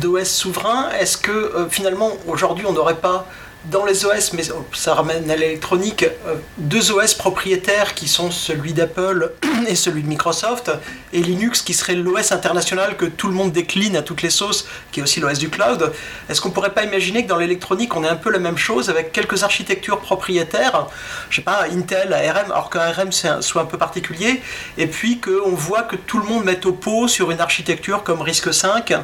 d'OS 0.00 0.24
souverain. 0.24 0.90
Est-ce 0.98 1.16
que 1.16 1.30
euh, 1.30 1.68
finalement 1.68 2.10
aujourd'hui 2.26 2.66
on 2.66 2.72
n'aurait 2.72 2.96
pas 2.96 3.26
dans 3.70 3.84
les 3.84 4.04
OS, 4.04 4.32
mais 4.32 4.42
ça 4.72 4.94
ramène 4.94 5.30
à 5.30 5.36
l'électronique, 5.36 6.04
euh, 6.04 6.34
deux 6.58 6.92
OS 6.92 7.14
propriétaires 7.14 7.94
qui 7.94 8.08
sont 8.08 8.30
celui 8.30 8.72
d'Apple 8.72 9.32
et 9.68 9.74
celui 9.74 10.02
de 10.02 10.08
Microsoft, 10.08 10.70
et 11.12 11.20
Linux 11.20 11.62
qui 11.62 11.74
serait 11.74 11.94
l'OS 11.94 12.32
international 12.32 12.96
que 12.96 13.06
tout 13.06 13.28
le 13.28 13.34
monde 13.34 13.52
décline 13.52 13.96
à 13.96 14.02
toutes 14.02 14.22
les 14.22 14.30
sauces, 14.30 14.66
qui 14.92 15.00
est 15.00 15.02
aussi 15.02 15.20
l'OS 15.20 15.38
du 15.38 15.48
cloud. 15.48 15.92
Est-ce 16.28 16.40
qu'on 16.40 16.50
pourrait 16.50 16.74
pas 16.74 16.84
imaginer 16.84 17.24
que 17.24 17.28
dans 17.28 17.36
l'électronique, 17.36 17.96
on 17.96 18.04
ait 18.04 18.08
un 18.08 18.16
peu 18.16 18.30
la 18.30 18.38
même 18.38 18.58
chose 18.58 18.88
avec 18.88 19.12
quelques 19.12 19.42
architectures 19.42 20.00
propriétaires, 20.00 20.86
je 21.30 21.36
sais 21.36 21.42
pas, 21.42 21.64
Intel, 21.72 22.12
ARM, 22.12 22.52
alors 22.52 22.70
qu'ARM 22.70 23.10
soit 23.12 23.62
un 23.62 23.66
peu 23.66 23.78
particulier, 23.78 24.42
et 24.78 24.86
puis 24.86 25.20
qu'on 25.20 25.54
voit 25.54 25.82
que 25.82 25.96
tout 25.96 26.18
le 26.18 26.24
monde 26.24 26.44
met 26.44 26.64
au 26.66 26.72
pot 26.72 27.08
sur 27.08 27.30
une 27.30 27.40
architecture 27.40 28.04
comme 28.04 28.20
RISC-V, 28.20 28.96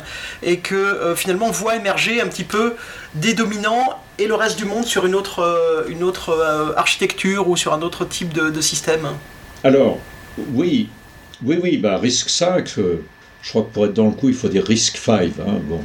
et 0.42 0.58
que 0.58 0.74
euh, 0.74 1.16
finalement 1.16 1.46
on 1.46 1.50
voit 1.50 1.76
émerger 1.76 2.20
un 2.20 2.26
petit 2.26 2.44
peu 2.44 2.76
des 3.14 3.34
dominants 3.34 3.98
et 4.18 4.26
le 4.26 4.34
reste 4.34 4.58
du 4.58 4.64
monde 4.64 4.84
sur 4.84 5.06
une 5.06 5.14
autre, 5.14 5.40
euh, 5.40 5.86
une 5.88 6.02
autre 6.02 6.30
euh, 6.30 6.72
architecture 6.76 7.48
ou 7.48 7.56
sur 7.56 7.72
un 7.72 7.82
autre 7.82 8.04
type 8.04 8.32
de, 8.32 8.60
système 8.60 9.08
Alors, 9.64 9.98
oui, 10.54 10.88
oui, 11.44 11.58
oui, 11.62 11.76
bah, 11.76 11.98
RISC 11.98 12.28
5, 12.28 12.78
euh, 12.78 13.04
je 13.42 13.50
crois 13.50 13.62
que 13.62 13.72
pour 13.72 13.86
être 13.86 13.94
dans 13.94 14.06
le 14.06 14.12
coup, 14.12 14.28
il 14.28 14.34
faut 14.34 14.48
dire 14.48 14.64
RISC 14.64 14.96
5, 14.96 15.22
hein, 15.40 15.60
bon, 15.68 15.80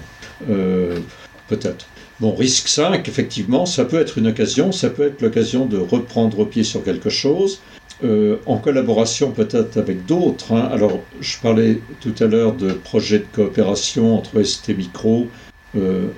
peut-être. 1.47 1.87
Bon, 2.19 2.33
RISC 2.33 2.67
5, 2.67 3.07
effectivement, 3.07 3.65
ça 3.65 3.85
peut 3.85 3.99
être 3.99 4.17
une 4.17 4.27
occasion, 4.27 4.71
ça 4.71 4.89
peut 4.89 5.07
être 5.07 5.21
l'occasion 5.21 5.65
de 5.65 5.77
reprendre 5.77 6.45
pied 6.45 6.63
sur 6.63 6.83
quelque 6.83 7.09
chose, 7.09 7.61
en 8.03 8.57
collaboration 8.57 9.31
peut-être 9.31 9.77
avec 9.77 10.05
d'autres. 10.05 10.53
Hein. 10.53 10.69
Alors, 10.71 10.99
je 11.19 11.37
parlais 11.39 11.79
tout 11.99 12.13
à 12.19 12.25
l'heure 12.25 12.53
de 12.53 12.73
projets 12.73 13.19
de 13.19 13.25
coopération 13.33 14.15
entre 14.17 14.41
ST 14.43 14.69
Micro, 14.69 15.27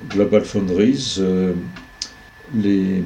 Global 0.10 0.44
Foundries, 0.46 1.20
les, 2.56 3.04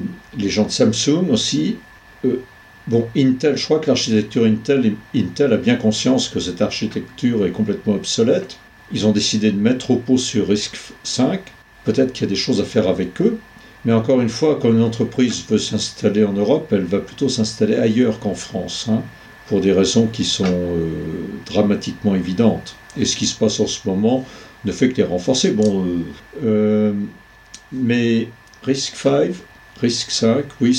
gens 0.48 0.64
de 0.64 0.70
Samsung 0.70 1.30
aussi. 1.30 1.76
Euh, 2.24 2.40
bon, 2.86 3.06
Intel, 3.16 3.56
je 3.56 3.64
crois 3.64 3.78
que 3.78 3.86
l'architecture 3.86 4.44
Intel, 4.44 4.94
Intel 5.14 5.52
a 5.52 5.56
bien 5.56 5.76
conscience 5.76 6.28
que 6.28 6.40
cette 6.40 6.62
architecture 6.62 7.46
est 7.46 7.50
complètement 7.50 7.94
obsolète. 7.94 8.58
Ils 8.92 9.06
ont 9.06 9.12
décidé 9.12 9.50
de 9.50 9.58
mettre 9.58 9.90
au 9.90 9.96
pot 9.96 10.18
sur 10.18 10.48
RISC-V. 10.48 11.40
Peut-être 11.84 12.12
qu'il 12.12 12.24
y 12.24 12.26
a 12.26 12.30
des 12.30 12.36
choses 12.36 12.60
à 12.60 12.64
faire 12.64 12.88
avec 12.88 13.20
eux. 13.20 13.38
Mais 13.84 13.92
encore 13.92 14.20
une 14.22 14.30
fois, 14.30 14.58
quand 14.60 14.70
une 14.70 14.82
entreprise 14.82 15.44
veut 15.48 15.58
s'installer 15.58 16.24
en 16.24 16.32
Europe, 16.32 16.68
elle 16.72 16.84
va 16.84 17.00
plutôt 17.00 17.28
s'installer 17.28 17.76
ailleurs 17.76 18.18
qu'en 18.18 18.34
France, 18.34 18.86
hein, 18.88 19.02
pour 19.46 19.60
des 19.60 19.72
raisons 19.72 20.06
qui 20.06 20.24
sont 20.24 20.46
euh, 20.46 20.88
dramatiquement 21.44 22.14
évidentes. 22.14 22.76
Et 22.96 23.04
ce 23.04 23.16
qui 23.16 23.26
se 23.26 23.36
passe 23.36 23.60
en 23.60 23.66
ce 23.66 23.80
moment 23.86 24.24
ne 24.64 24.72
fait 24.72 24.88
que 24.88 24.96
les 24.96 25.04
renforcer. 25.04 25.52
Bon, 25.52 25.86
euh, 26.42 26.92
mais 27.72 28.28
RISC 28.62 28.96
5, 28.96 29.30
RISC 29.80 30.10
5, 30.10 30.44
oui, 30.60 30.74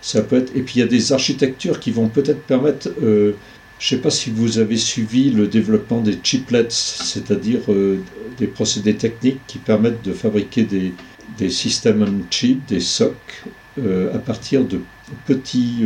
ça 0.00 0.22
peut 0.22 0.36
être. 0.36 0.54
Et 0.56 0.62
puis 0.62 0.76
il 0.76 0.80
y 0.80 0.82
a 0.82 0.86
des 0.86 1.12
architectures 1.12 1.80
qui 1.80 1.90
vont 1.90 2.08
peut-être 2.08 2.42
permettre. 2.42 2.88
Euh, 3.02 3.32
je 3.78 3.94
ne 3.94 3.98
sais 3.98 4.02
pas 4.02 4.10
si 4.10 4.30
vous 4.30 4.58
avez 4.58 4.78
suivi 4.78 5.30
le 5.30 5.48
développement 5.48 6.00
des 6.00 6.18
chiplets, 6.22 6.68
c'est-à-dire 6.70 7.60
euh, 7.68 7.98
des 8.38 8.46
procédés 8.46 8.94
techniques 8.94 9.40
qui 9.46 9.58
permettent 9.58 10.02
de 10.02 10.14
fabriquer 10.14 10.62
des, 10.62 10.94
des 11.36 11.50
systèmes 11.50 12.02
on 12.02 12.32
chip, 12.32 12.64
des 12.66 12.80
SOC, 12.80 13.14
à 14.14 14.18
partir 14.18 14.64
de 14.64 14.80
petits 15.26 15.84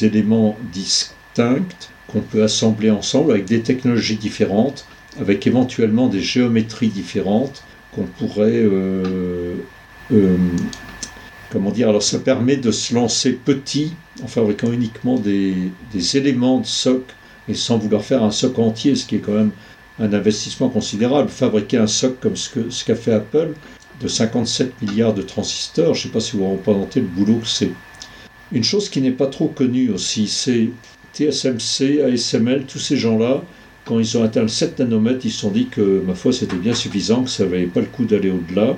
éléments 0.00 0.56
distincts 0.72 1.66
qu'on 2.08 2.22
peut 2.22 2.42
assembler 2.42 2.90
ensemble 2.90 3.32
avec 3.32 3.44
des 3.44 3.60
technologies 3.60 4.16
différentes, 4.16 4.86
avec 5.18 5.46
éventuellement 5.46 6.08
des 6.08 6.20
géométries 6.20 6.88
différentes 6.88 7.64
qu'on 7.92 8.04
pourrait... 8.04 8.64
comment 11.50 11.70
dire 11.70 11.88
Alors 11.88 12.02
ça 12.02 12.18
permet 12.18 12.56
de 12.56 12.70
se 12.70 12.94
lancer 12.94 13.32
petit 13.32 13.94
en 14.22 14.28
fabriquant 14.28 14.72
uniquement 14.72 15.18
des, 15.18 15.72
éléments 16.14 16.60
de 16.60 16.66
socle 16.66 17.14
et 17.48 17.54
sans 17.54 17.78
vouloir 17.78 18.04
faire 18.04 18.22
un 18.22 18.30
socle 18.30 18.60
entier, 18.60 18.94
ce 18.94 19.04
qui 19.06 19.16
est 19.16 19.20
quand 19.20 19.32
même 19.32 19.50
un 19.98 20.12
investissement 20.12 20.68
considérable. 20.68 21.28
Fabriquer 21.28 21.78
un 21.78 21.86
socle 21.86 22.16
comme 22.20 22.36
ce 22.36 22.50
qu'a 22.50 22.70
ce 22.70 22.84
qu'a 22.84 22.94
fait 22.94 23.12
Apple, 23.12 23.54
de 24.00 24.08
57 24.08 24.80
milliards 24.82 25.14
de 25.14 25.22
transistors, 25.22 25.94
je 25.94 26.00
ne 26.00 26.02
sais 26.04 26.12
pas 26.12 26.20
si 26.20 26.36
vous 26.36 26.50
représentez 26.50 27.00
le 27.00 27.06
boulot 27.06 27.36
que 27.36 27.46
c'est. 27.46 27.72
Une 28.52 28.64
chose 28.64 28.88
qui 28.88 29.00
n'est 29.00 29.10
pas 29.10 29.26
trop 29.26 29.48
connue 29.48 29.90
aussi, 29.90 30.26
c'est 30.26 30.70
TSMC, 31.14 32.02
ASML, 32.02 32.64
tous 32.66 32.78
ces 32.78 32.96
gens-là, 32.96 33.42
quand 33.84 33.98
ils 33.98 34.18
ont 34.18 34.22
atteint 34.22 34.42
le 34.42 34.48
7 34.48 34.78
nanomètres, 34.78 35.24
ils 35.24 35.30
se 35.30 35.40
sont 35.40 35.50
dit 35.50 35.66
que, 35.66 36.02
ma 36.06 36.14
foi, 36.14 36.32
c'était 36.32 36.56
bien 36.56 36.74
suffisant, 36.74 37.24
que 37.24 37.30
ça 37.30 37.44
ne 37.44 37.48
valait 37.48 37.66
pas 37.66 37.80
le 37.80 37.86
coup 37.86 38.04
d'aller 38.04 38.30
au-delà. 38.30 38.76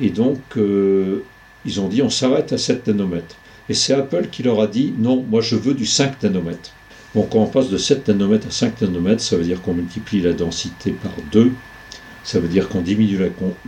Et 0.00 0.10
donc, 0.10 0.38
euh, 0.56 1.22
ils 1.64 1.80
ont 1.80 1.88
dit, 1.88 2.02
on 2.02 2.10
s'arrête 2.10 2.52
à 2.52 2.58
7 2.58 2.86
nanomètres. 2.88 3.36
Et 3.68 3.74
c'est 3.74 3.94
Apple 3.94 4.28
qui 4.30 4.42
leur 4.42 4.60
a 4.60 4.66
dit, 4.66 4.92
non, 4.98 5.24
moi 5.28 5.40
je 5.40 5.56
veux 5.56 5.74
du 5.74 5.86
5 5.86 6.22
nanomètres. 6.22 6.72
Bon, 7.14 7.26
quand 7.30 7.38
on 7.38 7.46
passe 7.46 7.70
de 7.70 7.78
7 7.78 8.08
nanomètres 8.08 8.48
à 8.48 8.50
5 8.50 8.82
nanomètres, 8.82 9.22
ça 9.22 9.36
veut 9.36 9.44
dire 9.44 9.62
qu'on 9.62 9.74
multiplie 9.74 10.20
la 10.20 10.32
densité 10.32 10.90
par 10.90 11.12
2. 11.32 11.52
Ça 12.24 12.40
veut 12.40 12.48
dire 12.48 12.68
qu'on 12.68 12.80
diminue 12.80 13.18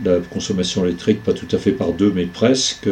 la, 0.03 0.19
consommation 0.31 0.83
électrique, 0.85 1.23
pas 1.23 1.33
tout 1.33 1.47
à 1.55 1.59
fait 1.59 1.71
par 1.71 1.93
2, 1.93 2.11
mais 2.13 2.25
presque, 2.25 2.89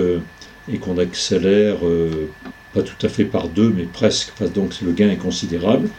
et 0.72 0.78
qu'on 0.78 0.98
accélère 0.98 1.78
euh, 1.86 2.30
pas 2.74 2.84
tout 2.84 3.06
à 3.06 3.10
fait 3.10 3.26
par 3.26 3.48
2, 3.50 3.74
mais 3.76 3.84
presque. 3.84 4.32
donc 4.54 4.82
le 4.82 4.92
gain 4.92 5.10
est 5.10 5.18
considérable. 5.18 5.90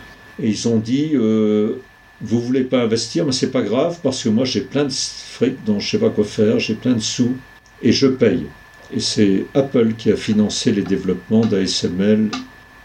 Et 0.40 0.48
ils 0.48 0.68
ont 0.68 0.78
dit, 0.78 1.12
euh, 1.14 1.80
vous 2.20 2.40
voulez 2.40 2.64
pas 2.64 2.82
investir, 2.82 3.26
mais 3.26 3.32
c'est 3.32 3.50
pas 3.50 3.62
grave, 3.62 3.98
parce 4.02 4.22
que 4.22 4.28
moi 4.28 4.44
j'ai 4.44 4.62
plein 4.62 4.84
de 4.84 4.92
fric 4.92 5.62
dont 5.64 5.78
je 5.78 5.90
sais 5.90 5.98
pas 5.98 6.10
quoi 6.10 6.24
faire, 6.24 6.58
j'ai 6.58 6.74
plein 6.74 6.94
de 6.94 7.00
sous, 7.00 7.36
et 7.82 7.92
je 7.92 8.06
paye. 8.06 8.46
Et 8.92 9.00
c'est 9.00 9.46
Apple 9.54 9.94
qui 9.98 10.10
a 10.12 10.16
financé 10.16 10.72
les 10.72 10.82
développements 10.82 11.44
d'ASML 11.44 12.30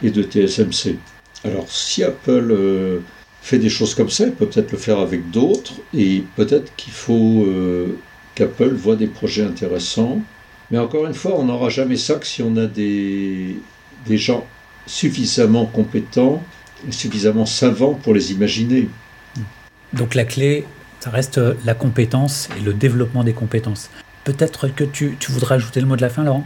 et 0.04 0.10
de 0.10 0.24
TSMC. 0.24 0.98
Alors 1.44 1.72
si 1.72 2.04
Apple 2.04 2.52
euh, 2.52 3.00
fait 3.42 3.58
des 3.58 3.70
choses 3.70 3.96
comme 3.96 4.10
ça, 4.10 4.26
il 4.26 4.34
peut 4.34 4.48
peut-être 4.48 4.72
le 4.72 4.78
faire 4.78 5.00
avec 5.00 5.32
d'autres, 5.32 5.74
et 5.94 6.24
peut-être 6.36 6.76
qu'il 6.76 6.94
faut 6.94 7.46
euh, 7.46 7.98
qu'Apple 8.36 8.74
voit 8.74 8.96
des 8.96 9.08
projets 9.08 9.44
intéressants. 9.44 10.22
Mais 10.70 10.78
encore 10.78 11.06
une 11.06 11.14
fois, 11.14 11.38
on 11.38 11.46
n'aura 11.46 11.70
jamais 11.70 11.98
ça 11.98 12.16
que 12.16 12.26
si 12.26 12.42
on 12.42 12.56
a 12.58 12.66
des, 12.66 13.58
des 14.06 14.18
gens 14.18 14.46
suffisamment 14.86 15.66
compétents 15.66 16.44
et 16.88 16.92
suffisamment 16.92 17.46
savants 17.46 17.94
pour 17.94 18.14
les 18.14 18.32
imaginer. 18.32 18.90
Donc 19.94 20.16
la 20.16 20.24
clé, 20.24 20.66
ça 21.00 21.10
reste 21.10 21.40
la 21.66 21.74
compétence 21.74 22.50
et 22.58 22.62
le 22.62 22.74
développement 22.74 23.24
des 23.24 23.34
compétences. 23.34 23.90
Peut-être 24.24 24.68
que 24.68 24.84
tu, 24.84 25.18
tu, 25.20 25.32
voudrais 25.32 25.56
ajouter 25.56 25.82
le 25.82 25.88
mot 25.88 25.96
de 25.96 26.02
la 26.02 26.10
fin, 26.10 26.24
Laurent? 26.24 26.46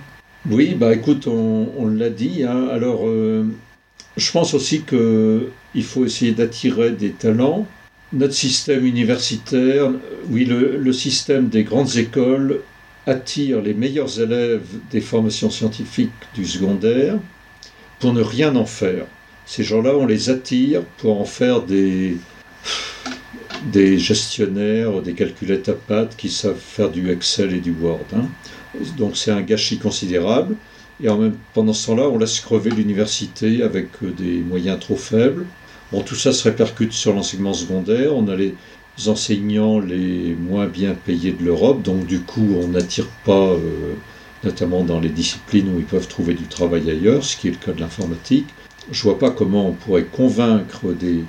Oui, 0.49 0.75
bah 0.75 0.93
écoute, 0.93 1.27
on, 1.27 1.87
l'a 1.87 2.09
dit. 2.09 2.43
Hein. 2.43 2.67
Alors, 2.71 3.07
euh, 3.07 3.45
je 4.15 4.31
pense 4.31 4.53
aussi 4.53 4.81
qu'il 4.81 5.83
faut 5.83 6.05
essayer 6.05 6.31
d'attirer 6.31 6.91
des 6.91 7.11
talents. 7.11 7.67
Notre 8.13 8.33
système 8.33 8.85
universitaire, 8.85 9.91
oui, 10.29 10.45
le, 10.45 10.93
système 10.93 11.49
des 11.49 11.63
grandes 11.63 11.97
écoles 11.97 12.61
attire 13.07 13.61
les 13.61 13.73
meilleurs 13.73 14.19
élèves 14.19 14.65
des 14.91 15.01
formations 15.01 15.49
scientifiques 15.49 16.11
du 16.33 16.45
secondaire 16.45 17.17
pour 17.99 18.13
ne 18.13 18.21
rien 18.21 18.55
en 18.55 18.65
faire. 18.65 19.05
Ces 19.45 19.63
gens-là, 19.63 19.95
on 19.95 20.05
les 20.05 20.29
attire 20.29 20.83
pour 20.97 21.19
en 21.19 21.25
faire 21.25 21.61
des, 21.61 22.17
des 23.65 23.97
gestionnaires, 23.97 25.01
des 25.01 25.13
calculettes 25.13 25.69
à 25.69 25.73
pattes 25.73 26.15
qui 26.15 26.29
savent 26.29 26.59
faire 26.59 26.89
du 26.89 27.09
Excel 27.09 27.53
et 27.53 27.59
du 27.59 27.71
Word. 27.71 28.05
Hein. 28.15 28.25
Donc 28.97 29.17
c'est 29.17 29.31
un 29.31 29.41
gâchis 29.41 29.79
considérable. 29.79 30.55
Et 31.03 31.09
en 31.09 31.17
même, 31.17 31.35
pendant 31.53 31.73
ce 31.73 31.87
temps-là, 31.87 32.09
on 32.09 32.17
laisse 32.17 32.39
crever 32.39 32.71
l'université 32.71 33.63
avec 33.63 33.87
euh, 34.03 34.11
des 34.11 34.39
moyens 34.39 34.79
trop 34.79 34.95
faibles. 34.95 35.45
Bon, 35.91 36.01
tout 36.01 36.15
ça 36.15 36.31
se 36.31 36.43
répercute 36.43 36.93
sur 36.93 37.13
l'enseignement 37.13 37.53
secondaire. 37.53 38.15
On 38.15 38.27
a 38.29 38.35
les 38.35 38.55
enseignants 39.07 39.79
les 39.79 40.35
moins 40.35 40.67
bien 40.67 40.93
payés 40.93 41.33
de 41.33 41.43
l'Europe, 41.43 41.81
donc 41.81 42.05
du 42.05 42.21
coup, 42.21 42.55
on 42.61 42.69
n'attire 42.69 43.07
pas, 43.25 43.49
euh, 43.51 43.93
notamment 44.43 44.83
dans 44.83 45.01
les 45.01 45.09
disciplines 45.09 45.67
où 45.75 45.79
ils 45.79 45.85
peuvent 45.85 46.07
trouver 46.07 46.33
du 46.33 46.45
travail 46.45 46.89
ailleurs, 46.89 47.25
ce 47.25 47.35
qui 47.35 47.49
est 47.49 47.51
le 47.51 47.57
cas 47.57 47.73
de 47.73 47.81
l'informatique. 47.81 48.47
Je 48.91 49.03
vois 49.03 49.19
pas 49.19 49.31
comment 49.31 49.67
on 49.67 49.73
pourrait 49.73 50.05
convaincre 50.05 50.93
des, 50.93 51.25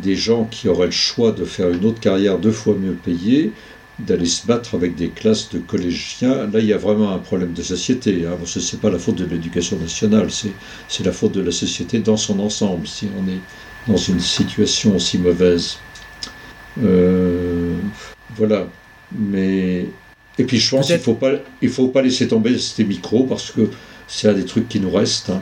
des 0.00 0.16
gens 0.16 0.44
qui 0.44 0.68
auraient 0.68 0.86
le 0.86 0.92
choix 0.92 1.32
de 1.32 1.44
faire 1.44 1.70
une 1.70 1.84
autre 1.84 2.00
carrière 2.00 2.38
deux 2.38 2.52
fois 2.52 2.74
mieux 2.74 2.94
payée 2.94 3.52
d'aller 4.06 4.26
se 4.26 4.46
battre 4.46 4.74
avec 4.74 4.94
des 4.94 5.08
classes 5.08 5.50
de 5.50 5.58
collégiens, 5.58 6.46
là 6.46 6.60
il 6.60 6.66
y 6.66 6.72
a 6.72 6.78
vraiment 6.78 7.12
un 7.12 7.18
problème 7.18 7.52
de 7.52 7.62
société. 7.62 8.24
Hein. 8.26 8.36
Ce 8.44 8.58
n'est 8.58 8.80
pas 8.80 8.90
la 8.90 8.98
faute 8.98 9.16
de 9.16 9.24
l'éducation 9.24 9.78
nationale, 9.78 10.28
c'est 10.30 11.04
la 11.04 11.12
faute 11.12 11.32
de 11.32 11.42
la 11.42 11.52
société 11.52 11.98
dans 11.98 12.16
son 12.16 12.40
ensemble, 12.40 12.86
si 12.86 13.08
on 13.18 13.28
est 13.28 13.40
dans 13.86 13.96
une 13.96 14.20
situation 14.20 14.96
aussi 14.96 15.18
mauvaise. 15.18 15.78
Euh, 16.82 17.76
voilà. 18.36 18.66
Mais. 19.12 19.86
Et 20.38 20.44
puis 20.44 20.58
je 20.58 20.70
pense 20.70 20.86
qu'il 20.86 20.94
ne 20.94 21.00
faut, 21.00 21.14
pas, 21.14 21.32
il 21.60 21.68
faut 21.68 21.88
pas 21.88 22.00
laisser 22.00 22.28
tomber 22.28 22.58
ces 22.58 22.84
micros 22.84 23.24
parce 23.24 23.50
que 23.50 23.68
c'est 24.06 24.28
un 24.28 24.32
des 24.32 24.44
trucs 24.44 24.68
qui 24.68 24.80
nous 24.80 24.90
restent. 24.90 25.30
Hein. 25.30 25.40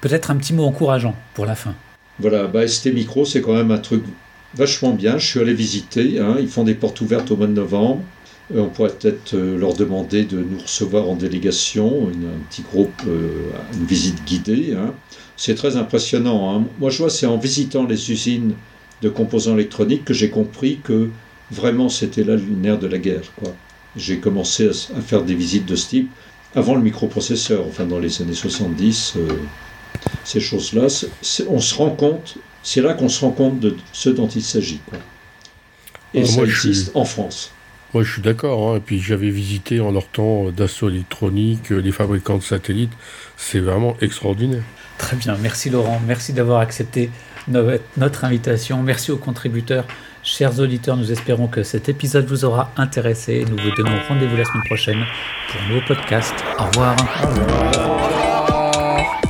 Peut-être 0.00 0.30
un 0.30 0.36
petit 0.36 0.54
mot 0.54 0.64
encourageant 0.64 1.16
pour 1.34 1.46
la 1.46 1.56
fin. 1.56 1.74
Voilà, 2.20 2.46
bah, 2.46 2.66
ST 2.66 2.92
Micro, 2.92 3.24
c'est 3.24 3.40
quand 3.40 3.54
même 3.54 3.70
un 3.70 3.78
truc 3.78 4.02
vachement 4.54 4.92
bien. 4.92 5.18
Je 5.18 5.26
suis 5.26 5.40
allé 5.40 5.54
visiter. 5.54 6.18
Hein. 6.18 6.36
Ils 6.40 6.48
font 6.48 6.64
des 6.64 6.74
portes 6.74 7.00
ouvertes 7.00 7.30
au 7.30 7.36
mois 7.36 7.46
de 7.46 7.52
novembre. 7.52 8.02
Euh, 8.54 8.60
on 8.60 8.68
pourrait 8.68 8.90
peut-être 8.90 9.34
euh, 9.34 9.58
leur 9.58 9.74
demander 9.74 10.24
de 10.24 10.38
nous 10.38 10.58
recevoir 10.58 11.08
en 11.08 11.14
délégation, 11.14 12.10
une, 12.10 12.24
un 12.24 12.48
petit 12.48 12.62
groupe, 12.62 13.02
euh, 13.06 13.28
une 13.74 13.84
visite 13.84 14.24
guidée. 14.24 14.74
Hein. 14.76 14.94
C'est 15.36 15.54
très 15.54 15.76
impressionnant. 15.76 16.56
Hein. 16.56 16.64
Moi, 16.80 16.90
je 16.90 16.98
vois, 16.98 17.10
c'est 17.10 17.26
en 17.26 17.36
visitant 17.36 17.84
les 17.84 18.10
usines 18.10 18.54
de 19.02 19.08
composants 19.08 19.54
électroniques 19.54 20.04
que 20.04 20.14
j'ai 20.14 20.30
compris 20.30 20.80
que 20.82 21.10
vraiment 21.50 21.88
c'était 21.88 22.24
là 22.24 22.34
le 22.34 22.42
nerf 22.42 22.78
de 22.78 22.88
la 22.88 22.98
guerre. 22.98 23.22
J'ai 23.96 24.18
commencé 24.18 24.68
à, 24.68 25.00
faire 25.00 25.22
des 25.22 25.34
visites 25.34 25.66
de 25.66 25.76
ce 25.76 25.88
type 25.88 26.10
avant 26.54 26.74
le 26.74 26.82
microprocesseur, 26.82 27.64
enfin 27.66 27.84
dans 27.84 28.00
les 28.00 28.20
années 28.20 28.34
70. 28.34 29.14
Ces 30.24 30.40
choses-là, 30.40 30.86
on 31.48 31.60
se 31.60 31.74
rend 31.74 31.90
compte 31.90 32.38
c'est 32.62 32.82
là 32.82 32.92
qu'on 32.92 33.08
se 33.08 33.24
rend 33.24 33.30
compte 33.30 33.60
de 33.60 33.76
ce 33.92 34.10
dont 34.10 34.28
il 34.28 34.42
s'agit. 34.42 34.80
Et 36.12 36.24
ça 36.24 36.42
existe 36.42 36.90
en 36.94 37.06
France. 37.06 37.52
Moi, 37.94 38.02
je 38.02 38.12
suis 38.12 38.20
d'accord. 38.20 38.70
Hein. 38.70 38.76
Et 38.76 38.80
puis, 38.80 39.00
j'avais 39.00 39.30
visité 39.30 39.80
en 39.80 39.90
leur 39.90 40.06
temps 40.06 40.50
Dassault 40.50 40.90
Électronique, 40.90 41.70
les 41.70 41.92
fabricants 41.92 42.36
de 42.36 42.42
satellites. 42.42 42.92
C'est 43.38 43.60
vraiment 43.60 43.96
extraordinaire. 44.02 44.62
Très 44.98 45.16
bien. 45.16 45.36
Merci, 45.40 45.70
Laurent. 45.70 45.98
Merci 46.06 46.34
d'avoir 46.34 46.60
accepté 46.60 47.10
notre 47.48 48.24
invitation. 48.26 48.82
Merci 48.82 49.12
aux 49.12 49.16
contributeurs. 49.16 49.86
Chers 50.22 50.58
auditeurs, 50.58 50.98
nous 50.98 51.10
espérons 51.10 51.46
que 51.46 51.62
cet 51.62 51.88
épisode 51.88 52.26
vous 52.26 52.44
aura 52.44 52.70
intéressé. 52.76 53.46
Nous 53.48 53.56
vous 53.56 53.70
donnons 53.76 53.98
rendez-vous 54.08 54.36
la 54.36 54.44
semaine 54.44 54.64
prochaine 54.64 55.04
pour 55.50 55.62
un 55.62 55.68
nouveau 55.68 55.86
podcast. 55.86 56.34
Au 56.58 56.64
revoir. 56.64 56.96
Au 57.22 57.26
revoir. 57.28 58.07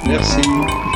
Merci. 0.08 0.87